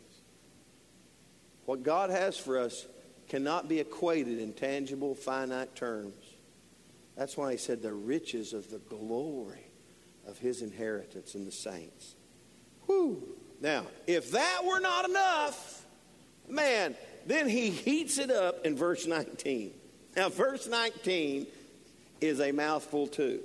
What 1.67 1.83
God 1.83 2.09
has 2.09 2.37
for 2.37 2.57
us 2.57 2.85
cannot 3.27 3.67
be 3.67 3.81
equated 3.81 4.39
in 4.39 4.53
tangible, 4.53 5.13
finite 5.13 5.75
terms. 5.75 6.15
That's 7.17 7.35
why 7.35 7.51
he 7.51 7.57
said 7.57 7.81
the 7.81 7.91
riches 7.91 8.53
of 8.53 8.71
the 8.71 8.77
glory 8.77 9.67
of 10.25 10.37
his 10.37 10.61
inheritance 10.61 11.35
in 11.35 11.43
the 11.43 11.51
saints. 11.51 12.15
Whew. 12.85 13.21
Now, 13.59 13.85
if 14.07 14.31
that 14.31 14.61
were 14.63 14.79
not 14.79 15.09
enough, 15.09 15.85
man, 16.47 16.95
then 17.25 17.49
he 17.49 17.69
heats 17.69 18.17
it 18.17 18.31
up 18.31 18.65
in 18.65 18.77
verse 18.77 19.05
19. 19.05 19.73
Now, 20.15 20.29
verse 20.29 20.69
19 20.69 21.47
is 22.21 22.39
a 22.39 22.53
mouthful 22.53 23.07
too. 23.07 23.41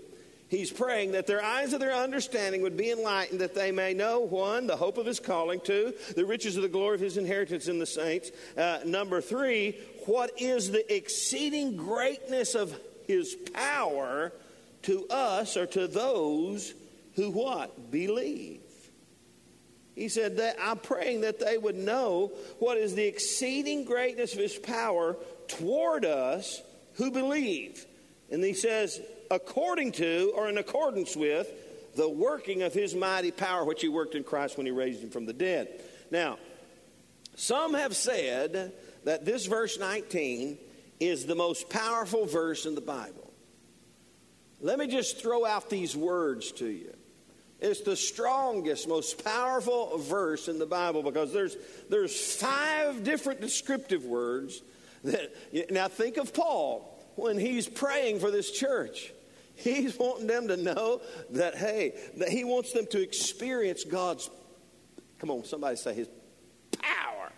He's 0.53 0.71
praying 0.71 1.13
that 1.13 1.27
their 1.27 1.43
eyes 1.43 1.73
of 1.73 1.81
their 1.81 1.95
understanding 1.95 2.61
would 2.61 2.77
be 2.77 2.91
enlightened, 2.91 3.41
that 3.41 3.55
they 3.55 3.73
may 3.73 3.95
know, 3.95 4.21
one, 4.21 4.67
the 4.67 4.77
hope 4.77 4.99
of 4.99 5.07
his 5.07 5.19
calling, 5.19 5.61
two, 5.61 5.95
the 6.15 6.27
riches 6.27 6.59
of 6.59 6.63
the 6.63 6.69
glory 6.69 6.97
of 6.97 7.01
his 7.01 7.17
inheritance 7.17 7.69
in 7.69 7.79
the 7.79 7.87
saints, 7.87 8.31
uh, 8.59 8.81
number 8.85 9.23
three, 9.23 9.79
what 10.05 10.31
is 10.39 10.71
the 10.71 10.95
exceeding 10.95 11.79
greatness 11.79 12.55
of 12.55 12.79
his 13.07 13.35
power 13.55 14.31
to 14.83 15.09
us 15.09 15.57
or 15.57 15.65
to 15.69 15.87
those 15.87 16.75
who 17.15 17.31
what? 17.31 17.91
Believe. 17.91 18.61
He 19.95 20.11
said 20.11 20.37
that 20.37 20.57
I'm 20.63 20.77
praying 20.77 21.23
that 21.23 21.41
they 21.41 21.57
would 21.57 21.77
know 21.77 22.31
what 22.59 22.77
is 22.77 22.95
the 22.95 23.07
exceeding 23.07 23.87
greatness 23.87 24.35
of 24.35 24.41
his 24.41 24.59
power 24.59 25.17
toward 25.49 26.05
us 26.05 26.61
who 26.97 27.11
believe. 27.11 27.87
And 28.31 28.45
he 28.45 28.53
says, 28.53 29.01
according 29.33 29.93
to 29.93 30.33
or 30.37 30.49
in 30.49 30.59
accordance 30.59 31.17
with 31.17 31.51
the 31.97 32.09
working 32.09 32.63
of 32.63 32.73
his 32.73 32.95
mighty 32.95 33.31
power, 33.31 33.65
which 33.65 33.81
he 33.81 33.89
worked 33.89 34.15
in 34.15 34.23
Christ 34.23 34.57
when 34.57 34.67
he 34.67 34.73
raised 34.73 35.03
him 35.03 35.11
from 35.11 35.27
the 35.27 35.33
dead. 35.33 35.69
Now, 36.11 36.39
some 37.35 37.75
have 37.75 37.97
said 37.97 38.73
that 39.05 39.25
this 39.25 39.47
verse 39.47 39.79
19 39.79 40.59
is 41.01 41.27
the 41.27 41.35
most 41.35 41.69
powerful 41.71 42.27
verse 42.27 42.67
in 42.67 42.75
the 42.75 42.81
Bible. 42.81 43.33
Let 44.61 44.79
me 44.79 44.87
just 44.87 45.21
throw 45.21 45.45
out 45.45 45.69
these 45.71 45.97
words 45.97 46.53
to 46.53 46.67
you. 46.67 46.95
It's 47.59 47.81
the 47.81 47.97
strongest, 47.97 48.89
most 48.89 49.25
powerful 49.25 49.99
verse 49.99 50.49
in 50.49 50.59
the 50.59 50.67
Bible 50.67 51.03
because 51.03 51.33
there's, 51.33 51.57
there's 51.89 52.37
five 52.37 53.03
different 53.05 53.41
descriptive 53.41 54.05
words 54.05 54.61
that. 55.05 55.33
Now, 55.71 55.89
think 55.89 56.17
of 56.17 56.35
Paul 56.35 56.93
when 57.17 57.39
he's 57.39 57.69
praying 57.69 58.21
for 58.21 58.31
this 58.31 58.51
church. 58.51 59.13
He's 59.55 59.99
wanting 59.99 60.27
them 60.27 60.49
to 60.49 60.57
know 60.57 61.01
that, 61.31 61.55
hey, 61.55 61.95
that 62.17 62.29
he 62.29 62.45
wants 62.45 62.73
them 62.73 62.87
to 62.91 63.01
experience 63.01 63.85
God's, 63.85 64.31
come 65.19 65.31
on, 65.31 65.45
somebody 65.45 65.77
say 65.77 65.95
his 65.95 66.09
power. 66.81 67.31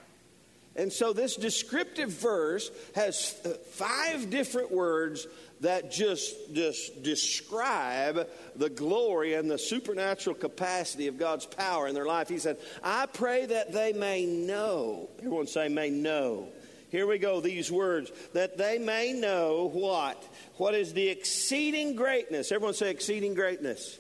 and 0.76 0.92
so 0.92 1.12
this 1.12 1.36
descriptive 1.36 2.10
verse 2.10 2.70
has 2.94 3.36
uh, 3.44 3.50
five 3.72 4.30
different 4.30 4.72
words 4.72 5.26
that 5.60 5.90
just, 5.90 6.54
just 6.54 7.02
describe 7.02 8.28
the 8.56 8.70
glory 8.70 9.34
and 9.34 9.50
the 9.50 9.58
supernatural 9.58 10.34
capacity 10.34 11.06
of 11.06 11.18
God's 11.18 11.46
power 11.46 11.88
in 11.88 11.94
their 11.94 12.06
life. 12.06 12.28
He 12.28 12.38
said, 12.38 12.58
I 12.82 13.06
pray 13.06 13.46
that 13.46 13.72
they 13.72 13.92
may 13.92 14.26
know. 14.26 15.08
Everyone 15.18 15.46
say, 15.46 15.68
may 15.68 15.90
know. 15.90 16.48
Here 16.94 17.06
we 17.06 17.18
go, 17.18 17.40
these 17.40 17.72
words. 17.72 18.12
That 18.34 18.56
they 18.56 18.78
may 18.78 19.12
know 19.12 19.68
what? 19.72 20.22
What 20.58 20.74
is 20.74 20.92
the 20.92 21.08
exceeding 21.08 21.96
greatness? 21.96 22.52
Everyone 22.52 22.74
say, 22.74 22.90
exceeding 22.90 23.34
greatness. 23.34 23.98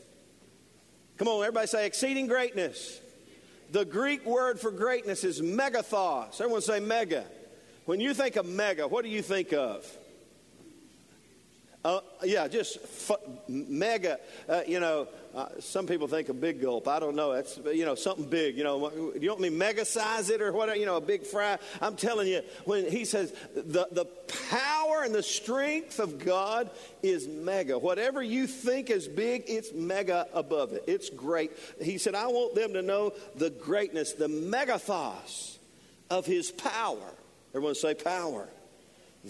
Come 1.16 1.26
on, 1.28 1.42
everybody 1.42 1.66
say, 1.66 1.86
exceeding 1.86 2.28
greatness 2.28 3.00
the 3.74 3.84
Greek 3.84 4.24
word 4.24 4.60
for 4.60 4.70
greatness 4.70 5.24
is 5.24 5.40
megethos. 5.40 6.40
Everyone 6.40 6.62
say 6.62 6.78
mega. 6.78 7.24
When 7.86 7.98
you 7.98 8.14
think 8.14 8.36
of 8.36 8.46
mega, 8.46 8.86
what 8.86 9.04
do 9.04 9.10
you 9.10 9.20
think 9.20 9.52
of? 9.52 9.84
Uh, 11.84 12.00
yeah, 12.22 12.48
just 12.48 12.78
f- 12.82 13.18
mega. 13.46 14.18
Uh, 14.48 14.62
you 14.66 14.80
know, 14.80 15.06
uh, 15.34 15.48
some 15.60 15.86
people 15.86 16.08
think 16.08 16.30
a 16.30 16.32
big 16.32 16.62
gulp. 16.62 16.88
I 16.88 16.98
don't 16.98 17.14
know. 17.14 17.32
It's 17.32 17.58
you 17.58 17.84
know 17.84 17.94
something 17.94 18.24
big. 18.24 18.56
You 18.56 18.64
know, 18.64 19.12
you 19.20 19.28
want 19.28 19.42
me 19.42 19.50
mega 19.50 19.84
size 19.84 20.30
it 20.30 20.40
or 20.40 20.50
whatever? 20.52 20.78
You 20.78 20.86
know, 20.86 20.96
a 20.96 21.00
big 21.02 21.26
fry. 21.26 21.58
I'm 21.82 21.96
telling 21.96 22.26
you, 22.28 22.40
when 22.64 22.90
he 22.90 23.04
says 23.04 23.34
the 23.54 23.86
the 23.92 24.06
power 24.48 25.02
and 25.02 25.14
the 25.14 25.22
strength 25.22 25.98
of 25.98 26.24
God 26.24 26.70
is 27.02 27.28
mega. 27.28 27.78
Whatever 27.78 28.22
you 28.22 28.46
think 28.46 28.88
is 28.88 29.06
big, 29.06 29.44
it's 29.46 29.72
mega 29.74 30.26
above 30.32 30.72
it. 30.72 30.84
It's 30.86 31.10
great. 31.10 31.52
He 31.82 31.98
said, 31.98 32.14
I 32.14 32.28
want 32.28 32.54
them 32.54 32.72
to 32.74 32.82
know 32.82 33.12
the 33.36 33.50
greatness, 33.50 34.12
the 34.12 34.28
megethos 34.28 35.58
of 36.08 36.24
His 36.24 36.50
power. 36.50 37.12
Everyone 37.50 37.74
say 37.74 37.94
power. 37.94 38.48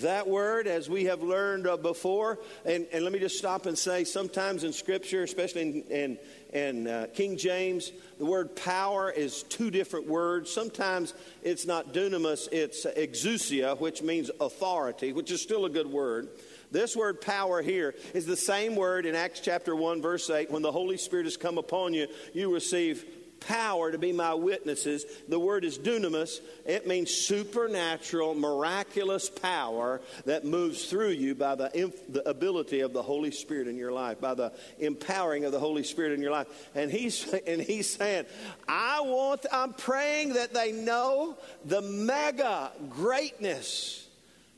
That 0.02 0.26
word, 0.26 0.66
as 0.66 0.90
we 0.90 1.04
have 1.04 1.22
learned 1.22 1.68
uh, 1.68 1.76
before, 1.76 2.40
and, 2.64 2.86
and 2.92 3.04
let 3.04 3.12
me 3.12 3.20
just 3.20 3.38
stop 3.38 3.66
and 3.66 3.78
say 3.78 4.02
sometimes 4.02 4.64
in 4.64 4.72
Scripture, 4.72 5.22
especially 5.22 5.62
in, 5.62 5.82
in, 5.82 6.18
in 6.52 6.88
uh, 6.88 7.06
King 7.14 7.36
James, 7.36 7.92
the 8.18 8.24
word 8.24 8.56
power 8.56 9.08
is 9.12 9.44
two 9.44 9.70
different 9.70 10.08
words. 10.08 10.52
Sometimes 10.52 11.14
it's 11.42 11.64
not 11.64 11.94
dunamis, 11.94 12.48
it's 12.50 12.84
exousia, 12.86 13.78
which 13.78 14.02
means 14.02 14.32
authority, 14.40 15.12
which 15.12 15.30
is 15.30 15.40
still 15.40 15.64
a 15.64 15.70
good 15.70 15.86
word. 15.86 16.28
This 16.72 16.96
word 16.96 17.20
power 17.20 17.62
here 17.62 17.94
is 18.14 18.26
the 18.26 18.36
same 18.36 18.74
word 18.74 19.06
in 19.06 19.14
Acts 19.14 19.38
chapter 19.38 19.76
1, 19.76 20.02
verse 20.02 20.28
8. 20.28 20.50
When 20.50 20.62
the 20.62 20.72
Holy 20.72 20.96
Spirit 20.96 21.26
has 21.26 21.36
come 21.36 21.56
upon 21.56 21.94
you, 21.94 22.08
you 22.32 22.52
receive 22.52 23.04
power 23.46 23.90
to 23.90 23.98
be 23.98 24.12
my 24.12 24.34
witnesses. 24.34 25.04
The 25.28 25.38
word 25.38 25.64
is 25.64 25.78
dunamis. 25.78 26.40
It 26.64 26.86
means 26.86 27.10
supernatural, 27.10 28.34
miraculous 28.34 29.28
power 29.28 30.00
that 30.24 30.44
moves 30.44 30.86
through 30.86 31.10
you 31.10 31.34
by 31.34 31.54
the, 31.54 31.70
inf- 31.78 32.12
the 32.12 32.28
ability 32.28 32.80
of 32.80 32.92
the 32.92 33.02
Holy 33.02 33.30
Spirit 33.30 33.68
in 33.68 33.76
your 33.76 33.92
life, 33.92 34.20
by 34.20 34.34
the 34.34 34.52
empowering 34.78 35.44
of 35.44 35.52
the 35.52 35.58
Holy 35.58 35.84
Spirit 35.84 36.12
in 36.12 36.22
your 36.22 36.32
life. 36.32 36.46
And 36.74 36.90
he's, 36.90 37.32
and 37.46 37.60
he's 37.60 37.94
saying, 37.94 38.26
I 38.68 39.00
want, 39.02 39.46
I'm 39.52 39.72
praying 39.72 40.34
that 40.34 40.54
they 40.54 40.72
know 40.72 41.36
the 41.64 41.82
mega 41.82 42.72
greatness 42.90 44.08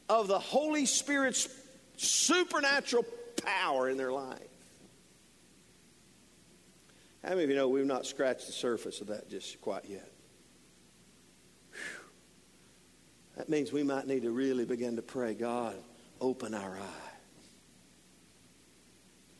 of 0.08 0.28
the 0.28 0.38
Holy 0.38 0.86
Spirit's 0.86 1.48
supernatural 1.96 3.04
power 3.42 3.88
in 3.88 3.96
their 3.96 4.12
life. 4.12 4.38
How 7.26 7.32
many 7.32 7.42
of 7.42 7.50
you 7.50 7.56
know 7.56 7.68
we've 7.68 7.84
not 7.84 8.06
scratched 8.06 8.46
the 8.46 8.52
surface 8.52 9.00
of 9.00 9.08
that 9.08 9.28
just 9.28 9.60
quite 9.60 9.84
yet? 9.88 10.08
Whew. 11.72 11.80
That 13.36 13.48
means 13.48 13.72
we 13.72 13.82
might 13.82 14.06
need 14.06 14.22
to 14.22 14.30
really 14.30 14.64
begin 14.64 14.94
to 14.94 15.02
pray, 15.02 15.34
God, 15.34 15.74
open 16.20 16.54
our 16.54 16.76
eyes. 16.78 17.48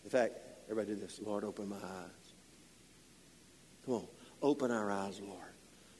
In 0.02 0.10
fact, 0.10 0.34
everybody 0.68 0.96
do 0.96 1.00
this. 1.00 1.20
Lord, 1.24 1.44
open 1.44 1.68
my 1.68 1.76
eyes. 1.76 2.32
Come 3.84 3.94
on, 3.94 4.06
open 4.42 4.72
our 4.72 4.90
eyes, 4.90 5.20
Lord, 5.20 5.38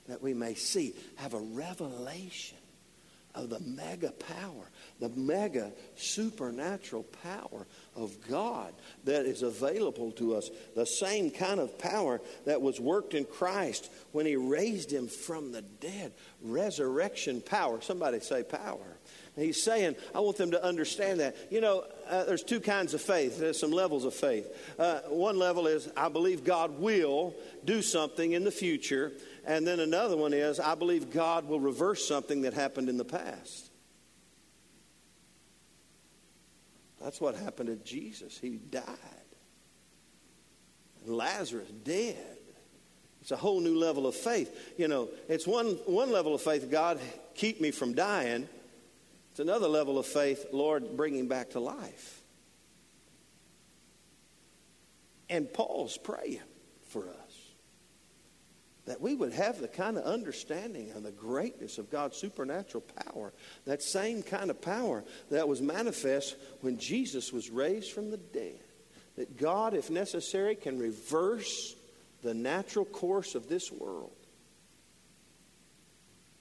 that 0.09 0.20
we 0.20 0.34
may 0.34 0.55
see, 0.55 0.93
have 1.14 1.34
a 1.34 1.41
revelation 1.41 2.59
of 3.37 3.51
the 3.51 3.61
mega 3.61 4.11
power, 4.12 4.70
the 4.99 5.11
mega 5.11 5.70
supernatural 5.97 7.05
power 7.22 7.66
of 7.95 8.16
God 8.28 8.72
that 9.05 9.26
is 9.26 9.43
available 9.43 10.11
to 10.12 10.34
us. 10.34 10.51
The 10.74 10.87
same 10.87 11.30
kind 11.30 11.61
of 11.61 11.78
power 11.78 12.20
that 12.47 12.62
was 12.62 12.80
worked 12.80 13.14
in 13.14 13.24
Christ 13.24 13.91
when 14.12 14.26
he 14.26 14.37
raised 14.37 14.91
him 14.91 15.07
from 15.07 15.53
the 15.53 15.62
dead. 15.62 16.12
Resurrection 16.43 17.43
power. 17.43 17.80
Somebody 17.80 18.20
say 18.20 18.43
power. 18.43 18.99
he's 19.37 19.62
saying, 19.62 19.97
I 20.14 20.20
want 20.20 20.39
them 20.39 20.53
to 20.53 20.64
understand 20.64 21.20
that. 21.20 21.37
You 21.51 21.61
know, 21.61 21.84
uh, 22.09 22.24
there's 22.24 22.43
two 22.43 22.61
kinds 22.61 22.95
of 22.95 23.03
faith. 23.03 23.39
There's 23.39 23.61
some 23.61 23.70
levels 23.70 24.05
of 24.05 24.14
faith. 24.14 24.49
Uh, 24.78 25.01
one 25.09 25.39
level 25.39 25.66
is, 25.66 25.91
I 25.97 26.09
believe 26.09 26.43
God 26.43 26.78
will 26.78 27.34
do 27.64 27.82
something 27.82 28.32
in 28.32 28.45
the 28.45 28.51
future. 28.51 29.12
And 29.47 29.64
then 29.64 29.78
another 29.78 30.16
one 30.16 30.34
is 30.34 30.59
I 30.59 30.74
believe 30.74 31.12
God 31.12 31.47
will 31.47 31.61
reverse 31.61 32.07
something 32.07 32.42
that 32.42 32.53
happened 32.53 32.88
in 32.88 32.97
the 32.97 33.05
past. 33.05 33.70
That's 37.01 37.20
what 37.20 37.36
happened 37.36 37.68
to 37.68 37.76
Jesus. 37.76 38.36
He 38.36 38.57
died. 38.57 38.84
Lazarus 41.07 41.70
dead. 41.84 42.16
It's 43.20 43.30
a 43.30 43.36
whole 43.36 43.61
new 43.61 43.78
level 43.78 44.09
of 44.09 44.16
faith. 44.16 44.74
You 44.76 44.88
know, 44.88 45.09
it's 45.28 45.47
one, 45.47 45.78
one 45.86 46.11
level 46.11 46.34
of 46.34 46.42
faith, 46.42 46.68
God, 46.68 46.99
keep 47.34 47.61
me 47.61 47.70
from 47.70 47.94
dying. 47.94 48.49
It's 49.30 49.40
another 49.40 49.68
level 49.68 49.99
of 49.99 50.07
faith, 50.07 50.47
Lord, 50.53 50.97
bring 50.97 51.14
him 51.14 51.28
back 51.28 51.51
to 51.51 51.61
life. 51.61 52.22
And 55.28 55.53
Paul's 55.53 55.97
praying 55.97 56.40
that 58.87 59.01
we 59.01 59.14
would 59.14 59.32
have 59.32 59.61
the 59.61 59.68
kind 59.68 59.99
of 59.99 60.05
understanding 60.05 60.93
of 60.93 61.03
the 61.03 61.11
greatness 61.11 61.78
of 61.78 61.91
God's 61.91 62.16
supernatural 62.16 62.84
power, 63.05 63.32
that 63.64 63.82
same 63.82 64.22
kind 64.22 64.49
of 64.49 64.62
power 64.62 65.05
that 65.30 65.49
was 65.49 65.61
manifest 65.61 66.37
when 66.61 66.78
Jesus 66.78 67.32
was 67.32 67.51
raised 67.51 67.93
from 67.93 68.11
the 68.11 68.16
dead. 68.16 68.61
That 69.16 69.37
God, 69.39 69.74
if 69.74 69.91
necessary, 69.91 70.55
can 70.55 70.78
reverse 70.78 71.74
the 72.22 72.34
natural 72.34 72.84
course 72.84 73.34
of 73.34 73.49
this 73.49 73.72
world 73.72 74.12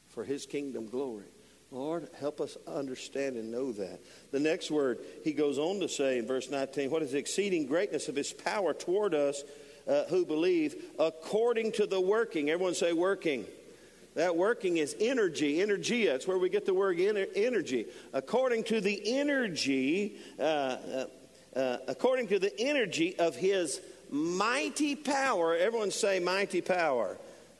for 0.09 0.23
his 0.23 0.45
kingdom 0.45 0.87
glory. 0.87 1.25
Lord, 1.71 2.07
help 2.19 2.39
us 2.39 2.57
understand 2.67 3.37
and 3.37 3.51
know 3.51 3.71
that. 3.73 3.99
The 4.31 4.39
next 4.39 4.69
word, 4.69 4.99
he 5.23 5.33
goes 5.33 5.57
on 5.57 5.79
to 5.79 5.89
say 5.89 6.19
in 6.19 6.27
verse 6.27 6.49
19, 6.49 6.89
what 6.89 7.01
is 7.01 7.11
the 7.11 7.17
exceeding 7.17 7.65
greatness 7.65 8.07
of 8.07 8.15
his 8.15 8.31
power 8.31 8.73
toward 8.73 9.13
us 9.13 9.43
uh, 9.87 10.05
who 10.05 10.25
believe 10.25 10.75
according 10.99 11.71
to 11.73 11.85
the 11.85 11.99
working. 11.99 12.49
Everyone 12.49 12.73
say 12.73 12.93
working. 12.93 13.45
That 14.15 14.37
working 14.37 14.77
is 14.77 14.95
energy, 14.99 15.57
energia. 15.57 16.07
That's 16.07 16.27
where 16.27 16.37
we 16.37 16.49
get 16.49 16.65
the 16.65 16.73
word 16.73 16.97
energy. 16.99 17.85
According 18.13 18.63
to 18.65 18.79
the 18.79 19.01
energy, 19.05 20.15
uh, 20.39 20.41
uh, 20.43 21.05
uh, 21.55 21.77
according 21.87 22.29
to 22.29 22.39
the 22.39 22.57
energy 22.59 23.17
of 23.19 23.35
his 23.35 23.81
mighty 24.09 24.95
power. 24.95 25.55
Everyone 25.55 25.91
say 25.91 26.19
mighty 26.19 26.61
power. 26.61 27.17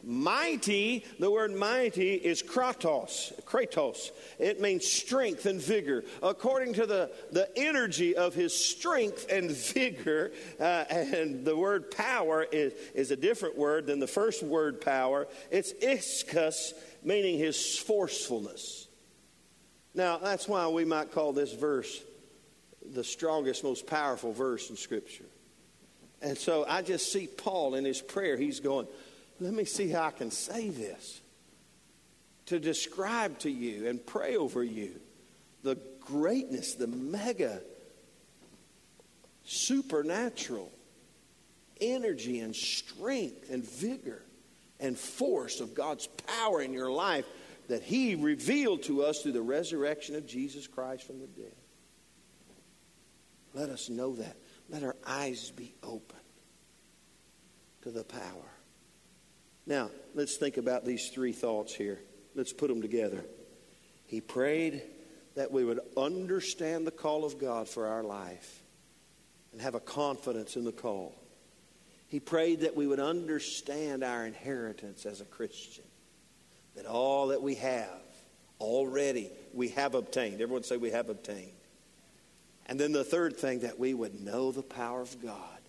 Mighty, 0.08 1.03
the 1.18 1.32
word 1.32 1.51
mighty 1.56 2.14
is 2.14 2.43
kratos, 2.43 3.34
kratos. 3.43 4.12
It 4.38 4.62
means 4.62 4.86
strength 4.86 5.47
and 5.47 5.60
vigor. 5.60 6.03
According 6.22 6.76
to 6.76 6.86
the, 6.86 7.12
the 7.32 7.49
energy 7.58 8.16
of 8.16 8.36
his 8.36 8.56
strength 8.56 9.26
and 9.32 9.49
vigor, 9.49 10.32
uh, 10.60 10.86
and 10.91 11.43
the 11.43 11.58
word 11.58 11.89
power 11.89 12.43
is, 12.43 12.74
is 12.93 13.10
a 13.10 13.16
different 13.16 13.58
word 13.58 13.88
than 13.88 13.99
the 13.99 14.06
first 14.06 14.43
word 14.43 14.80
power. 14.80 15.28
It's 15.49 15.74
ischus, 15.74 16.74
meaning 17.03 17.39
his 17.39 17.76
forcefulness. 17.80 18.88
Now, 19.95 20.20
that's 20.20 20.47
why 20.47 20.68
we 20.68 20.86
might 20.86 21.14
call 21.14 21.34
this 21.34 21.53
verse 21.53 21.99
the 22.93 23.03
strongest, 23.03 23.64
most 23.64 23.88
powerful 23.88 24.34
verse 24.34 24.70
in 24.70 24.76
Scripture. 24.76 25.26
And 26.22 26.38
so 26.38 26.66
I 26.68 26.82
just 26.82 27.12
see 27.12 27.28
Paul 27.28 27.76
in 27.76 27.86
his 27.86 28.01
prayer. 28.01 28.38
He's 28.38 28.60
going, 28.60 28.88
let 29.39 29.53
me 29.53 29.65
see 29.65 29.89
how 29.89 30.03
I 30.03 30.11
can 30.11 30.31
say 30.31 30.69
this 30.69 31.21
to 32.47 32.59
describe 32.59 33.39
to 33.39 33.49
you 33.49 33.88
and 33.88 34.05
pray 34.05 34.38
over 34.38 34.63
you 34.63 34.99
the 35.63 35.77
greatness, 35.99 36.75
the 36.75 36.88
mega 36.88 37.61
supernatural 39.43 40.71
energy 41.81 42.39
and 42.39 42.55
strength 42.55 43.49
and 43.49 43.63
vigor 43.63 44.23
and 44.79 44.97
force 44.97 45.59
of 45.59 45.73
God's 45.73 46.07
power 46.07 46.61
in 46.61 46.71
your 46.71 46.91
life 46.91 47.25
that 47.67 47.81
He 47.81 48.15
revealed 48.15 48.83
to 48.83 49.03
us 49.03 49.21
through 49.21 49.33
the 49.33 49.41
resurrection 49.41 50.15
of 50.15 50.27
Jesus 50.27 50.67
Christ 50.67 51.03
from 51.03 51.19
the 51.19 51.27
dead. 51.27 51.55
Let 53.53 53.69
us 53.69 53.89
know 53.89 54.15
that. 54.15 54.38
Let 54.69 54.83
our 54.83 54.95
eyes 55.05 55.51
be 55.51 55.73
open 55.83 56.19
to 57.81 57.91
the 57.91 58.03
power 58.03 58.55
now, 59.66 59.89
let's 60.13 60.38
think 60.38 60.57
about 60.57 60.86
these 60.86 61.09
three 61.09 61.32
thoughts 61.32 61.74
here. 61.74 61.99
Let's 62.36 62.53
put 62.53 62.68
them 62.68 62.82
together. 62.82 63.26
He 64.05 64.22
prayed 64.22 64.84
that 65.36 65.51
we 65.51 65.66
would 65.66 65.80
understand 65.97 66.86
the 66.86 66.91
call 66.91 67.26
of 67.26 67.39
God 67.39 67.68
for 67.68 67.88
our 67.88 68.03
life 68.03 68.61
and 69.51 69.61
have 69.61 69.76
a 69.76 69.80
confidence 69.80 70.55
in 70.55 70.63
the 70.63 70.72
call. 70.72 71.16
He 72.07 72.20
prayed 72.20 72.61
that 72.61 72.76
we 72.76 72.86
would 72.86 72.99
understand 72.99 74.03
our 74.03 74.26
inheritance 74.26 75.05
as 75.05 75.22
a 75.22 75.26
Christian, 75.26 75.84
that 76.76 76.86
all 76.86 77.28
that 77.28 77.41
we 77.41 77.55
have 77.55 77.89
already 78.59 79.32
we 79.53 79.70
have 79.70 79.95
obtained. 79.95 80.41
Everyone 80.41 80.63
say 80.63 80.78
we 80.78 80.91
have 80.91 81.09
obtained. 81.09 81.51
And 82.68 82.80
then 82.80 82.91
the 82.91 83.03
third 83.03 83.38
thing, 83.38 83.59
that 83.61 83.80
we 83.80 83.93
would 83.93 84.22
know 84.22 84.51
the 84.51 84.63
power 84.63 85.01
of 85.01 85.22
God, 85.22 85.59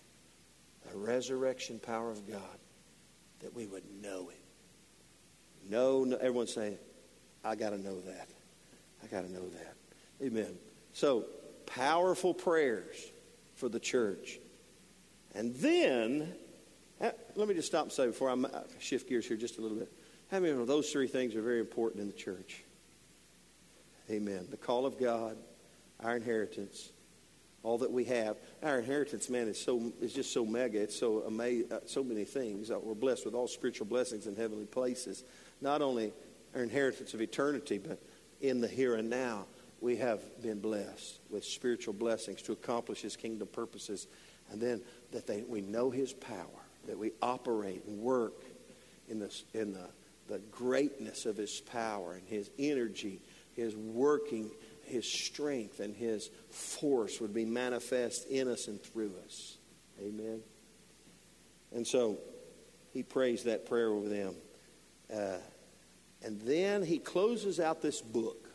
the 0.89 0.97
resurrection 0.97 1.79
power 1.79 2.11
of 2.11 2.29
God 2.29 2.57
that 3.41 3.53
we 3.55 3.65
would 3.65 3.83
know 4.01 4.29
it. 4.29 5.69
Know, 5.69 6.03
know 6.03 6.17
everyone 6.17 6.47
say, 6.47 6.77
I 7.43 7.55
got 7.55 7.71
to 7.71 7.77
know 7.77 7.99
that. 8.01 8.27
I 9.03 9.07
got 9.07 9.21
to 9.21 9.31
know 9.31 9.47
that. 9.49 9.75
Amen. 10.21 10.57
So, 10.93 11.25
powerful 11.65 12.33
prayers 12.33 12.95
for 13.55 13.69
the 13.69 13.79
church. 13.79 14.39
And 15.35 15.53
then, 15.55 16.33
uh, 16.99 17.11
let 17.35 17.47
me 17.47 17.53
just 17.53 17.67
stop 17.67 17.83
and 17.83 17.91
say 17.91 18.07
before 18.07 18.29
I 18.29 18.45
shift 18.79 19.09
gears 19.09 19.27
here 19.27 19.37
just 19.37 19.57
a 19.57 19.61
little 19.61 19.77
bit. 19.77 19.91
How 20.31 20.39
many 20.39 20.53
of 20.53 20.67
those 20.67 20.91
three 20.91 21.07
things 21.07 21.35
are 21.35 21.41
very 21.41 21.59
important 21.59 22.01
in 22.01 22.07
the 22.07 22.13
church? 22.13 22.63
Amen. 24.09 24.47
The 24.49 24.57
call 24.57 24.85
of 24.85 24.99
God, 24.99 25.37
our 26.03 26.15
inheritance, 26.15 26.89
all 27.63 27.77
that 27.79 27.91
we 27.91 28.05
have. 28.05 28.37
Our 28.63 28.79
inheritance, 28.79 29.29
man, 29.29 29.47
is 29.47 29.59
so 29.59 29.91
is 30.01 30.13
just 30.13 30.31
so 30.31 30.45
mega. 30.45 30.81
It's 30.81 30.97
so 30.97 31.23
amazing, 31.23 31.71
uh, 31.71 31.79
so 31.85 32.03
many 32.03 32.23
things. 32.23 32.71
Uh, 32.71 32.79
we're 32.79 32.93
blessed 32.93 33.25
with 33.25 33.33
all 33.33 33.47
spiritual 33.47 33.87
blessings 33.87 34.27
in 34.27 34.35
heavenly 34.35 34.65
places. 34.65 35.23
Not 35.61 35.81
only 35.81 36.13
our 36.55 36.63
inheritance 36.63 37.13
of 37.13 37.21
eternity, 37.21 37.77
but 37.77 37.99
in 38.41 38.61
the 38.61 38.67
here 38.67 38.95
and 38.95 39.09
now, 39.09 39.45
we 39.81 39.97
have 39.97 40.21
been 40.41 40.59
blessed 40.59 41.19
with 41.29 41.43
spiritual 41.43 41.93
blessings 41.93 42.41
to 42.43 42.51
accomplish 42.51 43.01
His 43.01 43.15
kingdom 43.15 43.47
purposes, 43.47 44.07
and 44.51 44.61
then 44.61 44.81
that 45.11 45.27
they, 45.27 45.43
we 45.47 45.61
know 45.61 45.89
His 45.89 46.13
power, 46.13 46.45
that 46.87 46.97
we 46.97 47.11
operate 47.21 47.83
and 47.85 47.99
work 47.99 48.43
in 49.09 49.19
the 49.19 49.33
in 49.53 49.73
the 49.73 49.89
the 50.27 50.39
greatness 50.51 51.25
of 51.25 51.37
His 51.37 51.61
power 51.61 52.13
and 52.13 52.27
His 52.27 52.49
energy, 52.59 53.21
His 53.55 53.75
working 53.75 54.51
his 54.87 55.05
strength 55.05 55.79
and 55.79 55.95
his 55.95 56.29
force 56.49 57.19
would 57.19 57.33
be 57.33 57.45
manifest 57.45 58.27
in 58.27 58.47
us 58.47 58.67
and 58.67 58.81
through 58.81 59.13
us. 59.25 59.57
Amen. 60.01 60.41
And 61.73 61.85
so 61.85 62.17
he 62.93 63.03
prays 63.03 63.43
that 63.43 63.67
prayer 63.67 63.89
over 63.89 64.09
them. 64.09 64.35
Uh, 65.13 65.37
and 66.23 66.41
then 66.41 66.83
he 66.83 66.99
closes 66.99 67.59
out 67.59 67.81
this 67.81 68.01
book, 68.01 68.49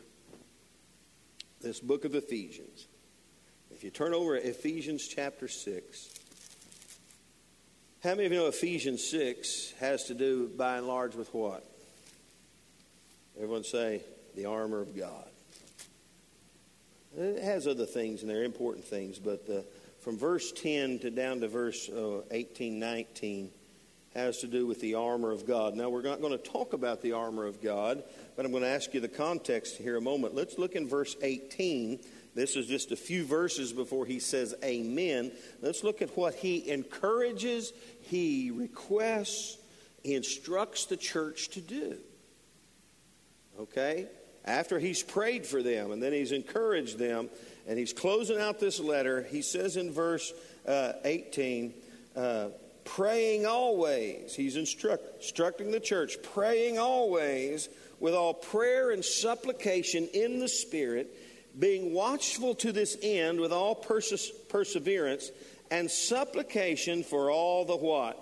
this 1.61 1.79
book 1.79 2.05
of 2.05 2.15
Ephesians. 2.15 2.87
If 3.71 3.83
you 3.83 3.89
turn 3.89 4.13
over 4.13 4.35
Ephesians 4.35 5.07
chapter 5.07 5.47
6, 5.47 6.09
how 8.03 8.11
many 8.11 8.25
of 8.25 8.33
you 8.33 8.39
know 8.39 8.47
Ephesians 8.47 9.09
6 9.09 9.73
has 9.79 10.03
to 10.05 10.13
do 10.13 10.49
by 10.57 10.77
and 10.77 10.87
large 10.87 11.15
with 11.15 11.33
what? 11.33 11.63
Everyone 13.37 13.63
say, 13.63 14.01
the 14.35 14.45
armor 14.45 14.81
of 14.81 14.95
God. 14.95 15.29
It 17.17 17.43
has 17.43 17.67
other 17.67 17.85
things 17.85 18.21
and 18.21 18.29
they're 18.29 18.43
important 18.43 18.85
things, 18.85 19.19
but 19.19 19.47
from 20.01 20.17
verse 20.17 20.51
10 20.51 20.99
to 20.99 21.11
down 21.11 21.39
to 21.41 21.47
verse 21.47 21.89
uh, 21.89 22.21
18, 22.31 22.79
19 22.79 23.51
has 24.15 24.39
to 24.39 24.47
do 24.47 24.67
with 24.67 24.79
the 24.79 24.95
armor 24.95 25.31
of 25.31 25.47
God. 25.47 25.75
Now, 25.75 25.89
we're 25.89 26.01
not 26.01 26.21
going 26.21 26.37
to 26.37 26.37
talk 26.37 26.73
about 26.73 27.01
the 27.01 27.13
armor 27.13 27.45
of 27.45 27.61
God, 27.61 28.03
but 28.35 28.45
I'm 28.45 28.51
going 28.51 28.63
to 28.63 28.69
ask 28.69 28.93
you 28.93 28.99
the 28.99 29.07
context 29.07 29.77
here 29.77 29.97
a 29.97 30.01
moment. 30.01 30.35
Let's 30.35 30.57
look 30.57 30.75
in 30.75 30.87
verse 30.87 31.15
18. 31.21 31.99
This 32.35 32.55
is 32.55 32.67
just 32.67 32.91
a 32.91 32.95
few 32.95 33.25
verses 33.25 33.73
before 33.73 34.05
he 34.05 34.19
says 34.19 34.53
amen. 34.63 35.31
Let's 35.61 35.83
look 35.83 36.01
at 36.01 36.15
what 36.17 36.35
he 36.35 36.69
encourages, 36.69 37.73
he 38.01 38.51
requests, 38.51 39.57
he 40.03 40.15
instructs 40.15 40.85
the 40.85 40.97
church 40.97 41.49
to 41.49 41.61
do. 41.61 41.97
Okay? 43.59 44.07
After 44.45 44.79
he's 44.79 45.01
prayed 45.01 45.45
for 45.45 45.63
them 45.63 45.91
and 45.91 46.01
then 46.01 46.13
he's 46.13 46.31
encouraged 46.31 46.97
them 46.97 47.29
and 47.67 47.79
he's 47.79 47.93
closing 47.93 48.39
out 48.39 48.59
this 48.59 48.79
letter, 48.79 49.23
he 49.23 49.41
says 49.41 49.77
in 49.77 49.91
verse 49.91 50.33
uh, 50.67 50.93
18, 51.05 51.73
uh, 52.15 52.49
praying 52.83 53.45
always. 53.45 54.35
He's 54.35 54.57
instruct, 54.57 55.17
instructing 55.17 55.71
the 55.71 55.79
church, 55.79 56.17
praying 56.21 56.77
always 56.77 57.69
with 57.99 58.13
all 58.13 58.33
prayer 58.33 58.91
and 58.91 59.03
supplication 59.03 60.09
in 60.13 60.39
the 60.39 60.49
Spirit, 60.49 61.15
being 61.57 61.93
watchful 61.93 62.55
to 62.55 62.71
this 62.71 62.97
end 63.01 63.39
with 63.39 63.53
all 63.53 63.75
perse- 63.75 64.31
perseverance 64.49 65.31
and 65.71 65.89
supplication 65.89 67.03
for 67.03 67.31
all 67.31 67.63
the 67.63 67.77
what? 67.77 68.19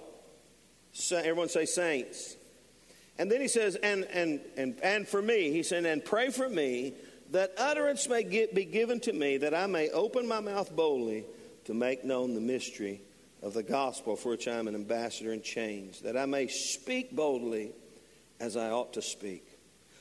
Everyone 1.11 1.49
say 1.49 1.65
saints 1.65 2.36
and 3.22 3.30
then 3.30 3.39
he 3.39 3.47
says, 3.47 3.76
and, 3.76 4.03
and, 4.05 4.39
and, 4.57 4.80
and 4.82 5.07
for 5.07 5.22
me, 5.22 5.51
he 5.51 5.61
said, 5.61 5.86
and 5.86 6.03
pray 6.03 6.32
for 6.32 6.49
me 6.49 6.95
that 7.30 7.53
utterance 7.55 8.09
may 8.09 8.24
get, 8.24 8.55
be 8.55 8.65
given 8.65 8.99
to 9.01 9.13
me, 9.13 9.38
that 9.38 9.53
I 9.53 9.67
may 9.67 9.91
open 9.91 10.28
my 10.28 10.39
mouth 10.39 10.76
boldly 10.76 11.26
to 11.65 11.76
make 11.76 12.03
known 12.03 12.34
the 12.34 12.41
mystery 12.41 12.99
of 13.43 13.53
the 13.53 13.61
gospel 13.61 14.15
for 14.15 14.30
which 14.30 14.47
I 14.47 14.53
am 14.53 14.67
an 14.67 14.74
ambassador 14.74 15.34
in 15.34 15.43
chains, 15.43 16.01
that 16.01 16.17
I 16.17 16.26
may 16.26 16.47
speak 16.47 17.15
boldly 17.15 17.74
as 18.39 18.57
I 18.57 18.72
ought 18.72 18.93
to 18.93 19.03
speak. 19.03 19.45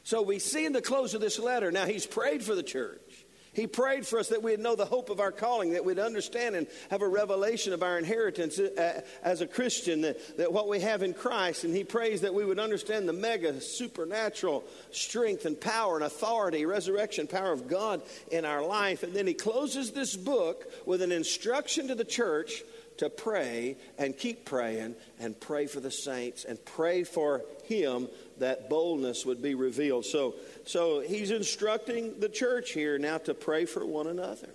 So 0.02 0.22
we 0.22 0.38
see 0.38 0.64
in 0.64 0.72
the 0.72 0.80
close 0.80 1.12
of 1.12 1.20
this 1.20 1.38
letter, 1.38 1.70
now 1.70 1.84
he's 1.84 2.06
prayed 2.06 2.42
for 2.42 2.54
the 2.54 2.62
church. 2.62 3.09
He 3.52 3.66
prayed 3.66 4.06
for 4.06 4.20
us 4.20 4.28
that 4.28 4.44
we'd 4.44 4.60
know 4.60 4.76
the 4.76 4.84
hope 4.84 5.10
of 5.10 5.18
our 5.18 5.32
calling, 5.32 5.72
that 5.72 5.84
we'd 5.84 5.98
understand 5.98 6.54
and 6.54 6.68
have 6.88 7.02
a 7.02 7.08
revelation 7.08 7.72
of 7.72 7.82
our 7.82 7.98
inheritance 7.98 8.60
uh, 8.60 9.00
as 9.24 9.40
a 9.40 9.46
Christian, 9.46 10.02
that, 10.02 10.36
that 10.36 10.52
what 10.52 10.68
we 10.68 10.80
have 10.80 11.02
in 11.02 11.14
Christ. 11.14 11.64
And 11.64 11.74
he 11.74 11.82
prays 11.82 12.20
that 12.20 12.32
we 12.32 12.44
would 12.44 12.60
understand 12.60 13.08
the 13.08 13.12
mega 13.12 13.60
supernatural 13.60 14.62
strength 14.92 15.46
and 15.46 15.60
power 15.60 15.96
and 15.96 16.04
authority, 16.04 16.64
resurrection 16.64 17.26
power 17.26 17.50
of 17.50 17.66
God 17.66 18.02
in 18.30 18.44
our 18.44 18.64
life. 18.64 19.02
And 19.02 19.14
then 19.14 19.26
he 19.26 19.34
closes 19.34 19.90
this 19.90 20.14
book 20.14 20.70
with 20.86 21.02
an 21.02 21.10
instruction 21.10 21.88
to 21.88 21.96
the 21.96 22.04
church 22.04 22.62
to 23.00 23.08
pray 23.08 23.78
and 23.98 24.16
keep 24.16 24.44
praying 24.44 24.94
and 25.18 25.38
pray 25.40 25.66
for 25.66 25.80
the 25.80 25.90
saints 25.90 26.44
and 26.44 26.62
pray 26.66 27.02
for 27.02 27.42
him 27.64 28.06
that 28.38 28.68
boldness 28.68 29.24
would 29.24 29.40
be 29.40 29.54
revealed. 29.54 30.04
So, 30.04 30.34
so 30.70 31.00
he's 31.00 31.32
instructing 31.32 32.20
the 32.20 32.28
church 32.28 32.70
here 32.70 32.96
now 32.96 33.18
to 33.18 33.34
pray 33.34 33.64
for 33.64 33.84
one 33.84 34.06
another. 34.06 34.50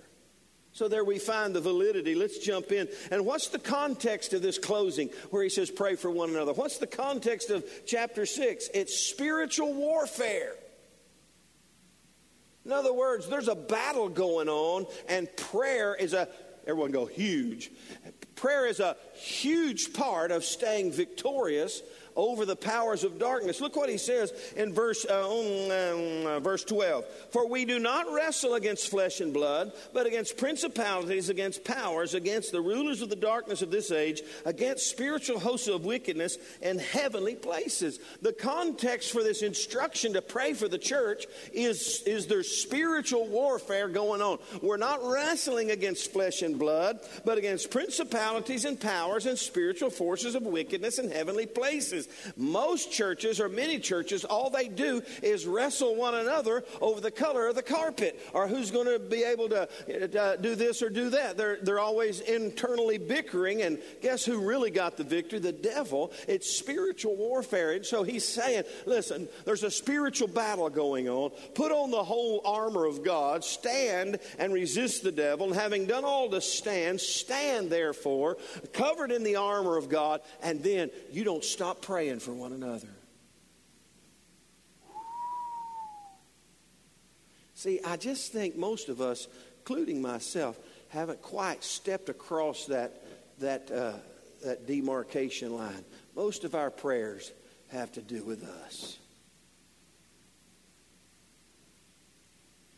So 0.72 0.88
there 0.88 1.04
we 1.04 1.18
find 1.18 1.54
the 1.54 1.60
validity. 1.60 2.14
Let's 2.14 2.38
jump 2.38 2.72
in. 2.72 2.88
And 3.10 3.26
what's 3.26 3.48
the 3.48 3.58
context 3.58 4.32
of 4.32 4.40
this 4.40 4.56
closing 4.56 5.10
where 5.28 5.42
he 5.42 5.50
says 5.50 5.70
pray 5.70 5.94
for 5.94 6.10
one 6.10 6.30
another? 6.30 6.54
What's 6.54 6.78
the 6.78 6.86
context 6.86 7.50
of 7.50 7.64
chapter 7.84 8.24
6? 8.24 8.70
It's 8.72 8.98
spiritual 8.98 9.74
warfare. 9.74 10.54
In 12.64 12.72
other 12.72 12.94
words, 12.94 13.28
there's 13.28 13.48
a 13.48 13.54
battle 13.54 14.08
going 14.08 14.48
on, 14.48 14.86
and 15.10 15.28
prayer 15.36 15.94
is 15.94 16.14
a, 16.14 16.28
everyone 16.66 16.92
go, 16.92 17.04
huge. 17.04 17.70
Prayer 18.36 18.66
is 18.66 18.80
a 18.80 18.96
huge 19.14 19.94
part 19.94 20.30
of 20.30 20.44
staying 20.44 20.92
victorious 20.92 21.82
over 22.16 22.46
the 22.46 22.56
powers 22.56 23.04
of 23.04 23.18
darkness. 23.18 23.60
Look 23.60 23.76
what 23.76 23.90
he 23.90 23.98
says 23.98 24.32
in 24.56 24.72
verse, 24.72 25.04
uh, 25.04 25.28
um, 25.28 26.26
uh, 26.26 26.40
verse 26.40 26.64
12. 26.64 27.04
For 27.30 27.46
we 27.46 27.66
do 27.66 27.78
not 27.78 28.10
wrestle 28.10 28.54
against 28.54 28.88
flesh 28.88 29.20
and 29.20 29.34
blood, 29.34 29.72
but 29.92 30.06
against 30.06 30.38
principalities, 30.38 31.28
against 31.28 31.62
powers, 31.62 32.14
against 32.14 32.52
the 32.52 32.60
rulers 32.60 33.02
of 33.02 33.10
the 33.10 33.16
darkness 33.16 33.60
of 33.60 33.70
this 33.70 33.90
age, 33.90 34.22
against 34.46 34.88
spiritual 34.88 35.38
hosts 35.38 35.68
of 35.68 35.84
wickedness 35.84 36.38
in 36.62 36.78
heavenly 36.78 37.34
places. 37.34 38.00
The 38.22 38.32
context 38.32 39.12
for 39.12 39.22
this 39.22 39.42
instruction 39.42 40.14
to 40.14 40.22
pray 40.22 40.54
for 40.54 40.68
the 40.68 40.78
church 40.78 41.26
is, 41.52 42.02
is 42.06 42.26
there's 42.26 42.50
spiritual 42.50 43.28
warfare 43.28 43.88
going 43.88 44.22
on. 44.22 44.38
We're 44.62 44.78
not 44.78 45.00
wrestling 45.04 45.70
against 45.70 46.12
flesh 46.12 46.40
and 46.40 46.58
blood, 46.58 47.00
but 47.26 47.36
against 47.36 47.70
principalities 47.70 48.25
and 48.26 48.80
powers 48.80 49.26
and 49.26 49.38
spiritual 49.38 49.90
forces 49.90 50.34
of 50.34 50.42
wickedness 50.42 50.98
in 50.98 51.10
heavenly 51.10 51.46
places. 51.46 52.08
Most 52.36 52.92
churches, 52.92 53.40
or 53.40 53.48
many 53.48 53.78
churches, 53.78 54.24
all 54.24 54.50
they 54.50 54.68
do 54.68 55.02
is 55.22 55.46
wrestle 55.46 55.94
one 55.94 56.14
another 56.14 56.64
over 56.80 57.00
the 57.00 57.10
color 57.10 57.46
of 57.48 57.54
the 57.54 57.62
carpet 57.62 58.18
or 58.32 58.48
who's 58.48 58.70
going 58.70 58.86
to 58.86 58.98
be 58.98 59.22
able 59.22 59.48
to 59.48 59.68
uh, 60.20 60.36
do 60.36 60.54
this 60.54 60.82
or 60.82 60.90
do 60.90 61.10
that. 61.10 61.36
They're, 61.36 61.58
they're 61.62 61.78
always 61.78 62.20
internally 62.20 62.98
bickering, 62.98 63.62
and 63.62 63.78
guess 64.02 64.24
who 64.24 64.46
really 64.46 64.70
got 64.70 64.96
the 64.96 65.04
victory? 65.04 65.38
The 65.38 65.52
devil. 65.52 66.12
It's 66.28 66.50
spiritual 66.50 67.16
warfare. 67.16 67.72
And 67.72 67.84
so 67.84 68.02
he's 68.02 68.26
saying, 68.26 68.64
listen, 68.86 69.28
there's 69.44 69.62
a 69.62 69.70
spiritual 69.70 70.28
battle 70.28 70.68
going 70.70 71.08
on. 71.08 71.30
Put 71.54 71.72
on 71.72 71.90
the 71.90 72.04
whole 72.04 72.40
armor 72.44 72.86
of 72.86 73.04
God, 73.04 73.44
stand 73.44 74.18
and 74.38 74.52
resist 74.52 75.02
the 75.02 75.12
devil, 75.12 75.46
and 75.46 75.54
having 75.54 75.86
done 75.86 76.04
all 76.04 76.30
to 76.30 76.40
stand, 76.40 77.00
stand 77.00 77.70
therefore, 77.70 78.15
covered 78.72 79.12
in 79.12 79.22
the 79.22 79.36
armor 79.36 79.76
of 79.76 79.88
God, 79.88 80.20
and 80.42 80.62
then 80.62 80.90
you 81.10 81.24
don't 81.24 81.44
stop 81.44 81.82
praying 81.82 82.20
for 82.20 82.32
one 82.32 82.52
another. 82.52 82.88
See, 87.54 87.80
I 87.84 87.96
just 87.96 88.32
think 88.32 88.56
most 88.56 88.88
of 88.88 89.00
us, 89.00 89.28
including 89.60 90.02
myself, 90.02 90.58
haven't 90.88 91.22
quite 91.22 91.64
stepped 91.64 92.08
across 92.08 92.66
that, 92.66 93.02
that, 93.38 93.70
uh, 93.70 93.94
that 94.44 94.66
demarcation 94.66 95.56
line. 95.56 95.84
Most 96.14 96.44
of 96.44 96.54
our 96.54 96.70
prayers 96.70 97.32
have 97.68 97.90
to 97.92 98.02
do 98.02 98.22
with 98.22 98.44
us. 98.44 98.98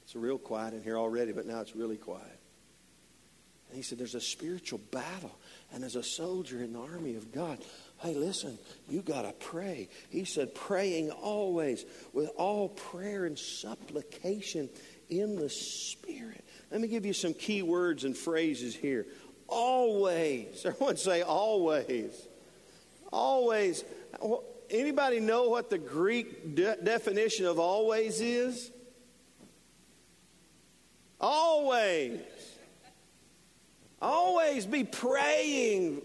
It's 0.05 0.17
real 0.17 0.39
quiet 0.39 0.73
in 0.73 0.83
here 0.83 0.97
already, 0.97 1.33
but 1.33 1.45
now 1.45 1.61
it's 1.61 1.77
really 1.77 1.99
quiet. 1.99 2.38
And 3.69 3.77
he 3.77 3.83
said, 3.83 3.99
There's 3.99 4.15
a 4.15 4.21
spiritual 4.21 4.81
battle. 4.91 5.37
And 5.73 5.85
as 5.85 5.97
a 5.97 6.03
soldier 6.03 6.63
in 6.63 6.73
the 6.73 6.81
army 6.81 7.17
of 7.17 7.31
God, 7.33 7.59
Hey, 7.99 8.15
listen, 8.15 8.59
you 8.89 9.03
got 9.03 9.23
to 9.23 9.33
pray. 9.33 9.89
He 10.09 10.25
said, 10.25 10.55
praying 10.55 11.11
always 11.11 11.85
with 12.13 12.31
all 12.37 12.69
prayer 12.69 13.25
and 13.25 13.37
supplication 13.37 14.71
in 15.11 15.35
the 15.35 15.51
Spirit. 15.51 16.45
Let 16.71 16.81
me 16.81 16.87
give 16.87 17.05
you 17.05 17.13
some 17.13 17.35
key 17.35 17.63
words 17.63 18.05
and 18.05 18.17
phrases 18.17 18.77
here. 18.77 19.07
Always. 19.49 20.63
Everyone 20.65 20.97
say 20.97 21.23
always. 21.23 22.29
Always. 23.13 23.85
Anybody 24.71 25.19
know 25.19 25.49
what 25.49 25.69
the 25.69 25.79
Greek 25.79 26.55
de- 26.55 26.77
definition 26.77 27.47
of 27.47 27.59
always 27.59 28.21
is? 28.21 28.71
Always. 31.21 32.21
Always 34.01 34.67
be 34.67 34.85
praying 34.85 36.03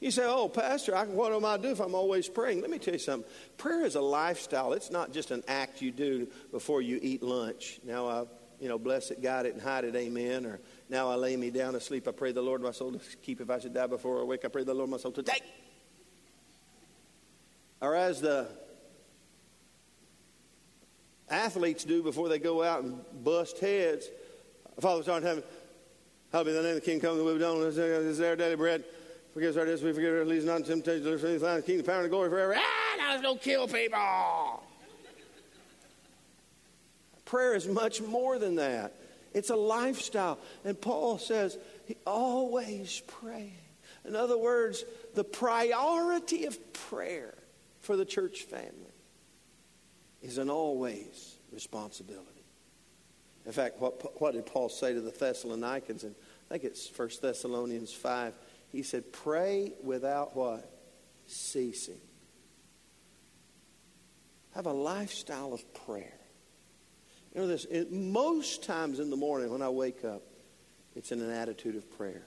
you 0.00 0.10
say, 0.10 0.24
oh, 0.26 0.48
Pastor, 0.48 0.94
I, 0.94 1.04
what 1.04 1.32
am 1.32 1.44
I 1.44 1.56
do 1.56 1.70
if 1.70 1.80
I'm 1.80 1.94
always 1.94 2.28
praying? 2.28 2.60
Let 2.60 2.70
me 2.70 2.78
tell 2.78 2.94
you 2.94 3.00
something. 3.00 3.28
Prayer 3.56 3.84
is 3.84 3.94
a 3.94 4.00
lifestyle. 4.00 4.74
It's 4.74 4.90
not 4.90 5.12
just 5.12 5.30
an 5.30 5.42
act 5.48 5.80
you 5.80 5.90
do 5.90 6.28
before 6.52 6.82
you 6.82 6.98
eat 7.02 7.22
lunch. 7.22 7.80
Now 7.82 8.06
I, 8.06 8.24
you 8.60 8.68
know, 8.68 8.78
bless 8.78 9.10
it, 9.10 9.22
guide 9.22 9.46
it, 9.46 9.54
and 9.54 9.62
hide 9.62 9.84
it, 9.84 9.96
amen. 9.96 10.44
Or 10.44 10.60
now 10.90 11.08
I 11.08 11.14
lay 11.14 11.34
me 11.36 11.50
down 11.50 11.72
to 11.72 11.80
sleep. 11.80 12.06
I 12.06 12.10
pray 12.10 12.32
the 12.32 12.42
Lord 12.42 12.60
my 12.60 12.72
soul 12.72 12.92
to 12.92 13.00
keep. 13.22 13.40
If 13.40 13.48
I 13.48 13.58
should 13.58 13.72
die 13.72 13.86
before 13.86 14.20
I 14.20 14.24
wake, 14.24 14.44
I 14.44 14.48
pray 14.48 14.64
the 14.64 14.74
Lord 14.74 14.90
my 14.90 14.98
soul 14.98 15.12
to 15.12 15.22
take. 15.22 15.42
Or 17.80 17.94
as 17.94 18.20
the 18.20 18.48
athletes 21.30 21.84
do 21.84 22.02
before 22.02 22.28
they 22.28 22.38
go 22.38 22.62
out 22.62 22.84
and 22.84 23.00
bust 23.24 23.58
heads. 23.60 24.08
Father, 24.78 25.02
starting 25.02 25.26
heaven, 25.26 25.42
hallowed 26.36 26.48
be 26.48 26.52
the 26.52 26.62
name 26.62 26.74
the 26.74 26.82
King, 26.82 27.00
come 27.00 27.16
the 27.16 27.24
will 27.24 27.32
be 27.32 27.40
done. 27.40 27.60
This 27.60 27.78
Is 27.78 28.20
our 28.20 28.36
daily 28.36 28.56
bread? 28.56 28.84
Forgive 29.32 29.52
us 29.52 29.56
our 29.56 29.64
debts, 29.64 29.80
we 29.80 29.94
forgive 29.94 30.14
our 30.14 30.24
least 30.26 30.46
not 30.46 30.66
temptation, 30.66 31.02
deliver 31.02 31.26
us 31.26 31.40
from 31.40 31.54
the 31.56 31.62
kingdom, 31.62 31.86
power, 31.86 32.02
and 32.02 32.10
glory 32.10 32.28
forever. 32.28 32.54
Ah, 32.58 32.96
now 32.98 33.10
let's 33.12 33.22
go 33.22 33.36
kill 33.36 33.66
people. 33.66 34.62
Prayer 37.24 37.54
is 37.54 37.66
much 37.66 38.02
more 38.02 38.38
than 38.38 38.56
that. 38.56 38.92
It's 39.32 39.48
a 39.48 39.56
lifestyle. 39.56 40.38
And 40.62 40.78
Paul 40.78 41.16
says, 41.16 41.56
he 41.86 41.96
always 42.06 43.02
praying. 43.06 43.56
In 44.04 44.14
other 44.14 44.36
words, 44.36 44.84
the 45.14 45.24
priority 45.24 46.44
of 46.44 46.72
prayer 46.74 47.34
for 47.80 47.96
the 47.96 48.04
church 48.04 48.42
family 48.42 48.94
is 50.20 50.36
an 50.36 50.50
always 50.50 51.36
responsibility. 51.50 52.44
In 53.46 53.52
fact, 53.52 53.78
what, 53.78 54.20
what 54.20 54.34
did 54.34 54.44
Paul 54.44 54.68
say 54.68 54.92
to 54.92 55.00
the 55.00 55.10
Thessalonians? 55.10 56.04
And 56.04 56.14
I 56.48 56.54
think 56.54 56.64
it's 56.64 56.90
1 56.96 57.10
Thessalonians 57.20 57.92
5 57.92 58.32
he 58.76 58.82
said, 58.82 59.12
pray 59.12 59.72
without 59.82 60.36
what? 60.36 60.70
Ceasing. 61.26 62.00
Have 64.54 64.66
a 64.66 64.72
lifestyle 64.72 65.52
of 65.52 65.62
prayer. 65.86 66.18
You 67.34 67.42
know 67.42 67.46
this, 67.46 67.64
it, 67.66 67.92
most 67.92 68.64
times 68.64 69.00
in 69.00 69.10
the 69.10 69.16
morning 69.16 69.50
when 69.50 69.62
I 69.62 69.68
wake 69.68 70.04
up, 70.04 70.22
it's 70.94 71.12
in 71.12 71.20
an 71.20 71.30
attitude 71.30 71.76
of 71.76 71.90
prayer. 71.96 72.22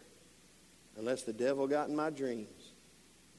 Unless 0.98 1.24
the 1.24 1.34
devil 1.34 1.68
got 1.68 1.90
in 1.90 1.96
my 1.96 2.10
dreams. 2.10 2.50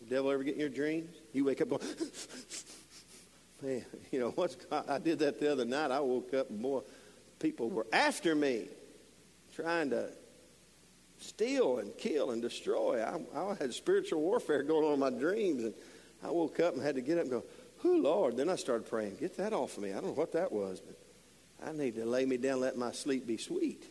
The 0.01 0.14
devil 0.14 0.31
ever 0.31 0.43
get 0.43 0.55
in 0.55 0.61
your 0.61 0.68
dreams? 0.68 1.14
You 1.33 1.45
wake 1.45 1.61
up 1.61 1.68
going, 1.68 1.83
man, 3.62 3.85
you 4.11 4.20
know, 4.20 4.31
what's, 4.31 4.57
I 4.70 4.99
did 4.99 5.18
that 5.20 5.41
the 5.41 5.53
other 5.53 5.64
night. 5.64 5.91
I 5.91 6.01
woke 6.01 6.33
up 6.35 6.49
and 6.51 6.61
boy, 6.61 6.83
people 7.39 7.70
were 7.70 7.87
after 7.93 8.35
me, 8.35 8.68
trying 9.55 9.91
to 9.91 10.11
steal 11.21 11.79
and 11.79 11.97
kill 11.97 12.33
and 12.33 12.43
destroy. 12.43 13.03
I, 13.03 13.21
I 13.39 13.55
had 13.55 13.73
spiritual 13.73 14.21
warfare 14.21 14.62
going 14.62 14.85
on 14.85 14.95
in 14.95 14.99
my 14.99 15.11
dreams, 15.11 15.64
and 15.64 15.75
I 16.23 16.31
woke 16.31 16.61
up 16.61 16.75
and 16.75 16.83
had 16.83 16.97
to 16.97 17.01
get 17.01 17.18
up 17.18 17.23
and 17.23 17.31
go, 17.31 17.45
"Who, 17.79 18.03
Lord?" 18.03 18.37
Then 18.37 18.49
I 18.49 18.57
started 18.57 18.89
praying, 18.89 19.16
"Get 19.21 19.37
that 19.37 19.53
off 19.53 19.77
of 19.77 19.83
me." 19.83 19.91
I 19.91 19.95
don't 19.95 20.07
know 20.07 20.12
what 20.12 20.33
that 20.33 20.51
was, 20.51 20.81
but 20.81 20.97
I 21.64 21.73
need 21.73 21.95
to 21.97 22.05
lay 22.05 22.25
me 22.25 22.37
down, 22.37 22.61
let 22.61 22.77
my 22.77 22.93
sleep 22.93 23.27
be 23.27 23.37
sweet. 23.37 23.85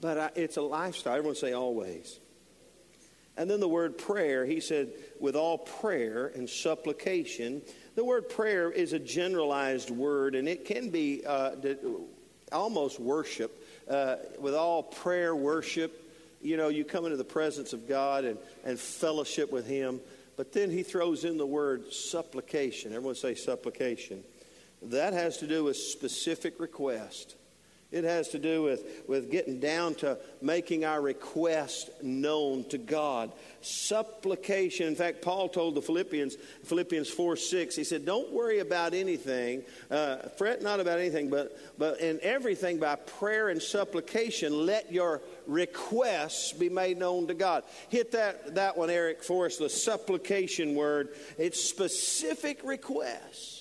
But 0.00 0.18
I, 0.18 0.30
it's 0.34 0.56
a 0.56 0.62
lifestyle. 0.62 1.16
Everyone 1.16 1.36
say 1.36 1.52
always. 1.52 2.18
And 3.36 3.50
then 3.50 3.60
the 3.60 3.68
word 3.68 3.96
prayer, 3.96 4.44
he 4.44 4.60
said, 4.60 4.92
with 5.18 5.36
all 5.36 5.58
prayer 5.58 6.32
and 6.34 6.48
supplication. 6.48 7.62
The 7.94 8.04
word 8.04 8.28
prayer 8.28 8.70
is 8.70 8.92
a 8.92 8.98
generalized 8.98 9.90
word, 9.90 10.34
and 10.34 10.48
it 10.48 10.64
can 10.64 10.90
be 10.90 11.22
uh, 11.26 11.52
almost 12.52 12.98
worship, 12.98 13.66
uh, 13.88 14.16
with 14.38 14.54
all 14.54 14.82
prayer, 14.82 15.34
worship. 15.34 16.09
You 16.40 16.56
know, 16.56 16.68
you 16.68 16.84
come 16.84 17.04
into 17.04 17.16
the 17.16 17.24
presence 17.24 17.72
of 17.72 17.88
God 17.88 18.24
and, 18.24 18.38
and 18.64 18.78
fellowship 18.78 19.52
with 19.52 19.66
Him. 19.66 20.00
But 20.40 20.52
then 20.52 20.70
he 20.70 20.82
throws 20.82 21.24
in 21.26 21.36
the 21.36 21.46
word 21.46 21.92
supplication. 21.92 22.94
Everyone 22.94 23.14
say 23.14 23.34
supplication. 23.34 24.24
That 24.80 25.12
has 25.12 25.36
to 25.38 25.46
do 25.46 25.64
with 25.64 25.76
specific 25.76 26.58
request. 26.58 27.36
It 27.92 28.04
has 28.04 28.28
to 28.28 28.38
do 28.38 28.62
with, 28.62 28.84
with 29.08 29.32
getting 29.32 29.58
down 29.58 29.96
to 29.96 30.16
making 30.40 30.84
our 30.84 31.00
request 31.00 31.90
known 32.02 32.62
to 32.68 32.78
God. 32.78 33.32
Supplication. 33.62 34.86
In 34.86 34.94
fact, 34.94 35.22
Paul 35.22 35.48
told 35.48 35.74
the 35.74 35.82
Philippians, 35.82 36.36
Philippians 36.64 37.10
4 37.10 37.34
6, 37.34 37.74
he 37.74 37.82
said, 37.82 38.06
Don't 38.06 38.32
worry 38.32 38.60
about 38.60 38.94
anything, 38.94 39.64
uh, 39.90 40.18
fret 40.38 40.62
not 40.62 40.78
about 40.78 41.00
anything, 41.00 41.30
but, 41.30 41.58
but 41.78 42.00
in 42.00 42.20
everything 42.22 42.78
by 42.78 42.94
prayer 42.94 43.48
and 43.48 43.60
supplication, 43.60 44.66
let 44.66 44.92
your 44.92 45.20
requests 45.48 46.52
be 46.52 46.68
made 46.68 46.96
known 46.96 47.26
to 47.26 47.34
God. 47.34 47.64
Hit 47.88 48.12
that, 48.12 48.54
that 48.54 48.76
one, 48.76 48.88
Eric, 48.88 49.24
for 49.24 49.46
us, 49.46 49.56
the 49.56 49.68
supplication 49.68 50.76
word. 50.76 51.08
It's 51.38 51.60
specific 51.60 52.60
requests. 52.62 53.59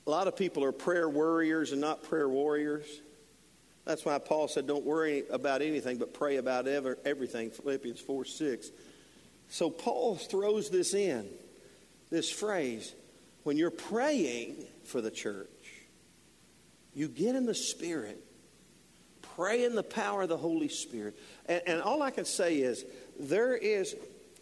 a 0.07 0.11
lot 0.11 0.27
of 0.27 0.37
people 0.37 0.65
are 0.65 0.73
prayer 0.73 1.09
warriors 1.09 1.73
and 1.73 1.81
not 1.81 2.03
prayer 2.03 2.29
warriors. 2.29 2.87
That's 3.85 4.05
why 4.05 4.19
Paul 4.19 4.49
said, 4.49 4.67
Don't 4.67 4.85
worry 4.85 5.25
about 5.31 5.63
anything, 5.63 5.99
but 5.99 6.15
pray 6.15 6.37
about 6.37 6.67
ever, 6.67 6.99
everything. 7.05 7.51
Philippians 7.51 8.01
4 8.01 8.25
6. 8.25 8.71
So 9.49 9.71
Paul 9.71 10.17
throws 10.17 10.71
this 10.71 10.95
in, 10.95 11.29
this 12.11 12.31
phrase. 12.31 12.95
When 13.43 13.57
you're 13.57 13.71
praying 13.71 14.67
for 14.85 15.01
the 15.01 15.11
church, 15.11 15.49
you 16.95 17.09
get 17.09 17.35
in 17.35 17.47
the 17.47 17.55
Spirit 17.55 18.23
Pray 19.41 19.65
in 19.65 19.75
the 19.75 19.83
power 19.83 20.21
of 20.21 20.29
the 20.29 20.37
Holy 20.37 20.69
Spirit. 20.69 21.19
And, 21.47 21.63
and 21.67 21.81
all 21.81 22.03
I 22.03 22.11
can 22.11 22.27
say 22.27 22.59
is, 22.59 22.85
there 23.19 23.57
is, 23.57 23.97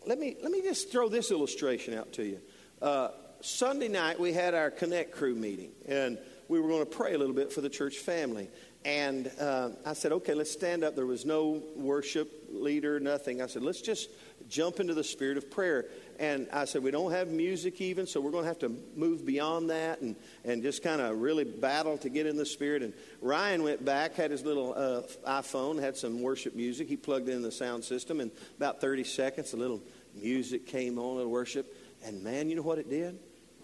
let 0.08 0.18
me, 0.18 0.36
let 0.42 0.50
me 0.50 0.60
just 0.60 0.90
throw 0.90 1.08
this 1.08 1.30
illustration 1.30 1.94
out 1.94 2.12
to 2.14 2.24
you. 2.24 2.40
Uh, 2.82 3.10
Sunday 3.40 3.86
night, 3.86 4.18
we 4.18 4.32
had 4.32 4.54
our 4.54 4.72
Connect 4.72 5.12
Crew 5.12 5.36
meeting, 5.36 5.70
and 5.86 6.18
we 6.48 6.58
were 6.58 6.66
going 6.66 6.84
to 6.84 6.90
pray 6.90 7.14
a 7.14 7.18
little 7.18 7.32
bit 7.32 7.52
for 7.52 7.60
the 7.60 7.68
church 7.68 7.98
family. 7.98 8.48
And 8.84 9.30
uh, 9.40 9.70
I 9.84 9.92
said, 9.92 10.12
okay, 10.12 10.34
let's 10.34 10.52
stand 10.52 10.84
up. 10.84 10.94
There 10.94 11.06
was 11.06 11.24
no 11.26 11.62
worship 11.76 12.30
leader, 12.50 13.00
nothing. 13.00 13.42
I 13.42 13.46
said, 13.46 13.62
let's 13.62 13.82
just 13.82 14.08
jump 14.48 14.80
into 14.80 14.94
the 14.94 15.04
spirit 15.04 15.36
of 15.36 15.50
prayer. 15.50 15.86
And 16.18 16.48
I 16.52 16.64
said, 16.64 16.82
we 16.82 16.90
don't 16.90 17.12
have 17.12 17.28
music 17.28 17.80
even, 17.80 18.06
so 18.06 18.20
we're 18.20 18.30
going 18.30 18.44
to 18.44 18.48
have 18.48 18.60
to 18.60 18.74
move 18.96 19.26
beyond 19.26 19.70
that 19.70 20.00
and, 20.00 20.16
and 20.44 20.62
just 20.62 20.82
kind 20.82 21.00
of 21.00 21.20
really 21.20 21.44
battle 21.44 21.98
to 21.98 22.08
get 22.08 22.26
in 22.26 22.36
the 22.36 22.46
spirit. 22.46 22.82
And 22.82 22.92
Ryan 23.20 23.62
went 23.62 23.84
back, 23.84 24.14
had 24.14 24.30
his 24.30 24.44
little 24.44 24.74
uh, 24.74 25.02
iPhone, 25.28 25.80
had 25.80 25.96
some 25.96 26.22
worship 26.22 26.54
music. 26.54 26.88
He 26.88 26.96
plugged 26.96 27.28
in 27.28 27.42
the 27.42 27.52
sound 27.52 27.84
system, 27.84 28.20
and 28.20 28.30
about 28.56 28.80
30 28.80 29.04
seconds, 29.04 29.52
a 29.52 29.56
little 29.56 29.80
music 30.14 30.66
came 30.66 30.98
on, 30.98 31.04
a 31.04 31.16
little 31.16 31.30
worship. 31.30 31.76
And 32.04 32.22
man, 32.22 32.48
you 32.48 32.56
know 32.56 32.62
what 32.62 32.78
it 32.78 32.88
did? 32.88 33.18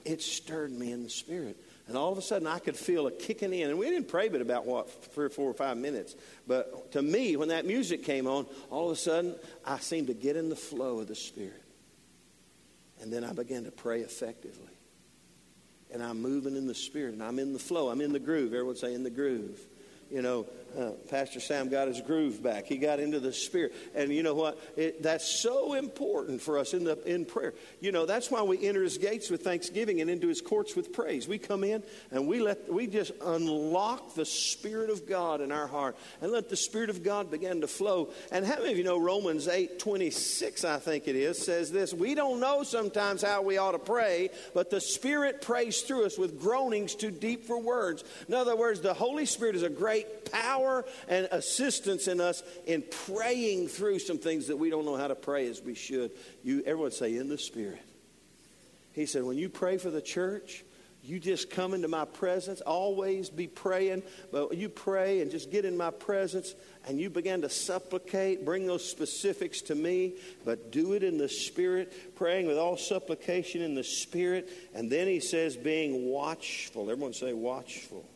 It 0.05 0.21
stirred 0.21 0.73
me 0.73 0.93
in 0.93 1.03
the 1.03 1.11
spirit. 1.11 1.57
And 1.87 1.97
all 1.97 2.11
of 2.11 2.19
a 2.19 2.23
sudden, 2.23 2.47
I 2.47 2.59
could 2.59 2.77
feel 2.77 3.07
a 3.07 3.11
kicking 3.11 3.53
in. 3.53 3.69
And 3.69 3.79
we 3.79 3.89
didn't 3.91 4.09
pray 4.09 4.29
but 4.29 4.41
about, 4.41 4.65
what, 4.65 4.91
three 5.13 5.27
or 5.27 5.31
four 5.31 5.51
or 5.51 5.55
five 5.55 5.77
minutes. 5.77 6.15
But 6.47 6.93
to 6.93 7.03
me, 7.03 7.37
when 7.37 7.49
that 7.49 7.67
music 7.67 8.05
came 8.05 8.27
on, 8.27 8.47
all 8.71 8.87
of 8.87 8.93
a 8.93 9.01
sudden, 9.01 9.35
I 9.65 9.79
seemed 9.79 10.07
to 10.07 10.15
get 10.15 10.37
in 10.37 10.49
the 10.49 10.57
flow 10.57 11.01
of 11.01 11.09
the 11.09 11.15
Spirit. 11.15 11.63
And 13.03 13.13
then 13.13 13.23
I 13.23 13.33
began 13.33 13.65
to 13.65 13.71
pray 13.71 14.01
effectively. 14.01 14.73
And 15.93 16.03
I'm 16.03 16.23
moving 16.23 16.57
in 16.57 16.67
the 16.67 16.75
Spirit, 16.75 17.13
and 17.15 17.23
I'm 17.23 17.39
in 17.39 17.53
the 17.53 17.59
flow. 17.59 17.91
I'm 17.91 18.01
in 18.01 18.13
the 18.13 18.19
groove. 18.19 18.55
Everyone 18.55 18.77
say, 18.77 18.95
in 18.95 19.03
the 19.03 19.11
groove. 19.11 19.61
You 20.11 20.23
know, 20.23 20.47
uh, 20.79 20.91
Pastor 21.11 21.41
Sam 21.41 21.69
got 21.69 21.89
his 21.89 22.01
groove 22.01 22.43
back. 22.43 22.67
He 22.67 22.77
got 22.77 23.01
into 23.01 23.21
the 23.21 23.33
spirit. 23.33 23.73
And 23.95 24.13
you 24.13 24.23
know 24.23 24.35
what? 24.35 24.59
It, 24.77 25.03
that's 25.03 25.29
so 25.29 25.75
important 25.75 26.41
for 26.41 26.59
us 26.59 26.75
in, 26.75 26.85
the, 26.85 26.99
in 27.05 27.25
prayer. 27.25 27.55
You 27.81 27.93
know, 27.93 28.07
that's 28.07 28.31
why 28.31 28.43
we 28.43 28.67
enter 28.67 28.83
his 28.83 28.99
gates 28.99 29.31
with 29.31 29.43
thanksgiving 29.43 30.01
and 30.01 30.11
into 30.11 30.29
his 30.29 30.41
courts 30.41 30.75
with 30.75 30.93
praise. 30.93 31.29
We 31.29 31.39
come 31.39 31.65
in 31.65 31.83
and 32.11 32.27
we, 32.27 32.41
let, 32.41 32.73
we 32.73 32.87
just 32.87 33.13
unlock 33.21 34.15
the 34.15 34.25
Spirit 34.25 34.91
of 34.91 35.09
God 35.09 35.41
in 35.41 35.53
our 35.53 35.67
heart 35.67 35.97
and 36.21 36.33
let 36.33 36.49
the 36.49 36.57
Spirit 36.57 36.91
of 36.91 37.03
God 37.03 37.31
begin 37.31 37.61
to 37.61 37.69
flow. 37.69 38.11
And 38.33 38.45
how 38.45 38.57
many 38.57 38.73
of 38.73 38.79
you 38.79 38.85
know 38.85 38.99
Romans 38.99 39.49
8 39.49 39.79
26, 39.79 40.65
I 40.65 40.79
think 40.79 41.09
it 41.09 41.17
is, 41.17 41.39
says 41.39 41.71
this 41.71 41.93
We 41.93 42.15
don't 42.15 42.41
know 42.41 42.63
sometimes 42.63 43.23
how 43.23 43.43
we 43.43 43.59
ought 43.59 43.73
to 43.73 43.79
pray, 43.79 44.31
but 44.55 44.71
the 44.71 44.81
Spirit 44.81 45.43
prays 45.43 45.83
through 45.83 46.07
us 46.07 46.19
with 46.19 46.41
groanings 46.41 46.95
too 46.95 47.11
deep 47.11 47.45
for 47.45 47.61
words. 47.61 48.05
In 48.29 48.35
other 48.35 48.57
words, 48.57 48.81
the 48.81 48.95
Holy 48.95 49.27
Spirit 49.27 49.57
is 49.57 49.63
a 49.63 49.71
great 49.71 50.31
power 50.33 50.64
power 50.65 50.85
and 51.09 51.29
assistance 51.31 52.09
in 52.09 52.21
us 52.21 52.43
in 52.67 52.83
praying 53.07 53.69
through 53.69 53.99
some 53.99 54.19
things 54.19 54.49
that 54.49 54.57
we 54.57 54.71
don't 54.71 54.85
know 54.85 54.97
how 54.97 55.09
to 55.09 55.15
pray 55.15 55.49
as 55.49 55.63
we 55.63 55.75
should. 55.75 56.11
You, 56.43 56.63
everyone 56.67 56.93
say, 56.93 57.17
in 57.17 57.29
the 57.29 57.39
Spirit. 57.39 57.83
He 58.93 59.07
said, 59.07 59.25
when 59.25 59.39
you 59.39 59.49
pray 59.49 59.79
for 59.79 59.91
the 59.91 60.03
church, 60.03 60.65
you 61.03 61.21
just 61.21 61.51
come 61.51 61.75
into 61.75 61.89
my 61.89 62.07
presence. 62.07 62.63
Always 62.63 63.29
be 63.29 63.47
praying, 63.47 64.05
but 64.33 64.57
you 64.57 64.71
pray 64.71 65.21
and 65.21 65.31
just 65.31 65.51
get 65.51 65.67
in 65.67 65.77
my 65.77 65.91
presence 65.91 66.55
and 66.89 66.99
you 66.99 67.11
begin 67.11 67.43
to 67.43 67.51
supplicate, 67.51 68.45
bring 68.45 68.67
those 68.67 68.89
specifics 68.89 69.61
to 69.63 69.75
me, 69.75 70.15
but 70.45 70.71
do 70.71 70.95
it 70.95 71.03
in 71.03 71.19
the 71.19 71.29
Spirit, 71.29 72.17
praying 72.17 72.47
with 72.47 72.57
all 72.57 72.79
supplication 72.79 73.61
in 73.61 73.75
the 73.75 73.85
Spirit. 73.85 74.49
And 74.75 74.91
then 74.91 75.07
he 75.07 75.21
says, 75.21 75.57
being 75.57 76.07
watchful. 76.07 76.91
Everyone 76.91 77.13
say, 77.13 77.35
watchful. 77.35 78.07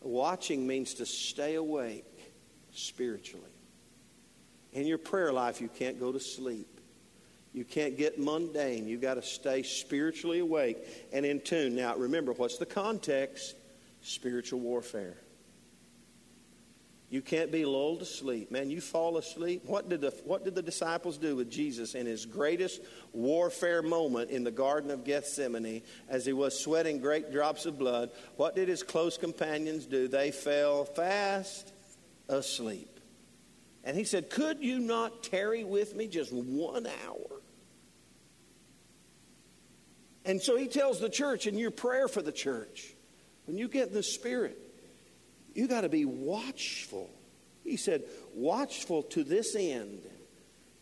Watching 0.00 0.66
means 0.66 0.94
to 0.94 1.06
stay 1.06 1.56
awake 1.56 2.06
spiritually. 2.72 3.44
In 4.72 4.86
your 4.86 4.98
prayer 4.98 5.32
life, 5.32 5.60
you 5.60 5.68
can't 5.68 5.98
go 5.98 6.12
to 6.12 6.20
sleep. 6.20 6.80
You 7.52 7.64
can't 7.64 7.98
get 7.98 8.18
mundane. 8.18 8.86
You've 8.86 9.00
got 9.00 9.14
to 9.14 9.22
stay 9.22 9.62
spiritually 9.62 10.38
awake 10.38 10.78
and 11.12 11.26
in 11.26 11.40
tune. 11.40 11.74
Now, 11.74 11.96
remember, 11.96 12.32
what's 12.32 12.58
the 12.58 12.66
context? 12.66 13.56
Spiritual 14.02 14.60
warfare. 14.60 15.16
You 17.10 17.20
can't 17.20 17.50
be 17.50 17.64
lulled 17.64 17.98
to 17.98 18.04
sleep. 18.04 18.52
Man, 18.52 18.70
you 18.70 18.80
fall 18.80 19.18
asleep. 19.18 19.64
What 19.66 19.88
did, 19.88 20.00
the, 20.00 20.10
what 20.24 20.44
did 20.44 20.54
the 20.54 20.62
disciples 20.62 21.18
do 21.18 21.34
with 21.34 21.50
Jesus 21.50 21.96
in 21.96 22.06
his 22.06 22.24
greatest 22.24 22.80
warfare 23.12 23.82
moment 23.82 24.30
in 24.30 24.44
the 24.44 24.52
Garden 24.52 24.92
of 24.92 25.02
Gethsemane 25.02 25.82
as 26.08 26.24
he 26.24 26.32
was 26.32 26.56
sweating 26.56 27.00
great 27.00 27.32
drops 27.32 27.66
of 27.66 27.76
blood? 27.80 28.10
What 28.36 28.54
did 28.54 28.68
his 28.68 28.84
close 28.84 29.18
companions 29.18 29.86
do? 29.86 30.06
They 30.06 30.30
fell 30.30 30.84
fast 30.84 31.72
asleep. 32.28 33.00
And 33.82 33.96
he 33.96 34.04
said, 34.04 34.30
Could 34.30 34.62
you 34.62 34.78
not 34.78 35.24
tarry 35.24 35.64
with 35.64 35.96
me 35.96 36.06
just 36.06 36.32
one 36.32 36.86
hour? 36.86 37.40
And 40.24 40.40
so 40.40 40.56
he 40.56 40.68
tells 40.68 41.00
the 41.00 41.08
church 41.08 41.48
in 41.48 41.58
your 41.58 41.72
prayer 41.72 42.06
for 42.06 42.22
the 42.22 42.30
church, 42.30 42.94
when 43.46 43.58
you 43.58 43.66
get 43.66 43.92
the 43.92 44.04
Spirit, 44.04 44.56
you 45.54 45.66
got 45.68 45.82
to 45.82 45.88
be 45.88 46.04
watchful. 46.04 47.10
He 47.64 47.76
said, 47.76 48.04
watchful 48.34 49.02
to 49.04 49.24
this 49.24 49.54
end 49.54 50.00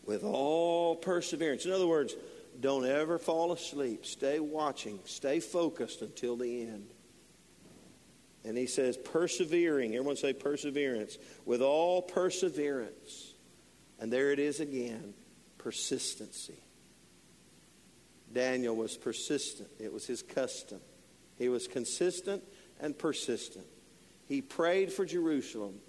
with 0.05 0.25
all 0.25 0.97
perseverance. 0.97 1.67
In 1.67 1.73
other 1.73 1.87
words, 1.87 2.15
don't 2.61 2.87
ever 2.87 3.19
fall 3.19 3.53
asleep. 3.53 4.07
Stay 4.07 4.41
watching. 4.41 4.99
Stay 5.05 5.41
focused 5.41 6.03
until 6.03 6.37
the 6.37 6.63
end. 6.63 6.89
And 8.45 8.57
he 8.57 8.67
says, 8.67 8.97
persevering. 8.97 9.95
Everyone 9.95 10.17
say 10.17 10.33
perseverance. 10.33 11.19
With 11.45 11.61
all 11.61 12.03
perseverance. 12.03 13.35
And 14.01 14.13
there 14.13 14.33
it 14.33 14.39
is 14.39 14.61
again 14.61 15.15
persistency. 15.59 16.63
Daniel 18.33 18.77
was 18.77 18.97
persistent, 18.97 19.69
it 19.79 19.93
was 19.93 20.07
his 20.07 20.23
custom. 20.23 20.81
He 21.37 21.49
was 21.49 21.67
consistent 21.67 22.43
and 22.81 22.99
persistent. 22.99 23.67
He 24.29 24.43
prayed 24.43 24.93
for 24.93 25.07
Jerusalem 25.07 25.81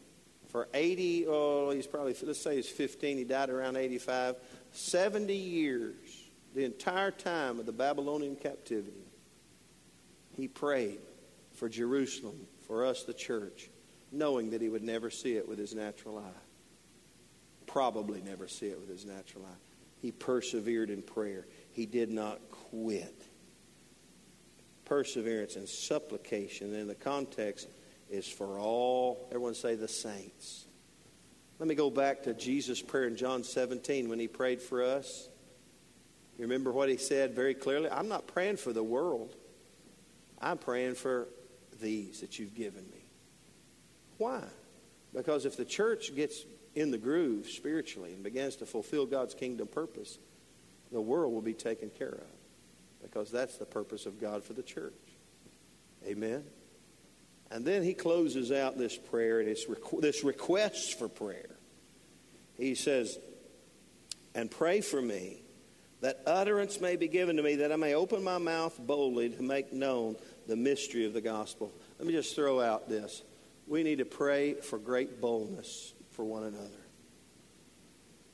for 0.49 0.67
80, 0.73 1.27
oh, 1.27 1.69
he's 1.69 1.85
probably, 1.85 2.15
let's 2.23 2.41
say 2.41 2.55
he's 2.55 2.69
15, 2.69 3.17
he 3.17 3.23
died 3.23 3.49
around 3.49 3.77
85, 3.77 4.35
70 4.71 5.33
years, 5.33 5.95
the 6.55 6.65
entire 6.65 7.11
time 7.11 7.59
of 7.59 7.65
the 7.67 7.71
Babylonian 7.71 8.35
captivity. 8.35 9.05
He 10.35 10.47
prayed 10.47 10.99
for 11.53 11.69
Jerusalem, 11.69 12.47
for 12.65 12.85
us, 12.85 13.03
the 13.03 13.13
church, 13.13 13.69
knowing 14.11 14.49
that 14.51 14.61
he 14.61 14.69
would 14.69 14.83
never 14.83 15.11
see 15.11 15.35
it 15.35 15.47
with 15.47 15.59
his 15.59 15.75
natural 15.75 16.17
eye. 16.17 16.41
Probably 17.67 18.21
never 18.21 18.47
see 18.47 18.67
it 18.67 18.79
with 18.79 18.89
his 18.89 19.05
natural 19.05 19.45
eye. 19.45 19.57
He 20.01 20.11
persevered 20.11 20.89
in 20.89 21.03
prayer. 21.03 21.45
He 21.73 21.85
did 21.85 22.09
not 22.09 22.39
quit. 22.49 23.21
Perseverance 24.85 25.57
and 25.57 25.69
supplication 25.69 26.73
in 26.73 26.87
the 26.87 26.95
context 26.95 27.67
is 28.09 28.27
for 28.27 28.59
all, 28.59 29.27
everyone 29.29 29.53
say 29.53 29.75
the 29.75 29.87
saints. 29.87 30.65
Let 31.59 31.67
me 31.67 31.75
go 31.75 31.89
back 31.89 32.23
to 32.23 32.33
Jesus' 32.33 32.81
prayer 32.81 33.05
in 33.05 33.15
John 33.15 33.43
17 33.43 34.09
when 34.09 34.19
he 34.19 34.27
prayed 34.27 34.61
for 34.61 34.81
us. 34.81 35.27
You 36.37 36.43
remember 36.43 36.71
what 36.71 36.87
he 36.87 36.97
said 36.97 37.35
very 37.35 37.53
clearly? 37.53 37.89
I'm 37.89 38.07
not 38.07 38.27
praying 38.27 38.57
for 38.57 38.71
the 38.71 38.83
world. 38.83 39.35
I'm 40.41 40.57
praying 40.57 40.95
for 40.95 41.27
these 41.81 42.21
that 42.21 42.39
you've 42.39 42.55
given 42.55 42.89
me. 42.89 43.03
Why? 44.17 44.43
Because 45.13 45.45
if 45.45 45.57
the 45.57 45.65
church 45.65 46.15
gets 46.15 46.45
in 46.75 46.91
the 46.91 46.97
groove 46.97 47.47
spiritually 47.47 48.13
and 48.13 48.23
begins 48.23 48.55
to 48.57 48.65
fulfill 48.65 49.05
God's 49.05 49.33
kingdom 49.33 49.67
purpose, 49.67 50.17
the 50.91 51.01
world 51.01 51.33
will 51.33 51.41
be 51.41 51.53
taken 51.53 51.89
care 51.89 52.07
of. 52.07 53.01
Because 53.01 53.31
that's 53.31 53.57
the 53.57 53.65
purpose 53.65 54.05
of 54.05 54.19
God 54.19 54.43
for 54.43 54.53
the 54.53 54.63
church. 54.63 54.93
Amen. 56.05 56.43
And 57.51 57.65
then 57.65 57.83
he 57.83 57.93
closes 57.93 58.51
out 58.51 58.77
this 58.77 58.95
prayer 58.95 59.39
and 59.39 59.49
requ- 59.49 60.01
this 60.01 60.23
request 60.23 60.99
for 60.99 61.07
prayer. 61.07 61.49
He 62.57 62.75
says, 62.75 63.17
And 64.35 64.51
pray 64.51 64.81
for 64.81 65.01
me 65.01 65.41
that 66.01 66.21
utterance 66.25 66.79
may 66.79 66.95
be 66.95 67.07
given 67.07 67.37
to 67.37 67.43
me, 67.43 67.55
that 67.55 67.71
I 67.71 67.75
may 67.75 67.95
open 67.95 68.23
my 68.23 68.37
mouth 68.37 68.77
boldly 68.79 69.29
to 69.29 69.41
make 69.41 69.73
known 69.73 70.15
the 70.47 70.55
mystery 70.55 71.05
of 71.05 71.13
the 71.13 71.21
gospel. 71.21 71.71
Let 71.97 72.07
me 72.07 72.13
just 72.13 72.35
throw 72.35 72.61
out 72.61 72.87
this. 72.87 73.23
We 73.67 73.83
need 73.83 73.97
to 73.97 74.05
pray 74.05 74.53
for 74.53 74.77
great 74.77 75.19
boldness 75.19 75.93
for 76.11 76.23
one 76.23 76.43
another. 76.43 76.69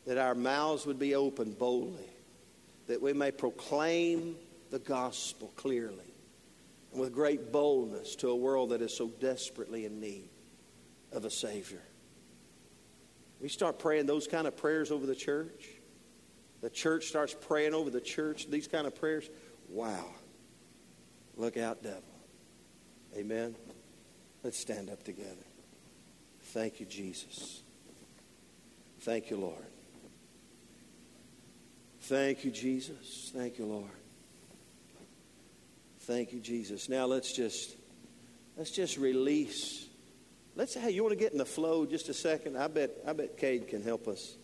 That 0.05 0.17
our 0.17 0.35
mouths 0.35 0.85
would 0.85 0.99
be 0.99 1.15
open 1.15 1.53
boldly, 1.53 2.09
that 2.87 3.01
we 3.01 3.13
may 3.13 3.31
proclaim 3.31 4.35
the 4.69 4.79
gospel 4.79 5.51
clearly 5.55 6.14
with 6.95 7.13
great 7.13 7.51
boldness 7.51 8.15
to 8.17 8.29
a 8.29 8.35
world 8.35 8.69
that 8.69 8.81
is 8.81 8.95
so 8.95 9.07
desperately 9.19 9.85
in 9.85 9.99
need 9.99 10.29
of 11.11 11.25
a 11.25 11.29
Savior. 11.29 11.81
We 13.41 13.49
start 13.49 13.79
praying 13.79 14.05
those 14.05 14.27
kind 14.27 14.47
of 14.47 14.55
prayers 14.55 14.91
over 14.91 15.05
the 15.05 15.15
church. 15.15 15.67
The 16.61 16.69
church 16.69 17.07
starts 17.07 17.35
praying 17.39 17.73
over 17.73 17.89
the 17.89 18.01
church, 18.01 18.49
these 18.49 18.67
kind 18.67 18.87
of 18.87 18.95
prayers. 18.95 19.29
Wow. 19.69 20.05
Look 21.35 21.57
out, 21.57 21.83
devil. 21.83 22.01
Amen. 23.15 23.55
Let's 24.43 24.57
stand 24.57 24.89
up 24.89 25.03
together. 25.03 25.35
Thank 26.41 26.79
you, 26.79 26.85
Jesus. 26.85 27.61
Thank 29.01 29.29
you, 29.29 29.37
Lord. 29.37 29.65
Thank 32.01 32.45
you, 32.45 32.51
Jesus. 32.51 33.31
Thank 33.33 33.57
you, 33.57 33.65
Lord. 33.65 34.04
Thank 36.05 36.33
you, 36.33 36.39
Jesus. 36.39 36.87
Now 36.87 37.05
let's 37.05 37.33
just 37.33 37.75
let's 38.55 38.69
just 38.69 38.97
release. 38.97 39.87
Let's 40.55 40.75
hey, 40.75 40.91
you 40.91 41.01
want 41.01 41.13
to 41.13 41.19
get 41.19 41.31
in 41.31 41.39
the 41.39 41.45
flow 41.45 41.87
just 41.87 42.09
a 42.09 42.13
second? 42.13 42.57
I 42.57 42.67
bet 42.67 42.91
I 43.07 43.13
bet 43.13 43.39
Cade 43.39 43.67
can 43.67 43.81
help 43.81 44.07
us. 44.07 44.35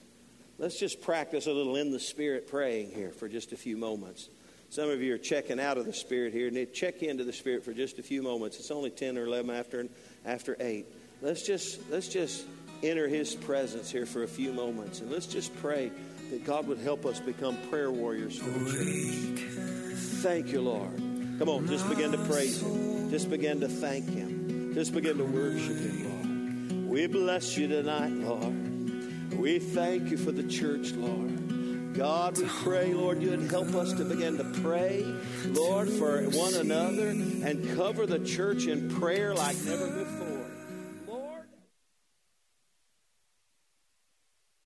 Let's 0.57 0.80
just 0.80 1.01
practice 1.01 1.45
a 1.45 1.51
little 1.51 1.76
in 1.76 1.91
the 1.91 1.99
spirit 1.99 2.47
praying 2.47 2.91
here 2.91 3.12
for 3.12 3.30
just 3.30 3.51
a 3.51 3.57
few 3.57 3.78
moments. 3.78 4.28
Some 4.70 4.89
of 4.89 5.03
you 5.03 5.14
are 5.14 5.20
checking 5.20 5.59
out 5.59 5.78
of 5.78 5.86
the 5.86 5.93
spirit 5.93 6.34
here. 6.34 6.49
Need 6.49 6.74
check 6.74 7.03
into 7.03 7.26
the 7.26 7.34
spirit 7.34 7.64
for 7.64 7.74
just 7.74 7.99
a 7.99 8.03
few 8.03 8.24
moments. 8.24 8.57
It's 8.57 8.72
only 8.72 8.89
ten 8.89 9.16
or 9.16 9.26
eleven 9.26 9.55
after 9.55 9.88
after 10.26 10.57
eight. 10.59 10.88
Let's 11.22 11.43
just 11.43 11.80
let's 11.91 12.07
just 12.07 12.43
enter 12.82 13.07
His 13.07 13.36
presence 13.36 13.91
here 13.91 14.07
for 14.07 14.24
a 14.24 14.28
few 14.28 14.51
moments, 14.51 15.01
and 15.01 15.12
let's 15.12 15.28
just 15.28 15.55
pray 15.62 15.91
that 16.32 16.43
God 16.43 16.66
would 16.68 16.80
help 16.80 17.05
us 17.05 17.20
become 17.20 17.55
prayer 17.70 17.91
warriors 17.91 18.39
for 18.39 18.49
the 18.49 18.72
church. 18.72 19.95
Thank 20.24 20.47
you, 20.47 20.62
Lord. 20.62 21.11
Come 21.41 21.49
on, 21.49 21.67
just 21.67 21.89
begin 21.89 22.11
to 22.11 22.19
praise 22.19 22.61
Him. 22.61 23.09
Just 23.09 23.27
begin 23.27 23.61
to 23.61 23.67
thank 23.67 24.07
Him. 24.07 24.75
Just 24.75 24.93
begin 24.93 25.17
to 25.17 25.23
worship 25.23 25.75
Him, 25.75 26.69
Lord. 26.69 26.87
We 26.87 27.07
bless 27.07 27.57
you 27.57 27.67
tonight, 27.67 28.11
Lord. 28.11 29.33
We 29.33 29.57
thank 29.57 30.11
you 30.11 30.17
for 30.17 30.31
the 30.31 30.43
church, 30.43 30.91
Lord. 30.91 31.95
God, 31.95 32.37
we 32.37 32.45
pray, 32.45 32.93
Lord, 32.93 33.23
you 33.23 33.31
would 33.31 33.49
help 33.49 33.73
us 33.73 33.91
to 33.93 34.05
begin 34.05 34.37
to 34.37 34.43
pray, 34.61 35.03
Lord, 35.47 35.89
for 35.89 36.21
one 36.25 36.53
another 36.53 37.07
and 37.07 37.75
cover 37.75 38.05
the 38.05 38.19
church 38.19 38.67
in 38.67 38.87
prayer 38.91 39.33
like 39.33 39.57
never 39.65 39.87
before. 39.87 40.30